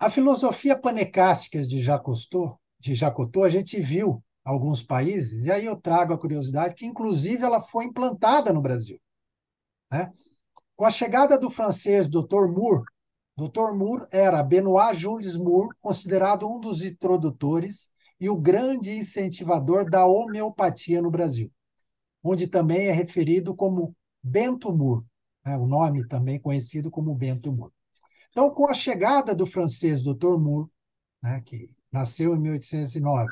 A 0.03 0.11
filosofia 0.11 0.77
panecástica 0.77 1.63
de 1.63 1.81
Jacotô, 1.81 2.59
de 2.77 2.93
Jacotô, 2.93 3.45
a 3.45 3.49
gente 3.49 3.81
viu 3.81 4.21
alguns 4.45 4.83
países, 4.83 5.45
e 5.45 5.53
aí 5.53 5.65
eu 5.65 5.77
trago 5.77 6.13
a 6.13 6.19
curiosidade 6.19 6.75
que, 6.75 6.85
inclusive, 6.85 7.45
ela 7.45 7.63
foi 7.63 7.85
implantada 7.85 8.53
no 8.53 8.61
Brasil. 8.61 9.01
Né? 9.89 10.13
Com 10.75 10.85
a 10.85 10.91
chegada 10.91 11.39
do 11.39 11.49
francês 11.49 12.09
Dr. 12.09 12.49
Moore, 12.49 12.83
Dr. 13.37 13.77
Moore 13.77 14.09
era 14.11 14.43
Benoit 14.43 14.97
Jules 14.97 15.37
Moore, 15.37 15.69
considerado 15.81 16.49
um 16.49 16.59
dos 16.59 16.83
introdutores 16.83 17.89
e 18.19 18.29
o 18.29 18.35
grande 18.35 18.91
incentivador 18.91 19.89
da 19.89 20.05
homeopatia 20.05 21.01
no 21.01 21.13
Brasil, 21.13 21.49
onde 22.25 22.49
também 22.49 22.89
é 22.89 22.93
referido 22.93 23.55
como 23.55 23.95
Bento 24.21 24.75
Moore, 24.75 25.07
né? 25.47 25.57
o 25.57 25.65
nome 25.65 26.05
também 26.09 26.41
conhecido 26.41 26.91
como 26.91 27.15
Bento 27.15 27.53
Moore. 27.53 27.73
Então, 28.33 28.51
com 28.51 28.67
a 28.67 28.75
chegada 28.75 29.35
do 29.35 29.45
francês 29.45 30.03
Dr. 30.03 30.39
Moore, 30.39 30.71
né, 31.23 31.43
que 31.45 31.71
nasceu 31.93 32.35
em 32.35 32.41
1809, 32.41 33.31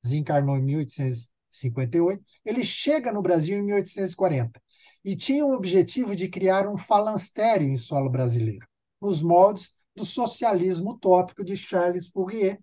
desencarnou 0.00 0.56
em 0.56 0.62
1858, 0.62 2.24
ele 2.44 2.64
chega 2.64 3.12
no 3.12 3.20
Brasil 3.20 3.58
em 3.58 3.62
1840 3.62 4.62
e 5.04 5.16
tinha 5.16 5.44
o 5.44 5.52
objetivo 5.52 6.14
de 6.14 6.28
criar 6.28 6.68
um 6.68 6.76
falanstério 6.76 7.68
em 7.68 7.76
solo 7.76 8.08
brasileiro, 8.08 8.64
nos 9.00 9.20
moldes 9.20 9.72
do 9.94 10.04
socialismo 10.04 10.92
utópico 10.92 11.44
de 11.44 11.56
Charles 11.56 12.06
Fourier. 12.08 12.60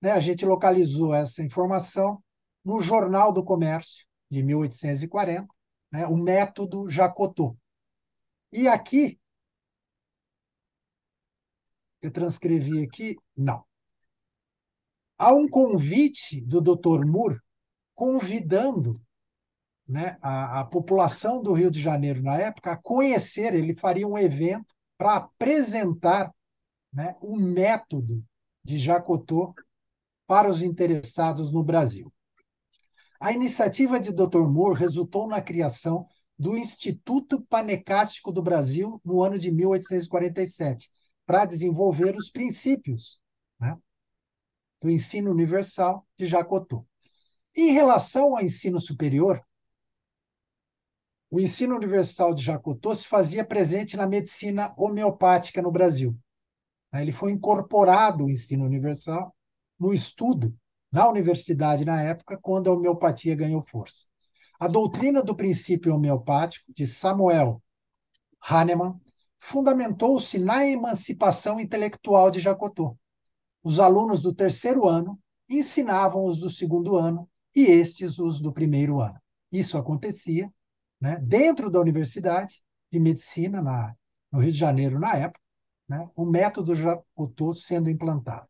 Né, 0.00 0.12
a 0.12 0.20
gente 0.20 0.46
localizou 0.46 1.14
essa 1.14 1.42
informação 1.42 2.22
no 2.64 2.80
Jornal 2.80 3.32
do 3.32 3.44
Comércio, 3.44 4.06
de 4.30 4.42
1840, 4.42 5.46
né, 5.92 6.06
o 6.06 6.16
método 6.16 6.88
Jacotot. 6.88 7.54
E 8.50 8.66
aqui 8.66 9.20
eu 12.02 12.10
transcrevi 12.10 12.82
aqui? 12.82 13.16
Não. 13.36 13.64
Há 15.16 15.32
um 15.32 15.48
convite 15.48 16.40
do 16.40 16.60
Dr. 16.60 17.06
Moore 17.06 17.38
convidando 17.94 19.00
né, 19.86 20.18
a, 20.20 20.60
a, 20.60 20.64
população 20.64 21.42
do 21.42 21.52
Rio 21.52 21.70
de 21.70 21.80
Janeiro 21.80 22.22
na 22.22 22.36
época 22.36 22.72
a 22.72 22.76
conhecer, 22.76 23.54
ele 23.54 23.74
faria 23.74 24.06
um 24.06 24.18
evento 24.18 24.74
para 24.96 25.16
apresentar 25.16 26.32
né, 26.92 27.14
o 27.20 27.36
método 27.36 28.24
de 28.64 28.78
Jacotô 28.78 29.54
para 30.26 30.50
os 30.50 30.62
interessados 30.62 31.52
no 31.52 31.62
Brasil. 31.62 32.12
A 33.20 33.32
iniciativa 33.32 34.00
de 34.00 34.10
Dr. 34.10 34.48
Moore 34.48 34.80
resultou 34.80 35.28
na 35.28 35.40
criação 35.40 36.06
do 36.38 36.56
Instituto 36.56 37.40
Panecástico 37.42 38.32
do 38.32 38.42
Brasil 38.42 39.00
no 39.04 39.22
ano 39.22 39.38
de 39.38 39.52
1847, 39.52 40.90
para 41.26 41.44
desenvolver 41.44 42.16
os 42.16 42.30
princípios 42.30 43.20
né, 43.58 43.76
do 44.80 44.90
ensino 44.90 45.30
universal 45.30 46.06
de 46.16 46.26
Jacotot. 46.26 46.86
Em 47.54 47.72
relação 47.72 48.36
ao 48.36 48.42
ensino 48.42 48.80
superior, 48.80 49.42
o 51.30 51.40
ensino 51.40 51.74
universal 51.74 52.34
de 52.34 52.42
Jacotot 52.42 52.96
se 52.96 53.08
fazia 53.08 53.44
presente 53.44 53.96
na 53.96 54.06
medicina 54.06 54.74
homeopática 54.76 55.62
no 55.62 55.70
Brasil. 55.72 56.16
Ele 56.92 57.12
foi 57.12 57.32
incorporado, 57.32 58.26
o 58.26 58.30
ensino 58.30 58.64
universal, 58.64 59.34
no 59.78 59.94
estudo 59.94 60.54
na 60.92 61.08
universidade 61.08 61.86
na 61.86 62.02
época, 62.02 62.36
quando 62.36 62.68
a 62.68 62.74
homeopatia 62.74 63.34
ganhou 63.34 63.62
força. 63.62 64.06
A 64.60 64.68
doutrina 64.68 65.22
do 65.22 65.34
princípio 65.34 65.94
homeopático, 65.94 66.70
de 66.74 66.86
Samuel 66.86 67.62
Hahnemann, 68.38 69.00
fundamentou-se 69.42 70.38
na 70.38 70.64
emancipação 70.64 71.58
intelectual 71.58 72.30
de 72.30 72.38
Jacotô. 72.38 72.96
Os 73.62 73.80
alunos 73.80 74.22
do 74.22 74.32
terceiro 74.32 74.86
ano 74.86 75.18
ensinavam 75.48 76.24
os 76.24 76.38
do 76.38 76.48
segundo 76.48 76.96
ano 76.96 77.28
e 77.54 77.64
estes 77.64 78.20
os 78.20 78.40
do 78.40 78.52
primeiro 78.52 79.00
ano. 79.00 79.20
Isso 79.50 79.76
acontecia 79.76 80.48
né, 81.00 81.18
dentro 81.20 81.68
da 81.68 81.80
Universidade 81.80 82.62
de 82.90 83.00
Medicina, 83.00 83.60
na, 83.60 83.92
no 84.30 84.38
Rio 84.38 84.52
de 84.52 84.58
Janeiro, 84.58 85.00
na 85.00 85.16
época, 85.16 85.40
né, 85.88 86.08
o 86.14 86.24
método 86.24 86.76
Jacotô 86.76 87.52
sendo 87.52 87.90
implantado. 87.90 88.46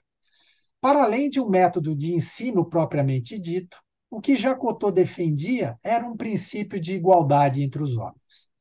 Para 0.78 1.04
além 1.04 1.30
de 1.30 1.40
um 1.40 1.48
método 1.48 1.96
de 1.96 2.12
ensino 2.12 2.68
propriamente 2.68 3.38
dito, 3.38 3.78
o 4.10 4.20
que 4.20 4.36
Jacotô 4.36 4.90
defendia 4.90 5.78
era 5.82 6.06
um 6.06 6.14
princípio 6.14 6.78
de 6.78 6.92
igualdade 6.92 7.62
entre 7.62 7.82
os 7.82 7.96
homens. 7.96 8.51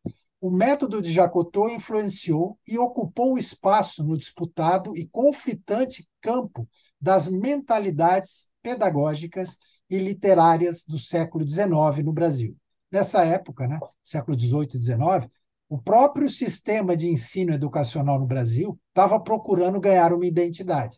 O 0.42 0.50
método 0.50 1.00
de 1.04 1.14
Jacotot 1.14 1.72
influenciou 1.72 2.58
e 2.68 2.76
ocupou 2.76 3.36
o 3.36 3.38
espaço 3.38 4.04
no 4.04 4.18
disputado 4.18 4.98
e 4.98 5.08
conflitante 5.08 6.10
campo 6.20 6.68
das 7.00 7.30
mentalidades 7.30 8.50
pedagógicas 8.64 9.60
e 9.88 10.00
literárias 10.00 10.84
do 10.84 10.98
século 10.98 11.48
XIX 11.48 12.04
no 12.04 12.12
Brasil. 12.12 12.58
Nessa 12.92 13.24
época, 13.24 13.68
né, 13.68 13.80
século 14.04 14.38
XVIII 14.38 14.68
e 14.74 14.82
XIX, 14.82 15.30
o 15.70 15.78
próprio 15.78 16.28
sistema 16.28 16.98
de 16.98 17.08
ensino 17.08 17.54
educacional 17.54 18.20
no 18.20 18.26
Brasil 18.26 18.80
estava 18.90 19.20
procurando 19.20 19.80
ganhar 19.80 20.12
uma 20.12 20.26
identidade. 20.26 20.98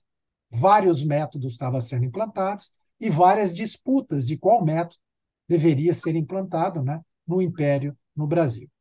Vários 0.50 1.04
métodos 1.04 1.52
estavam 1.52 1.82
sendo 1.82 2.06
implantados 2.06 2.72
e 2.98 3.10
várias 3.10 3.54
disputas 3.54 4.26
de 4.26 4.38
qual 4.38 4.64
método 4.64 5.02
deveria 5.50 5.94
ser 5.94 6.16
implantado 6.16 6.82
né, 6.82 7.02
no 7.28 7.42
Império 7.42 7.96
no 8.16 8.26
Brasil. 8.26 8.73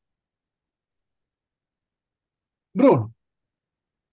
Bruno, 2.74 3.12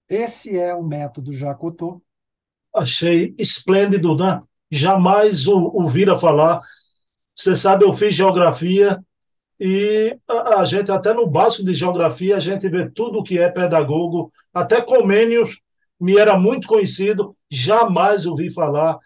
esse 0.08 0.58
é 0.58 0.74
o 0.74 0.84
método 0.84 1.32
Jacotot. 1.32 2.02
Achei 2.76 3.34
esplêndido, 3.38 4.16
né? 4.16 4.42
Jamais 4.70 5.48
ouvira 5.48 6.18
falar. 6.18 6.60
Você 7.36 7.56
sabe, 7.56 7.86
eu 7.86 7.94
fiz 7.94 8.14
geografia 8.14 9.00
e 9.60 10.18
a, 10.28 10.64
gente, 10.64 10.92
até 10.92 11.14
no 11.14 11.28
básico 11.28 11.64
de 11.64 11.74
geografia, 11.74 12.38
a 12.38 12.40
gente 12.40 12.68
vê 12.70 12.90
tudo 12.90 13.24
que 13.24 13.38
é 13.38 13.50
pedagogo, 13.50 14.30
até 14.54 14.82
Comênios 14.82 15.60
me 16.00 16.18
era 16.18 16.38
muito 16.38 16.68
conhecido, 16.68 17.32
jamais 17.52 18.26
ouvi 18.26 18.52
falar 18.54 18.98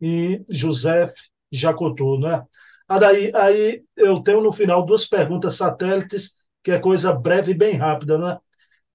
em 0.00 0.44
José 0.50 1.06
Jacotot, 1.50 2.20
né? 2.20 2.44
Aí, 2.88 3.32
aí 3.34 3.82
eu 3.96 4.22
tenho 4.22 4.42
no 4.42 4.52
final 4.52 4.84
duas 4.84 5.06
perguntas 5.06 5.56
satélites, 5.56 6.32
que 6.62 6.70
é 6.70 6.78
coisa 6.78 7.14
breve 7.14 7.52
e 7.52 7.56
bem 7.56 7.76
rápida, 7.76 8.18
né? 8.18 8.38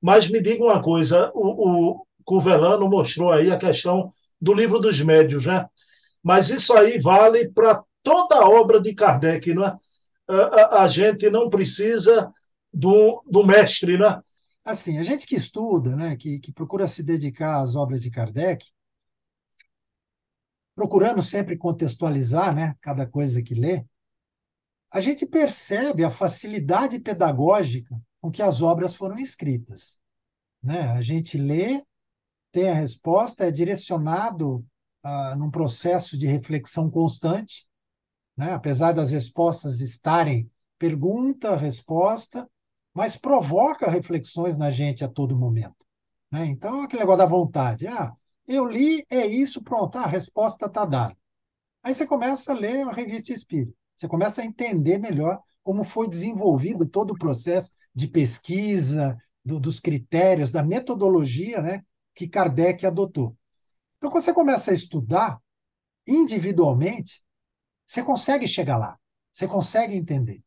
Mas 0.02 0.28
me 0.30 0.42
diga 0.42 0.64
uma 0.64 0.82
coisa, 0.82 1.32
o, 1.34 2.04
o 2.26 2.90
mostrou 2.90 3.32
aí 3.32 3.52
a 3.52 3.58
questão 3.58 4.08
do 4.40 4.54
livro 4.54 4.80
dos 4.80 5.02
médios, 5.02 5.46
né? 5.46 5.66
Mas 6.24 6.50
isso 6.50 6.74
aí 6.74 7.00
vale 7.00 7.50
para 7.50 7.84
toda 8.04 8.36
a 8.36 8.50
obra 8.50 8.80
de 8.80 8.94
Kardec, 8.94 9.54
não 9.54 9.66
é? 9.66 9.76
A, 10.30 10.34
a, 10.34 10.84
a, 10.84 10.88
gente 10.88 11.30
não 11.30 11.50
precisa 11.50 12.32
do, 12.74 13.24
do 13.26 13.46
mestre, 13.46 13.98
né? 13.98 14.22
Assim, 14.64 15.00
a 15.00 15.04
gente 15.04 15.26
que 15.26 15.36
estuda, 15.36 15.96
né, 15.96 16.18
que, 16.18 16.40
que 16.40 16.52
procura 16.52 16.88
se 16.88 17.02
dedicar 17.02 17.62
às 17.62 17.76
obras 17.76 18.02
de 18.02 18.12
Kardec, 18.12 18.66
procurando 20.76 21.24
sempre 21.24 21.58
contextualizar, 21.58 22.54
né, 22.54 22.76
cada 22.82 23.08
coisa 23.08 23.42
que 23.42 23.56
lê, 23.56 23.86
a 24.92 25.00
gente 25.00 25.26
percebe 25.26 26.04
a 26.04 26.10
facilidade 26.10 27.00
pedagógica 27.00 27.96
com 28.22 28.32
que 28.32 28.42
as 28.42 28.62
obras 28.62 28.96
foram 28.96 29.18
escritas. 29.18 30.00
Né? 30.62 30.82
A 30.92 31.02
gente 31.02 31.38
lê, 31.38 31.84
tem 32.52 32.70
a 32.70 32.74
resposta, 32.74 33.46
é 33.46 33.52
direcionado 33.52 34.66
ah, 35.04 35.36
num 35.36 35.50
processo 35.50 36.18
de 36.18 36.28
reflexão 36.28 36.90
constante, 36.90 37.68
né? 38.36 38.54
apesar 38.54 38.92
das 38.92 39.12
respostas 39.12 39.80
estarem 39.80 40.50
pergunta, 40.78 41.56
resposta, 41.56 42.50
mas 42.94 43.16
provoca 43.16 43.90
reflexões 43.90 44.58
na 44.58 44.72
gente 44.72 45.04
a 45.04 45.08
todo 45.08 45.38
momento. 45.38 45.86
Né? 46.32 46.46
Então, 46.46 46.82
aquele 46.82 47.02
negócio 47.02 47.20
da 47.20 47.26
vontade. 47.26 47.88
Ah, 47.88 48.14
eu 48.48 48.66
li, 48.66 49.06
é 49.10 49.26
isso, 49.26 49.62
pronto, 49.62 49.98
ah, 49.98 50.04
a 50.04 50.08
resposta 50.08 50.66
está 50.66 50.86
dada. 50.86 51.16
Aí 51.84 51.94
você 51.94 52.06
começa 52.06 52.52
a 52.52 52.56
ler 52.56 52.88
a 52.88 52.92
revista 52.92 53.32
Espírita. 53.32 53.74
Você 53.96 54.08
começa 54.08 54.42
a 54.42 54.46
entender 54.46 54.98
melhor 54.98 55.42
como 55.64 55.84
foi 55.84 56.08
desenvolvido 56.08 56.86
todo 56.86 57.12
o 57.12 57.18
processo 57.18 57.72
de 57.98 58.08
pesquisa, 58.08 59.18
do, 59.44 59.60
dos 59.60 59.80
critérios, 59.80 60.52
da 60.52 60.62
metodologia 60.62 61.60
né, 61.64 61.84
que 62.14 62.28
Kardec 62.28 62.86
adotou. 62.86 63.36
Então, 63.98 64.12
quando 64.12 64.24
você 64.24 64.32
começa 64.32 64.70
a 64.70 64.76
estudar 64.76 65.42
individualmente, 66.08 67.24
você 67.88 68.04
consegue 68.04 68.48
chegar 68.48 68.78
lá, 68.78 69.00
você 69.34 69.48
consegue 69.48 69.96
entender. 69.96 70.44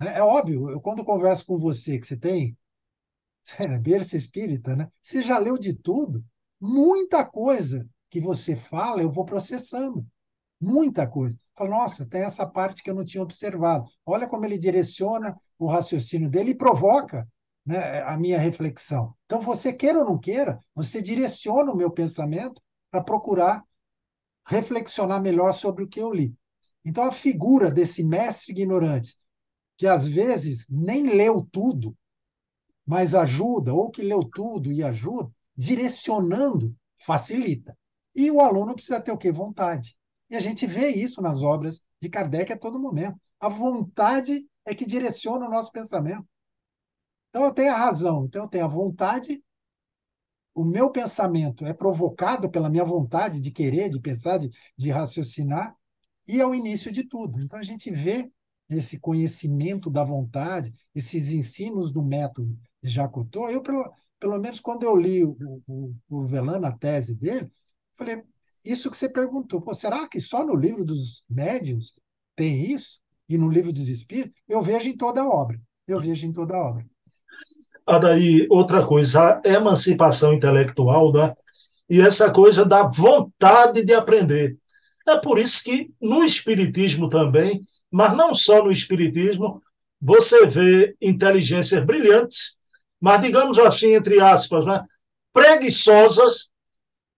É, 0.00 0.18
é 0.18 0.22
óbvio, 0.24 0.70
eu, 0.70 0.80
quando 0.80 1.04
converso 1.04 1.46
com 1.46 1.56
você, 1.56 2.00
que 2.00 2.06
você 2.06 2.16
tem 2.16 2.58
é, 3.60 3.78
berço 3.78 4.16
espírita, 4.16 4.74
né? 4.74 4.90
Você 5.00 5.22
já 5.22 5.38
leu 5.38 5.56
de 5.56 5.72
tudo, 5.72 6.24
muita 6.60 7.24
coisa 7.24 7.88
que 8.10 8.20
você 8.20 8.56
fala, 8.56 9.02
eu 9.02 9.10
vou 9.12 9.24
processando. 9.24 10.04
Muita 10.60 11.06
coisa. 11.06 11.38
Fala, 11.54 11.70
nossa, 11.70 12.04
tem 12.06 12.22
essa 12.22 12.44
parte 12.44 12.82
que 12.82 12.90
eu 12.90 12.94
não 12.94 13.04
tinha 13.04 13.22
observado. 13.22 13.88
Olha 14.04 14.26
como 14.26 14.44
ele 14.44 14.58
direciona 14.58 15.36
o 15.64 15.68
raciocínio 15.68 16.28
dele 16.28 16.50
e 16.50 16.56
provoca 16.56 17.28
né, 17.64 18.02
a 18.02 18.16
minha 18.16 18.38
reflexão. 18.38 19.14
Então, 19.24 19.40
você 19.40 19.72
queira 19.72 20.00
ou 20.00 20.04
não 20.04 20.18
queira, 20.18 20.58
você 20.74 21.00
direciona 21.00 21.70
o 21.70 21.76
meu 21.76 21.90
pensamento 21.90 22.60
para 22.90 23.02
procurar 23.02 23.62
reflexionar 24.46 25.22
melhor 25.22 25.52
sobre 25.52 25.84
o 25.84 25.88
que 25.88 26.00
eu 26.00 26.12
li. 26.12 26.34
Então, 26.84 27.04
a 27.04 27.12
figura 27.12 27.70
desse 27.70 28.02
mestre 28.02 28.52
ignorante, 28.52 29.16
que 29.76 29.86
às 29.86 30.06
vezes 30.06 30.66
nem 30.68 31.14
leu 31.14 31.46
tudo, 31.50 31.96
mas 32.84 33.14
ajuda, 33.14 33.72
ou 33.72 33.90
que 33.90 34.02
leu 34.02 34.24
tudo 34.24 34.70
e 34.72 34.82
ajuda, 34.82 35.30
direcionando, 35.56 36.74
facilita. 36.96 37.76
E 38.14 38.30
o 38.30 38.40
aluno 38.40 38.74
precisa 38.74 39.00
ter 39.00 39.12
o 39.12 39.16
quê? 39.18 39.30
Vontade. 39.30 39.96
E 40.28 40.36
a 40.36 40.40
gente 40.40 40.66
vê 40.66 40.88
isso 40.88 41.22
nas 41.22 41.42
obras 41.42 41.82
de 42.00 42.08
Kardec 42.08 42.52
a 42.52 42.58
todo 42.58 42.80
momento. 42.80 43.18
A 43.38 43.48
vontade 43.48 44.48
é 44.64 44.74
que 44.74 44.86
direciona 44.86 45.46
o 45.46 45.50
nosso 45.50 45.72
pensamento. 45.72 46.26
Então 47.30 47.44
eu 47.44 47.52
tenho 47.52 47.72
a 47.72 47.78
razão, 47.78 48.26
então 48.26 48.42
eu 48.42 48.48
tenho 48.48 48.64
a 48.64 48.68
vontade, 48.68 49.42
o 50.54 50.64
meu 50.64 50.90
pensamento 50.90 51.64
é 51.64 51.72
provocado 51.72 52.50
pela 52.50 52.68
minha 52.68 52.84
vontade 52.84 53.40
de 53.40 53.50
querer, 53.50 53.88
de 53.88 54.00
pensar, 54.00 54.38
de, 54.38 54.50
de 54.76 54.90
raciocinar, 54.90 55.74
e 56.28 56.40
é 56.40 56.46
o 56.46 56.54
início 56.54 56.92
de 56.92 57.08
tudo. 57.08 57.40
Então 57.40 57.58
a 57.58 57.62
gente 57.62 57.90
vê 57.90 58.30
esse 58.68 58.98
conhecimento 58.98 59.90
da 59.90 60.04
vontade, 60.04 60.72
esses 60.94 61.32
ensinos 61.32 61.90
do 61.90 62.02
método 62.02 62.56
de. 62.82 62.98
Eu, 63.50 63.62
pelo, 63.62 63.92
pelo 64.18 64.38
menos, 64.38 64.60
quando 64.60 64.84
eu 64.84 64.96
li 64.96 65.24
o, 65.24 65.36
o, 65.66 65.94
o 66.08 66.26
Velano, 66.26 66.66
a 66.66 66.72
tese 66.72 67.14
dele, 67.14 67.50
falei, 67.94 68.22
isso 68.64 68.90
que 68.90 68.96
você 68.96 69.08
perguntou, 69.08 69.62
será 69.74 70.08
que 70.08 70.20
só 70.20 70.44
no 70.44 70.54
livro 70.54 70.84
dos 70.84 71.24
médiuns 71.28 71.94
tem 72.34 72.70
isso? 72.70 73.01
E 73.32 73.38
no 73.38 73.48
livro 73.48 73.72
dos 73.72 73.88
espíritos? 73.88 74.36
Eu 74.46 74.62
vejo 74.62 74.86
em 74.90 74.94
toda 74.94 75.22
a 75.22 75.26
obra. 75.26 75.58
Eu 75.88 75.98
vejo 75.98 76.26
em 76.26 76.32
toda 76.32 76.54
a 76.54 76.60
obra. 76.60 76.84
Daí, 77.98 78.46
outra 78.50 78.86
coisa, 78.86 79.40
a 79.42 79.48
emancipação 79.48 80.34
intelectual, 80.34 81.10
né? 81.12 81.34
E 81.88 82.02
essa 82.02 82.30
coisa 82.30 82.62
da 82.62 82.82
vontade 82.82 83.82
de 83.84 83.94
aprender. 83.94 84.58
É 85.08 85.16
por 85.16 85.38
isso 85.38 85.64
que 85.64 85.90
no 85.98 86.22
Espiritismo 86.22 87.08
também, 87.08 87.62
mas 87.90 88.14
não 88.14 88.34
só 88.34 88.62
no 88.62 88.70
Espiritismo, 88.70 89.62
você 89.98 90.44
vê 90.46 90.94
inteligências 91.00 91.82
brilhantes, 91.86 92.58
mas 93.00 93.22
digamos 93.22 93.58
assim, 93.58 93.94
entre 93.94 94.20
aspas, 94.20 94.66
né? 94.66 94.84
preguiçosas, 95.32 96.50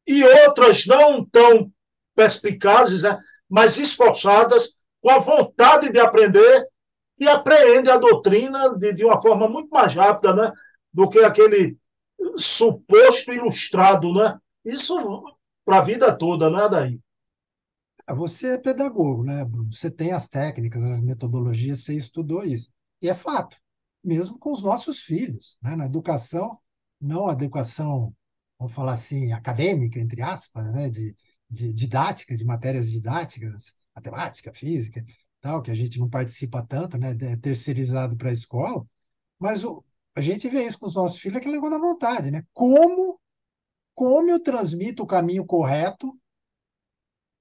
e 0.07 0.23
outras 0.23 0.87
não 0.87 1.25
tão 1.25 1.73
perspicazes, 2.15 3.03
né, 3.03 3.19
mas 3.51 3.79
esforçadas, 3.79 4.75
com 5.05 5.11
a 5.11 5.19
vontade 5.19 5.93
de 5.93 6.01
aprender 6.01 6.67
e 7.21 7.29
apreende 7.29 7.91
a 7.91 7.99
doutrina 7.99 8.75
de, 8.75 8.95
de 8.95 9.05
uma 9.05 9.21
forma 9.21 9.47
muito 9.47 9.69
mais 9.69 9.93
rápida 9.93 10.35
né, 10.35 10.51
do 10.91 11.11
que 11.11 11.19
aquele 11.19 11.77
suposto 12.37 13.31
ilustrado. 13.31 14.11
Né? 14.15 14.35
Isso 14.65 14.97
para 15.63 15.77
a 15.77 15.83
vida 15.83 16.17
toda, 16.17 16.49
não 16.49 16.59
é 16.59 16.71
daí? 16.71 17.01
É, 18.09 18.15
você 18.15 18.55
é 18.55 18.59
pedagogo, 18.59 19.25
né, 19.25 19.47
Você 19.71 19.91
tem 19.91 20.13
as 20.13 20.27
técnicas, 20.27 20.83
as 20.83 21.03
metodologias, 21.03 21.81
você 21.81 21.93
estudou 21.93 22.43
isso. 22.43 22.71
E 23.03 23.11
é 23.11 23.15
fato, 23.15 23.59
mesmo 24.03 24.39
com 24.39 24.53
os 24.53 24.63
nossos 24.63 25.01
filhos, 25.01 25.59
né, 25.61 25.77
na 25.77 25.85
educação, 25.85 26.59
não 26.99 27.29
a 27.29 27.35
educação 27.35 28.15
vamos 28.59 28.73
falar 28.73 28.93
assim, 28.93 29.33
acadêmica, 29.33 30.01
entre 30.01 30.23
aspas, 30.23 30.73
né, 30.73 30.89
de, 30.89 31.15
de 31.51 31.75
didática, 31.75 32.35
de 32.35 32.45
matérias 32.45 32.91
didáticas, 32.91 33.75
matemática, 33.95 34.53
física, 34.53 35.05
tal, 35.41 35.63
que 35.63 35.71
a 35.71 35.75
gente 35.75 35.99
não 35.99 36.09
participa 36.09 36.65
tanto, 36.67 36.97
né, 36.99 37.17
é 37.21 37.37
terceirizado 37.37 38.17
para 38.17 38.31
a 38.31 38.33
escola, 38.33 38.87
mas 39.39 39.65
o, 39.65 39.85
a 40.17 40.21
gente 40.21 40.49
vê 40.49 40.67
isso 40.67 40.79
com 40.79 40.87
os 40.87 40.95
nossos 40.95 41.19
filhos, 41.19 41.37
aquele 41.37 41.55
negócio 41.55 41.79
da 41.79 41.87
vontade, 41.87 42.31
né? 42.31 42.45
Como, 42.53 43.21
como 43.95 44.31
eu 44.31 44.43
transmito 44.43 45.03
o 45.03 45.07
caminho 45.07 45.45
correto, 45.45 46.19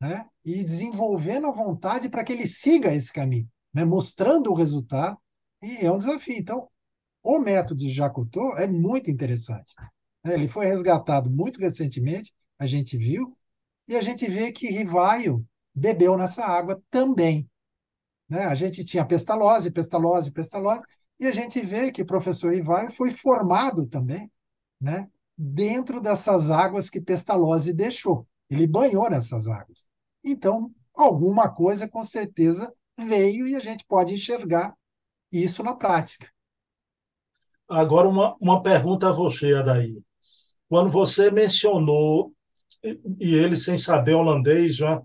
né? 0.02 0.28
E 0.44 0.64
desenvolvendo 0.64 1.48
a 1.48 1.52
vontade 1.52 2.10
para 2.10 2.24
que 2.24 2.34
ele 2.34 2.48
siga 2.48 2.94
esse 2.94 3.14
caminho, 3.14 3.50
né? 3.74 3.86
Mostrando 3.86 4.52
o 4.52 4.56
resultado, 4.56 5.18
e 5.62 5.86
é 5.86 5.92
um 5.92 5.98
desafio. 5.98 6.36
Então, 6.36 6.68
o 7.24 7.40
método 7.40 7.80
de 7.80 7.90
Jacotot 7.90 8.58
é 8.58 8.68
muito 8.68 9.10
interessante. 9.10 9.74
Né? 10.24 10.34
Ele 10.34 10.48
foi 10.48 10.66
resgatado 10.66 11.30
muito 11.30 11.60
recentemente, 11.60 12.34
a 12.60 12.66
gente 12.66 12.98
viu, 12.98 13.38
e 13.88 13.96
a 13.96 14.02
gente 14.02 14.28
vê 14.28 14.52
que 14.52 14.70
Rivaio 14.70 15.46
bebeu 15.74 16.18
nessa 16.18 16.46
água 16.46 16.82
também. 16.90 17.50
Né? 18.30 18.46
A 18.46 18.56
gente 18.56 18.84
tinha 18.84 19.06
pestalose, 19.06 19.72
pestalose, 19.72 20.32
pestalose, 20.32 20.84
E 21.20 21.28
a 21.28 21.32
gente 21.32 21.64
vê 21.66 21.92
que 21.92 22.02
o 22.02 22.06
professor 22.06 22.54
Rivaio 22.54 22.92
foi 22.92 23.12
formado 23.12 23.86
também 23.86 24.32
né, 24.80 25.08
dentro 25.38 26.02
dessas 26.02 26.52
águas 26.52 26.90
que 26.90 27.02
Pestalozzi 27.02 27.74
deixou. 27.74 28.28
Ele 28.50 28.68
banhou 28.68 29.10
nessas 29.10 29.48
águas. 29.48 29.88
Então, 30.24 30.72
alguma 30.94 31.50
coisa 31.50 31.88
com 31.88 32.04
certeza 32.04 32.72
veio 32.98 33.48
e 33.48 33.56
a 33.56 33.60
gente 33.60 33.86
pode 33.86 34.14
enxergar 34.14 34.76
isso 35.32 35.64
na 35.64 35.74
prática. 35.74 36.30
Agora, 37.68 38.08
uma, 38.08 38.36
uma 38.40 38.62
pergunta 38.62 39.10
a 39.10 39.12
você, 39.12 39.54
Adair. 39.54 40.04
Quando 40.70 40.92
você 40.92 41.32
mencionou, 41.32 42.34
e 42.84 43.36
ele 43.36 43.56
sem 43.56 43.78
saber 43.78 44.14
holandês, 44.14 44.76
já, 44.76 45.02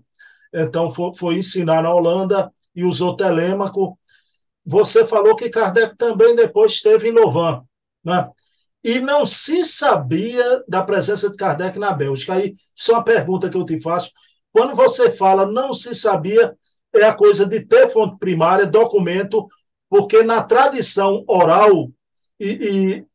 então 0.53 0.91
foi, 0.91 1.13
foi 1.15 1.35
ensinar 1.37 1.83
na 1.83 1.93
Holanda 1.93 2.51
e 2.75 2.83
usou 2.83 3.15
Telêmaco, 3.15 3.97
você 4.65 5.05
falou 5.05 5.35
que 5.35 5.49
Kardec 5.49 5.97
também 5.97 6.35
depois 6.35 6.73
esteve 6.73 7.09
em 7.09 7.11
Louvain, 7.11 7.61
né? 8.03 8.29
E 8.83 8.99
não 8.99 9.25
se 9.25 9.65
sabia 9.65 10.63
da 10.67 10.83
presença 10.83 11.29
de 11.29 11.35
Kardec 11.35 11.77
na 11.77 11.91
Bélgica. 11.91 12.33
Aí, 12.33 12.53
isso 12.75 12.91
é 12.91 12.95
uma 12.95 13.03
pergunta 13.03 13.49
que 13.49 13.57
eu 13.57 13.65
te 13.65 13.81
faço. 13.81 14.09
Quando 14.53 14.75
você 14.75 15.11
fala 15.11 15.45
não 15.45 15.73
se 15.73 15.93
sabia, 15.93 16.55
é 16.95 17.03
a 17.03 17.13
coisa 17.13 17.45
de 17.45 17.65
ter 17.65 17.89
fonte 17.89 18.17
primária, 18.17 18.65
documento, 18.65 19.45
porque 19.89 20.23
na 20.23 20.41
tradição 20.41 21.23
oral, 21.27 21.91
e, 22.39 22.47
e 22.47 23.05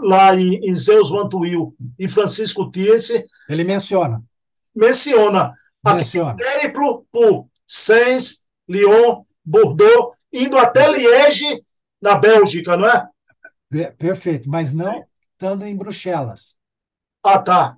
lá 0.00 0.34
em, 0.34 0.58
em 0.62 0.74
Zeus 0.74 1.10
Vantuil 1.10 1.74
e 1.98 2.08
Francisco 2.08 2.70
Thierse. 2.70 3.24
Ele 3.48 3.64
menciona. 3.64 4.22
Menciona. 4.74 5.52
Menciona. 5.84 6.36
Périplo 6.36 7.06
por 7.10 7.48
Sens, 7.66 8.42
Lyon, 8.68 9.22
Bordeaux, 9.44 10.16
indo 10.32 10.56
até 10.58 10.90
Liege, 10.90 11.64
na 12.00 12.16
Bélgica, 12.16 12.76
não 12.76 12.88
é? 12.88 13.90
Perfeito, 13.96 14.48
mas 14.48 14.72
não 14.72 15.04
estando 15.42 15.66
em 15.66 15.76
Bruxelas. 15.76 16.56
Ah, 17.24 17.38
tá. 17.38 17.76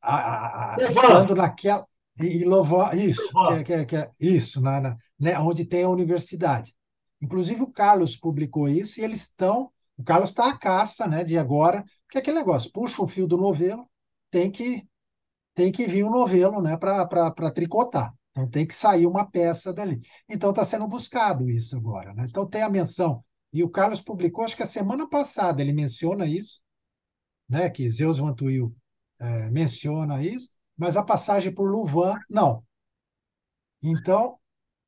A, 0.00 0.74
a, 0.74 0.76
estando 0.80 1.34
naquela. 1.34 1.86
E 2.20 2.44
louvar 2.44 2.96
isso, 2.96 3.26
que, 3.48 3.54
é, 3.54 3.64
que, 3.64 3.72
é, 3.72 3.84
que 3.86 3.96
é, 3.96 4.10
isso, 4.20 4.60
na, 4.60 4.80
na, 4.80 4.96
né, 5.18 5.38
onde 5.38 5.64
tem 5.64 5.84
a 5.84 5.88
universidade. 5.88 6.74
Inclusive, 7.22 7.62
o 7.62 7.72
Carlos 7.72 8.16
publicou 8.16 8.68
isso 8.68 9.00
e 9.00 9.04
eles 9.04 9.22
estão. 9.22 9.70
O 9.96 10.04
Carlos 10.04 10.28
está 10.28 10.50
à 10.50 10.58
caça 10.58 11.06
né, 11.06 11.24
de 11.24 11.38
agora, 11.38 11.84
porque 12.04 12.18
é 12.18 12.20
aquele 12.20 12.38
negócio, 12.38 12.70
puxa 12.70 13.02
o 13.02 13.06
fio 13.06 13.26
do 13.26 13.38
novelo, 13.38 13.88
tem 14.30 14.50
que, 14.50 14.86
tem 15.54 15.70
que 15.70 15.86
vir 15.86 16.04
um 16.04 16.10
novelo 16.10 16.60
né, 16.62 16.76
para 16.76 17.50
tricotar. 17.50 18.14
Então 18.30 18.48
tem 18.48 18.66
que 18.66 18.74
sair 18.74 19.06
uma 19.06 19.30
peça 19.30 19.72
dali. 19.72 20.00
Então 20.28 20.50
está 20.50 20.64
sendo 20.64 20.86
buscado 20.88 21.50
isso 21.50 21.76
agora. 21.76 22.14
Né? 22.14 22.26
Então 22.28 22.48
tem 22.48 22.62
a 22.62 22.70
menção. 22.70 23.24
E 23.52 23.62
o 23.62 23.68
Carlos 23.68 24.00
publicou, 24.00 24.44
acho 24.44 24.56
que 24.56 24.62
a 24.62 24.66
semana 24.66 25.08
passada, 25.08 25.60
ele 25.60 25.72
menciona 25.72 26.26
isso, 26.26 26.62
né, 27.46 27.68
que 27.68 27.88
Zeus 27.90 28.18
Vantuil 28.18 28.74
é, 29.20 29.50
menciona 29.50 30.22
isso, 30.22 30.50
mas 30.74 30.96
a 30.96 31.02
passagem 31.02 31.52
por 31.52 31.70
Louvain, 31.70 32.18
não. 32.30 32.64
Então, 33.82 34.38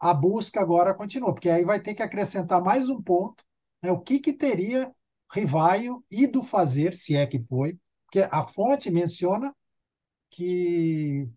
a 0.01 0.15
busca 0.15 0.61
agora 0.61 0.95
continua, 0.95 1.35
porque 1.35 1.51
aí 1.51 1.63
vai 1.63 1.79
ter 1.79 1.95
que 1.95 2.03
acrescentar 2.03 2.63
mais 2.63 2.89
um 2.89 3.03
ponto, 3.03 3.45
né, 3.83 3.93
o 3.93 4.01
que, 4.01 4.19
que 4.19 4.33
teria 4.33 4.91
Rivaio 5.31 6.03
ido 6.11 6.43
fazer, 6.43 6.95
se 6.95 7.17
é 7.17 7.27
que 7.27 7.43
foi, 7.43 7.79
porque 8.05 8.27
a 8.31 8.47
fonte 8.47 8.91
menciona 8.91 9.55
que 10.35 11.29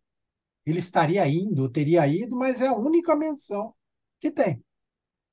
ele 0.66 0.80
estaria 0.80 1.28
indo, 1.28 1.70
teria 1.70 2.08
ido, 2.08 2.36
mas 2.36 2.62
é 2.62 2.68
a 2.68 2.76
única 2.76 3.16
menção 3.16 3.74
que 4.20 4.32
tem. 4.32 4.64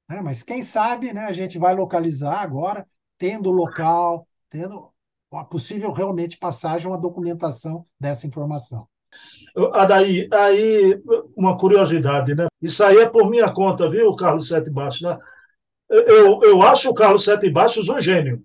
Né? 0.08 0.20
Mas 0.20 0.42
quem 0.42 0.62
sabe 0.62 1.12
né, 1.12 1.22
a 1.22 1.32
gente 1.32 1.58
vai 1.58 1.74
localizar 1.74 2.40
agora, 2.40 2.86
tendo 3.16 3.48
o 3.48 3.52
local, 3.52 4.28
tendo 4.50 4.92
uma 5.30 5.44
possível 5.44 5.90
realmente 5.92 6.36
passagem, 6.38 6.86
uma 6.86 7.00
documentação 7.00 7.86
dessa 7.98 8.26
informação. 8.26 8.86
Adaí, 9.72 10.28
aí 10.32 11.00
uma 11.36 11.56
curiosidade, 11.56 12.34
né? 12.34 12.46
Isso 12.60 12.84
aí 12.84 12.98
é 12.98 13.08
por 13.08 13.30
minha 13.30 13.52
conta, 13.52 13.88
viu, 13.88 14.14
Carlos 14.16 14.48
Sete 14.48 14.70
Baixos, 14.70 15.02
né? 15.02 15.18
Eu, 15.88 16.40
eu 16.42 16.62
acho 16.62 16.90
o 16.90 16.94
Carlos 16.94 17.24
Sete 17.24 17.50
Baixos 17.50 17.88
um 17.88 18.00
gênio. 18.00 18.44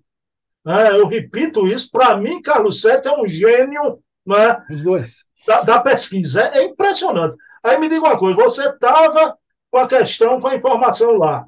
Né? 0.64 0.98
Eu 0.98 1.08
repito 1.08 1.66
isso, 1.66 1.90
para 1.90 2.16
mim, 2.16 2.40
Carlos 2.40 2.80
Sete 2.80 3.08
é 3.08 3.20
um 3.20 3.28
gênio 3.28 4.00
né? 4.26 4.62
Os 4.70 4.82
dois 4.82 5.30
da, 5.46 5.62
da 5.62 5.80
pesquisa. 5.80 6.42
É, 6.42 6.58
é, 6.58 6.64
impressionante. 6.64 7.36
Aí 7.64 7.78
me 7.78 7.88
diga 7.88 8.06
uma 8.06 8.18
coisa: 8.18 8.36
você 8.36 8.68
estava 8.68 9.36
com 9.70 9.78
a 9.78 9.86
questão, 9.86 10.40
com 10.40 10.48
a 10.48 10.56
informação 10.56 11.16
lá, 11.16 11.46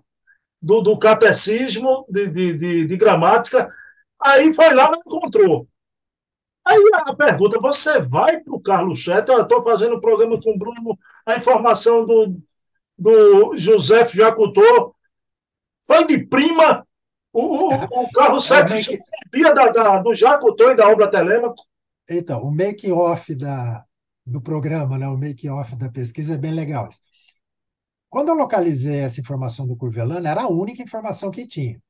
do, 0.60 0.80
do 0.80 0.98
catecismo 0.98 2.06
de, 2.08 2.28
de, 2.28 2.58
de, 2.58 2.86
de 2.86 2.96
gramática, 2.96 3.68
aí 4.20 4.52
foi 4.52 4.72
lá 4.72 4.90
e 4.94 4.98
encontrou. 4.98 5.68
Aí 6.64 6.78
a 7.06 7.14
pergunta: 7.14 7.58
você 7.60 8.00
vai 8.00 8.40
para 8.40 8.54
o 8.54 8.60
Carlos 8.60 9.04
Sete? 9.04 9.30
Eu 9.30 9.42
estou 9.42 9.62
fazendo 9.62 9.96
um 9.96 10.00
programa 10.00 10.40
com 10.40 10.52
o 10.52 10.58
Bruno, 10.58 10.98
a 11.26 11.36
informação 11.36 12.04
do, 12.04 12.36
do 12.98 13.56
José 13.56 14.06
Jacutô 14.08 14.94
foi 15.84 16.06
de 16.06 16.24
prima. 16.26 16.86
O, 17.32 17.40
o, 17.40 18.02
o 18.02 18.12
Carlos 18.12 18.48
é, 18.50 18.66
Sete 18.66 18.94
é, 18.94 18.98
sabia 19.00 19.54
da, 19.54 19.68
da, 19.68 19.98
do 19.98 20.12
Jacutô 20.14 20.70
e 20.70 20.76
da 20.76 20.88
obra 20.88 21.10
Telêmaco. 21.10 21.64
Então, 22.08 22.42
o 22.42 22.50
make-off 22.50 23.34
da, 23.34 23.84
do 24.26 24.40
programa, 24.40 24.98
né, 24.98 25.08
o 25.08 25.16
make-off 25.16 25.76
da 25.76 25.90
pesquisa 25.90 26.34
é 26.34 26.38
bem 26.38 26.52
legal. 26.52 26.88
Quando 28.08 28.28
eu 28.28 28.34
localizei 28.34 29.00
essa 29.00 29.20
informação 29.20 29.66
do 29.66 29.76
Curvelano, 29.76 30.26
era 30.26 30.42
a 30.42 30.48
única 30.48 30.82
informação 30.82 31.30
que 31.30 31.46
tinha. 31.46 31.80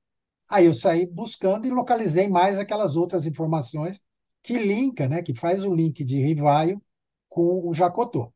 Aí 0.48 0.66
eu 0.66 0.74
saí 0.74 1.06
buscando 1.06 1.66
e 1.66 1.70
localizei 1.70 2.28
mais 2.28 2.58
aquelas 2.58 2.96
outras 2.96 3.26
informações 3.26 4.00
que 4.42 4.58
linka, 4.58 5.08
né, 5.08 5.22
que 5.22 5.34
faz 5.34 5.64
o 5.64 5.74
link 5.74 6.04
de 6.04 6.20
Rivaio 6.20 6.82
com 7.28 7.68
o 7.68 7.74
Jacotô. 7.74 8.32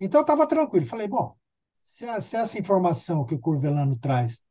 Então 0.00 0.20
eu 0.20 0.22
estava 0.22 0.46
tranquilo. 0.46 0.86
Falei, 0.86 1.08
bom, 1.08 1.34
se, 1.84 2.06
se, 2.22 2.36
essa 2.36 2.58
informação 2.58 3.24
que 3.24 3.34
o 3.34 3.40
Curvelano 3.40 3.98
traz, 3.98 4.42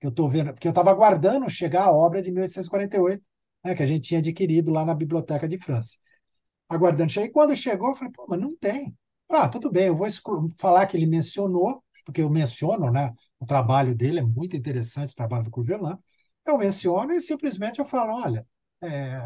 que 0.00 0.06
eu 0.06 0.10
estou 0.10 0.28
vendo, 0.28 0.52
porque 0.52 0.68
eu 0.68 0.70
estava 0.70 0.90
aguardando 0.90 1.48
chegar 1.50 1.84
a 1.84 1.92
obra 1.92 2.22
de 2.22 2.32
1848, 2.32 3.22
né, 3.64 3.74
que 3.74 3.82
a 3.82 3.86
gente 3.86 4.08
tinha 4.08 4.20
adquirido 4.20 4.72
lá 4.72 4.84
na 4.84 4.94
Biblioteca 4.94 5.48
de 5.48 5.58
França 5.58 5.96
aguardando. 6.68 7.12
E 7.20 7.30
quando 7.30 7.56
chegou, 7.56 7.90
eu 7.90 7.94
falei, 7.96 8.12
pô, 8.12 8.26
mas 8.28 8.40
não 8.40 8.56
tem. 8.56 8.96
Ah, 9.28 9.48
tudo 9.48 9.70
bem, 9.70 9.86
eu 9.88 9.96
vou 9.96 10.08
falar 10.58 10.86
que 10.86 10.96
ele 10.96 11.06
mencionou, 11.06 11.82
porque 12.04 12.22
eu 12.22 12.30
menciono, 12.30 12.90
né? 12.92 13.12
O 13.40 13.46
trabalho 13.46 13.94
dele 13.94 14.20
é 14.20 14.22
muito 14.22 14.56
interessante, 14.56 15.12
o 15.12 15.16
trabalho 15.16 15.44
do 15.44 15.50
Curvelan. 15.50 15.98
Eu 16.46 16.56
menciono 16.58 17.12
e 17.12 17.20
simplesmente 17.20 17.78
eu 17.80 17.84
falo, 17.84 18.12
olha, 18.14 18.46
é, 18.82 19.16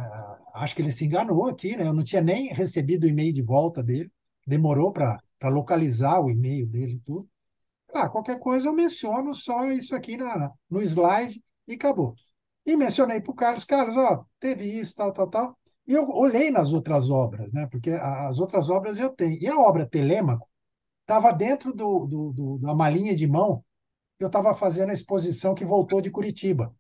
acho 0.55 0.75
que 0.75 0.81
ele 0.83 0.91
se 0.93 1.05
enganou 1.05 1.49
aqui, 1.49 1.77
né? 1.77 1.87
Eu 1.87 1.93
não 1.93 2.03
tinha 2.05 2.23
nem 2.23 2.49
recebido 2.53 3.05
o 3.05 3.09
e-mail 3.09 3.33
de 3.33 3.43
volta 3.43 3.83
dele, 3.83 4.11
demorou 4.47 4.93
para 4.93 5.21
localizar 5.45 6.21
o 6.21 6.31
e-mail 6.31 6.67
dele 6.67 6.95
e 6.95 7.01
tudo. 7.01 7.29
Ah, 7.93 8.09
qualquer 8.09 8.39
coisa 8.39 8.69
eu 8.69 8.73
menciono 8.73 9.35
só 9.35 9.65
isso 9.67 9.95
aqui 9.95 10.17
na, 10.17 10.53
no 10.71 10.81
slide 10.83 11.43
e 11.67 11.75
acabou. 11.75 12.15
E 12.65 12.77
mencionei 12.77 13.21
para 13.21 13.33
o 13.33 13.35
Carlos, 13.35 13.65
Carlos, 13.65 13.97
ó, 13.97 14.25
teve 14.39 14.65
isso, 14.65 14.95
tal, 14.95 15.13
tal, 15.13 15.29
tal. 15.29 15.60
E 15.91 15.93
eu 15.93 16.09
olhei 16.09 16.53
nas 16.53 16.73
outras 16.73 17.11
obras, 17.11 17.53
né? 17.53 17.67
porque 17.67 17.91
as 17.91 18.39
outras 18.39 18.71
obras 18.71 19.01
eu 19.01 19.11
tenho. 19.11 19.37
E 19.43 19.49
a 19.49 19.59
obra 19.59 19.85
Telêmaco 19.85 20.49
estava 21.01 21.33
dentro 21.33 21.73
do, 21.75 22.07
do, 22.07 22.33
do, 22.33 22.59
da 22.59 22.73
malinha 22.73 23.13
de 23.13 23.27
mão 23.27 23.65
eu 24.21 24.29
estava 24.29 24.55
fazendo 24.55 24.91
a 24.91 24.93
exposição 24.93 25.53
que 25.53 25.65
voltou 25.65 26.01
de 26.01 26.11
Curitiba. 26.11 26.73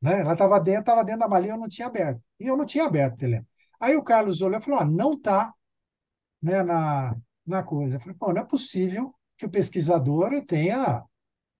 Né? 0.00 0.20
Ela 0.20 0.32
estava 0.32 0.58
dentro, 0.58 0.80
estava 0.80 1.04
dentro 1.04 1.20
da 1.20 1.28
malinha, 1.28 1.54
eu 1.54 1.58
não 1.58 1.68
tinha 1.68 1.88
aberto. 1.88 2.22
E 2.40 2.46
eu 2.46 2.56
não 2.56 2.64
tinha 2.64 2.84
aberto 2.86 3.14
o 3.14 3.18
Telêmaco. 3.18 3.50
Aí 3.78 3.96
o 3.96 4.02
Carlos 4.02 4.40
olhou 4.40 4.58
e 4.58 4.62
falou: 4.62 4.80
ah, 4.80 4.84
não 4.86 5.12
está 5.12 5.52
né, 6.40 6.62
na, 6.62 7.16
na 7.44 7.62
coisa. 7.62 7.96
Eu 7.96 8.00
falei, 8.00 8.14
pô, 8.16 8.32
não 8.32 8.40
é 8.40 8.44
possível 8.46 9.14
que 9.36 9.44
o 9.44 9.50
pesquisador 9.50 10.30
tenha 10.46 11.04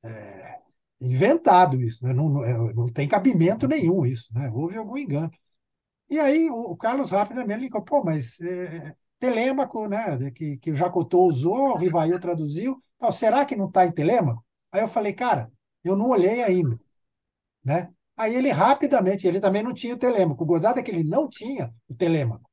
é, 0.03 0.59
inventado 1.01 1.83
isso. 1.83 2.03
Né? 2.05 2.15
Não, 2.15 2.31
não, 2.31 2.45
é, 2.45 2.73
não, 2.73 2.87
tem 2.87 3.07
cabimento 3.07 3.69
nenhum 3.69 4.07
isso. 4.07 4.33
Né? 4.33 4.49
Houve 4.51 4.79
algum 4.79 4.97
engano. 4.97 5.31
E 6.09 6.19
aí 6.19 6.51
o, 6.51 6.77
Carlos 6.77 7.11
rapidamente 7.11 7.61
ligou, 7.61 7.83
pô, 7.83 8.03
mas 8.03 8.41
é, 8.41 8.95
Telêmaco, 9.19 9.87
né, 9.89 10.31
que, 10.31 10.57
que 10.59 10.71
o 10.71 10.77
Jacotô 10.77 11.25
usou, 11.25 11.73
o 11.73 11.77
Rivail 11.77 12.19
traduziu, 12.19 12.81
então, 12.97 13.13
será 13.13 13.45
que 13.45 13.57
não 13.57 13.69
está 13.69 13.87
em 13.87 13.93
Telêmaco? 13.93 14.45
Aí 14.73 14.81
eu 14.83 14.89
falei, 14.89 15.13
cara, 15.13 15.51
eu 15.85 15.97
não 15.97 16.09
olhei 16.09 16.43
ainda, 16.43 16.79
né? 17.65 17.91
Aí 18.17 18.35
ele 18.35 18.51
rapidamente, 18.51 19.27
ele 19.27 19.41
também 19.41 19.63
não 19.63 19.73
tinha 19.73 19.95
o 19.95 19.99
Telêmaco, 19.99 20.43
o 20.43 20.47
gozado 20.47 20.81
é 20.81 20.83
que 20.83 20.91
ele 20.91 21.05
não 21.05 21.29
tinha 21.29 21.73
o 21.89 21.95
Telêmaco. 21.95 22.51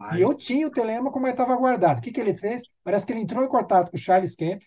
Ai. 0.00 0.18
E 0.18 0.22
eu 0.22 0.34
tinha 0.34 0.66
o 0.66 0.70
Telêmaco, 0.70 1.20
mas 1.20 1.32
estava 1.32 1.54
guardado. 1.56 1.98
O 1.98 2.02
que, 2.02 2.10
que 2.10 2.20
ele 2.20 2.36
fez? 2.36 2.62
Parece 2.82 3.06
que 3.06 3.12
ele 3.12 3.20
entrou 3.20 3.44
em 3.44 3.48
contato 3.48 3.90
com 3.90 3.96
o 3.96 4.00
Charles 4.00 4.34
Kemp, 4.34 4.62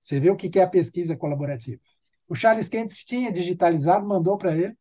você 0.00 0.20
vê 0.20 0.30
o 0.30 0.36
que, 0.36 0.48
que 0.48 0.60
é 0.60 0.62
a 0.62 0.68
pesquisa 0.68 1.16
colaborativa. 1.16 1.80
O 2.30 2.34
Charles 2.34 2.68
Kemp 2.68 2.92
tinha 2.92 3.32
digitalizado, 3.32 4.06
mandou 4.06 4.38
para 4.38 4.56
ele, 4.56 4.76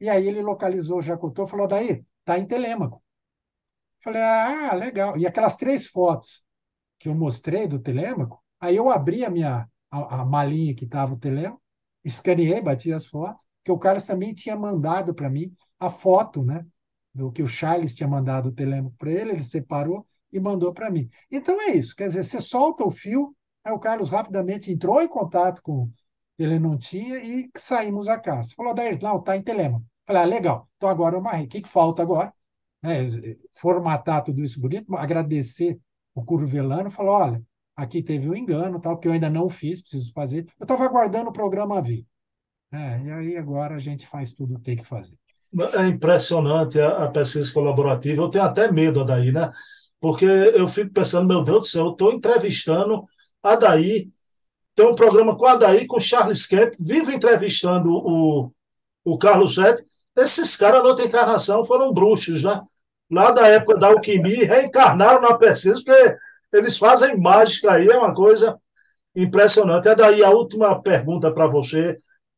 e 0.00 0.08
aí 0.08 0.26
ele 0.26 0.40
localizou 0.40 0.98
o 0.98 1.02
Jacotô, 1.02 1.46
falou, 1.46 1.66
daí, 1.66 2.04
Está 2.22 2.38
em 2.38 2.46
Telêmaco. 2.46 3.02
Falei, 4.02 4.22
ah, 4.22 4.74
legal. 4.74 5.16
E 5.18 5.26
aquelas 5.26 5.56
três 5.56 5.86
fotos 5.86 6.44
que 6.98 7.08
eu 7.08 7.14
mostrei 7.14 7.66
do 7.66 7.78
Telêmaco, 7.78 8.42
aí 8.60 8.76
eu 8.76 8.90
abri 8.90 9.24
a 9.24 9.30
minha 9.30 9.68
a, 9.90 10.22
a 10.22 10.24
malinha 10.24 10.74
que 10.74 10.84
estava 10.84 11.12
o 11.14 11.18
Telêmaco, 11.18 11.62
escaneei, 12.04 12.60
bati 12.60 12.92
as 12.92 13.06
fotos, 13.06 13.46
porque 13.58 13.72
o 13.72 13.78
Carlos 13.78 14.04
também 14.04 14.34
tinha 14.34 14.56
mandado 14.56 15.14
para 15.14 15.30
mim 15.30 15.54
a 15.78 15.90
foto, 15.90 16.42
né? 16.44 16.64
Do 17.14 17.30
que 17.30 17.42
o 17.42 17.46
Charles 17.46 17.94
tinha 17.94 18.08
mandado 18.08 18.48
o 18.48 18.52
telêmico 18.52 18.96
para 18.96 19.12
ele, 19.12 19.32
ele 19.32 19.42
separou 19.42 20.06
e 20.32 20.40
mandou 20.40 20.72
para 20.72 20.90
mim. 20.90 21.10
Então 21.30 21.60
é 21.60 21.72
isso, 21.76 21.94
quer 21.94 22.08
dizer, 22.08 22.24
você 22.24 22.40
solta 22.40 22.84
o 22.84 22.90
fio, 22.90 23.36
aí 23.62 23.72
o 23.72 23.78
Carlos 23.78 24.08
rapidamente 24.08 24.72
entrou 24.72 25.02
em 25.02 25.08
contato 25.08 25.62
com 25.62 25.90
ele 26.38 26.58
não 26.58 26.76
tinha 26.76 27.18
e 27.18 27.50
saímos 27.56 28.08
a 28.08 28.18
casa. 28.18 28.54
Falou, 28.56 28.74
Dair, 28.74 28.98
não, 29.00 29.22
tá 29.22 29.36
em 29.36 29.42
telema. 29.42 29.82
Falei, 30.06 30.22
ah, 30.22 30.26
legal, 30.26 30.68
então 30.76 30.88
agora 30.88 31.16
eu 31.16 31.20
marrei. 31.20 31.46
O 31.46 31.48
que, 31.48 31.60
que 31.62 31.68
falta 31.68 32.02
agora? 32.02 32.32
É, 32.84 33.06
formatar 33.54 34.24
tudo 34.24 34.42
isso 34.42 34.60
bonito, 34.60 34.94
agradecer 34.96 35.78
o 36.14 36.24
Curvelano, 36.24 36.90
falou, 36.90 37.14
olha, 37.14 37.42
aqui 37.76 38.02
teve 38.02 38.28
um 38.28 38.34
engano, 38.34 38.80
tal, 38.80 38.98
que 38.98 39.06
eu 39.06 39.12
ainda 39.12 39.30
não 39.30 39.48
fiz, 39.48 39.80
preciso 39.80 40.12
fazer. 40.12 40.46
Eu 40.58 40.64
estava 40.64 40.84
aguardando 40.84 41.30
o 41.30 41.32
programa 41.32 41.80
vir. 41.80 42.06
É, 42.72 43.02
e 43.02 43.10
aí 43.10 43.36
agora 43.36 43.76
a 43.76 43.78
gente 43.78 44.06
faz 44.06 44.32
tudo 44.32 44.54
o 44.54 44.58
que 44.58 44.64
tem 44.64 44.76
que 44.76 44.84
fazer. 44.84 45.16
É 45.78 45.86
impressionante 45.86 46.80
a, 46.80 47.04
a, 47.04 47.10
pesquisa 47.10 47.52
colaborativa. 47.52 48.22
Eu 48.22 48.30
tenho 48.30 48.44
até 48.44 48.72
medo 48.72 49.04
daí, 49.04 49.30
né? 49.30 49.50
Porque 50.00 50.24
eu 50.24 50.66
fico 50.66 50.92
pensando, 50.92 51.28
meu 51.28 51.42
Deus 51.42 51.60
do 51.60 51.66
céu, 51.66 51.84
eu 51.86 51.90
estou 51.92 52.12
entrevistando 52.12 53.04
a 53.42 53.54
Daí, 53.56 54.10
tem 54.74 54.86
um 54.86 54.94
programa 54.94 55.36
com 55.36 55.44
a 55.44 55.56
Daí, 55.56 55.86
com 55.86 56.00
Charles 56.00 56.46
Kemp, 56.46 56.74
vivo 56.80 57.12
entrevistando 57.12 57.90
o, 57.90 58.50
o 59.04 59.18
Carlos 59.18 59.54
Sete. 59.54 59.84
Esses 60.16 60.56
caras, 60.56 60.82
na 60.82 60.88
outra 60.88 61.04
encarnação, 61.04 61.64
foram 61.64 61.92
bruxos, 61.92 62.42
né? 62.42 62.60
Lá 63.10 63.30
da 63.30 63.46
época 63.48 63.78
da 63.78 63.88
alquimia, 63.88 64.46
reencarnaram 64.46 65.20
na 65.20 65.36
pesquisa, 65.36 65.80
porque 65.84 66.16
eles 66.52 66.78
fazem 66.78 67.18
mágica 67.18 67.72
aí, 67.72 67.88
é 67.88 67.96
uma 67.96 68.14
coisa 68.14 68.58
impressionante. 69.14 69.88
É 69.88 69.94
daí 69.94 70.22
a 70.22 70.30
última 70.30 70.80
pergunta 70.80 71.32
para 71.32 71.46
você, 71.46 71.96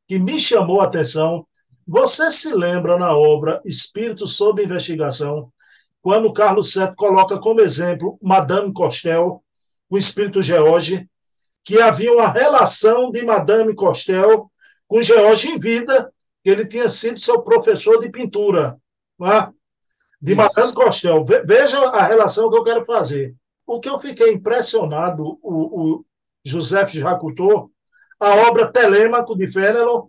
que 0.08 0.18
me 0.18 0.38
chamou 0.38 0.80
a 0.80 0.84
atenção. 0.84 1.46
Você 1.86 2.30
se 2.30 2.54
lembra 2.54 2.96
na 2.96 3.16
obra 3.16 3.60
Espírito 3.64 4.26
sob 4.26 4.62
Investigação, 4.62 5.52
quando 6.00 6.32
Carlos 6.32 6.72
Sete 6.72 6.94
coloca 6.96 7.38
como 7.38 7.60
exemplo 7.60 8.18
Madame 8.22 8.72
Costel, 8.72 9.42
o 9.88 9.96
espírito 9.96 10.42
George, 10.42 11.08
que 11.64 11.80
havia 11.80 12.12
uma 12.12 12.28
relação 12.28 13.10
de 13.10 13.24
Madame 13.24 13.74
Costel 13.74 14.50
com 14.86 15.02
George 15.02 15.48
em 15.48 15.58
vida, 15.58 16.12
ele 16.50 16.66
tinha 16.66 16.88
sido 16.88 17.18
seu 17.18 17.42
professor 17.42 17.98
de 17.98 18.10
pintura, 18.10 18.78
é? 19.22 19.52
de. 20.20 20.34
Madame 20.34 20.72
Costel. 20.72 21.24
Veja 21.46 21.78
a 21.88 22.06
relação 22.06 22.50
que 22.50 22.56
eu 22.56 22.64
quero 22.64 22.84
fazer. 22.84 23.34
O 23.66 23.80
que 23.80 23.88
eu 23.88 23.98
fiquei 23.98 24.32
impressionado, 24.32 25.38
o, 25.42 25.98
o 25.98 26.04
José 26.44 26.86
Jacutou, 26.86 27.70
a 28.20 28.34
obra 28.48 28.70
Telêmaco 28.70 29.36
de 29.36 29.48
Fénelon, 29.48 30.08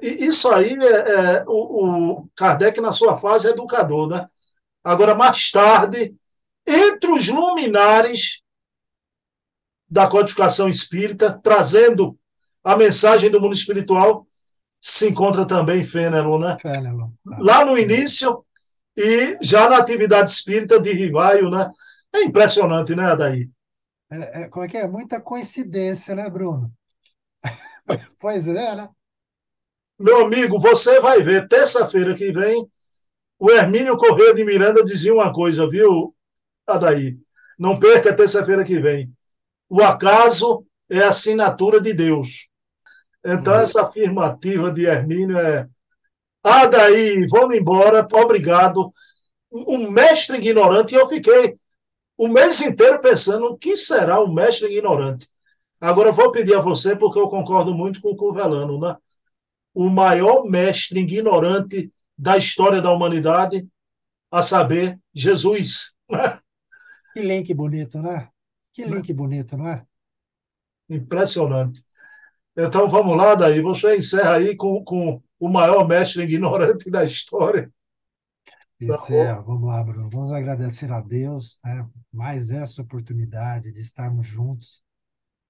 isso 0.00 0.48
aí 0.48 0.72
é, 0.72 0.86
é 0.86 1.44
o, 1.46 2.20
o, 2.20 2.28
Kardec 2.34 2.80
na 2.80 2.92
sua 2.92 3.16
fase 3.16 3.48
educador, 3.48 4.08
né? 4.08 4.26
Agora, 4.82 5.14
mais 5.14 5.50
tarde, 5.50 6.16
entre 6.66 7.10
os 7.10 7.28
luminares 7.28 8.40
da 9.88 10.08
codificação 10.08 10.68
espírita, 10.68 11.38
trazendo 11.42 12.18
a 12.64 12.76
mensagem 12.76 13.30
do 13.30 13.40
mundo 13.40 13.54
espiritual, 13.54 14.26
se 14.86 15.08
encontra 15.08 15.46
também 15.46 15.82
Fênelon, 15.82 16.38
né? 16.38 16.56
Fênelon. 16.60 17.10
Lá 17.38 17.64
no 17.64 17.76
início 17.76 18.44
e 18.96 19.36
já 19.42 19.68
na 19.68 19.78
atividade 19.78 20.30
espírita 20.30 20.80
de 20.80 20.92
Rivaio, 20.92 21.50
né? 21.50 21.70
É 22.14 22.22
impressionante, 22.22 22.94
né, 22.94 23.04
Adaí? 23.04 23.50
É, 24.10 24.42
é, 24.42 24.48
como 24.48 24.64
é 24.64 24.68
que 24.68 24.76
é? 24.76 24.86
Muita 24.86 25.20
coincidência, 25.20 26.14
né, 26.14 26.30
Bruno? 26.30 26.72
pois 28.20 28.46
é, 28.46 28.76
né? 28.76 28.88
Meu 29.98 30.26
amigo, 30.26 30.60
você 30.60 31.00
vai 31.00 31.22
ver, 31.22 31.48
terça-feira 31.48 32.14
que 32.14 32.30
vem, 32.30 32.70
o 33.38 33.50
Hermínio 33.50 33.96
Correia 33.96 34.34
de 34.34 34.44
Miranda 34.44 34.84
dizia 34.84 35.12
uma 35.12 35.32
coisa, 35.32 35.68
viu, 35.68 36.14
Adaí? 36.66 37.18
Não 37.58 37.78
perca 37.78 38.14
terça-feira 38.14 38.62
que 38.62 38.78
vem 38.78 39.10
o 39.68 39.82
acaso 39.82 40.64
é 40.88 41.00
a 41.00 41.10
assinatura 41.10 41.80
de 41.80 41.92
Deus. 41.92 42.48
Então, 43.26 43.54
uhum. 43.54 43.60
essa 43.60 43.82
afirmativa 43.82 44.72
de 44.72 44.86
Hermínio 44.86 45.36
é: 45.36 45.68
ah, 46.44 46.66
daí, 46.66 47.26
vamos 47.28 47.56
embora, 47.56 48.06
obrigado. 48.12 48.92
Um 49.50 49.90
mestre 49.90 50.36
ignorante, 50.36 50.94
e 50.94 50.98
eu 50.98 51.08
fiquei 51.08 51.58
o 52.16 52.28
mês 52.28 52.62
inteiro 52.62 53.00
pensando 53.00 53.46
o 53.46 53.58
que 53.58 53.76
será 53.76 54.20
o 54.20 54.32
mestre 54.32 54.68
ignorante. 54.72 55.28
Agora, 55.80 56.12
vou 56.12 56.30
pedir 56.30 56.54
a 56.54 56.60
você, 56.60 56.94
porque 56.94 57.18
eu 57.18 57.28
concordo 57.28 57.74
muito 57.74 58.00
com 58.00 58.10
o 58.10 58.16
Curvelano, 58.16 58.78
né? 58.80 58.96
O 59.74 59.90
maior 59.90 60.44
mestre 60.44 61.00
ignorante 61.00 61.92
da 62.16 62.36
história 62.36 62.80
da 62.80 62.92
humanidade, 62.92 63.66
a 64.30 64.40
saber, 64.40 64.98
Jesus. 65.12 65.96
Que 67.12 67.22
link 67.22 67.52
bonito, 67.54 68.00
né? 68.00 68.28
Que 68.72 68.84
né? 68.84 68.96
link 68.96 69.12
bonito, 69.12 69.56
não 69.56 69.68
é? 69.68 69.84
Impressionante. 70.88 71.82
Então 72.56 72.88
vamos 72.88 73.16
lá, 73.16 73.34
daí. 73.34 73.60
Você 73.60 73.96
encerra 73.96 74.36
aí 74.36 74.56
com, 74.56 74.82
com 74.84 75.22
o 75.38 75.48
maior 75.48 75.86
mestre 75.86 76.22
ignorante 76.22 76.90
da 76.90 77.04
história. 77.04 77.72
Encerra, 78.80 79.40
vamos 79.40 79.68
lá, 79.68 79.82
Bruno. 79.82 80.10
Vamos 80.10 80.32
agradecer 80.32 80.90
a 80.92 81.00
Deus 81.00 81.58
né, 81.64 81.88
mais 82.12 82.50
essa 82.50 82.82
oportunidade 82.82 83.72
de 83.72 83.80
estarmos 83.80 84.26
juntos, 84.26 84.82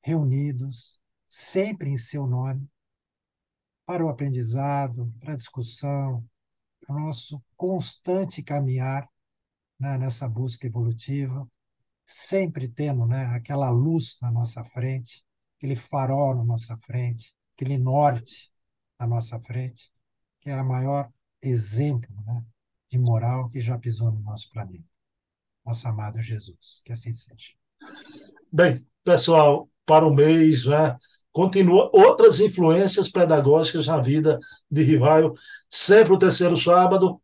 reunidos, 0.03 1.01
sempre 1.29 1.91
em 1.91 1.99
seu 1.99 2.27
nome, 2.27 2.69
para 3.85 4.05
o 4.05 4.09
aprendizado, 4.09 5.13
para 5.21 5.33
a 5.33 5.37
discussão, 5.37 6.25
para 6.81 6.97
o 6.97 7.01
nosso 7.01 7.43
constante 7.57 8.43
caminhar 8.43 9.09
né, 9.79 9.99
nessa 9.99 10.29
busca 10.29 10.67
evolutiva 10.67 11.49
sempre 12.07 12.69
tendo 12.69 13.05
né, 13.05 13.27
aquela 13.27 13.69
luz 13.69 14.17
na 14.23 14.31
nossa 14.31 14.65
frente, 14.65 15.26
aquele 15.57 15.77
farol 15.77 16.35
na 16.35 16.45
nossa 16.45 16.77
frente, 16.77 17.35
aquele 17.55 17.79
norte 17.79 18.51
na 18.99 19.07
nossa 19.07 19.39
frente, 19.41 19.91
que 20.41 20.51
é 20.51 20.61
o 20.61 20.67
maior 20.67 21.09
exemplo 21.43 22.11
né, 22.27 22.43
de 22.91 22.99
moral 22.99 23.49
que 23.49 23.61
já 23.61 23.79
pisou 23.79 24.11
no 24.11 24.21
nosso 24.21 24.51
planeta. 24.51 24.85
Nosso 25.65 25.89
amado 25.89 26.21
Jesus, 26.21 26.83
que 26.85 26.93
assim 26.93 27.13
seja. 27.13 27.53
Bem, 28.53 28.87
pessoal, 29.03 29.69
para 29.85 30.07
o 30.07 30.15
mês, 30.15 30.67
né, 30.67 30.97
continua 31.33 31.91
outras 31.93 32.41
influências 32.41 33.11
pedagógicas 33.11 33.87
na 33.87 34.01
vida 34.01 34.39
de 34.71 34.83
Rivaio, 34.83 35.35
sempre 35.69 36.13
o 36.13 36.19
terceiro 36.19 36.57
sábado, 36.57 37.21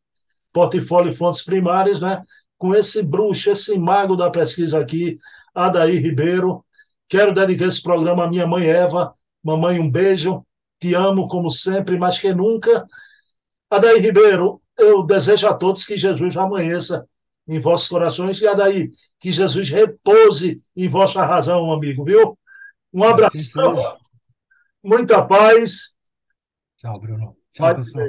portfólio 0.53 1.13
e 1.13 1.17
fontes 1.17 1.43
primárias, 1.43 2.01
né? 2.01 2.23
com 2.63 2.75
esse 2.77 3.03
bruxo, 3.03 3.51
esse 3.51 3.77
mago 3.77 4.15
da 4.15 4.31
pesquisa 4.31 4.79
aqui, 4.79 5.19
Adair 5.53 6.01
Ribeiro. 6.01 6.65
Quero 7.13 7.35
dedicar 7.35 7.67
esse 7.67 7.83
programa 7.83 8.25
à 8.25 8.27
minha 8.27 8.47
mãe 8.47 8.67
Eva. 8.71 9.15
Mamãe, 9.45 9.79
um 9.79 9.91
beijo. 9.91 10.47
Te 10.81 10.95
amo 10.95 11.29
como 11.29 11.51
sempre, 11.51 11.99
mais 11.99 12.19
que 12.19 12.33
nunca. 12.33 12.87
Adair 13.71 14.03
Ribeiro, 14.03 14.63
eu 14.79 15.03
desejo 15.03 15.47
a 15.47 15.53
todos 15.53 15.85
que 15.85 15.95
Jesus 15.95 16.39
amanheça 16.39 17.07
em 17.47 17.61
vossos 17.61 17.87
corações 17.87 18.41
e 18.41 18.47
Adair, 18.47 18.91
que 19.21 19.31
Jesus 19.31 19.69
repouse 19.69 20.63
em 20.75 20.89
vossa 20.89 21.23
razão, 21.27 21.71
amigo, 21.71 22.03
viu? 22.03 22.39
Um 22.91 23.05
abraço. 23.05 23.37
Assim 23.37 23.61
muita 24.83 25.21
paz. 25.21 25.95
Tchau, 26.79 26.99
Bruno. 26.99 27.37
Tchau, 27.53 27.77
pessoal. 27.77 28.09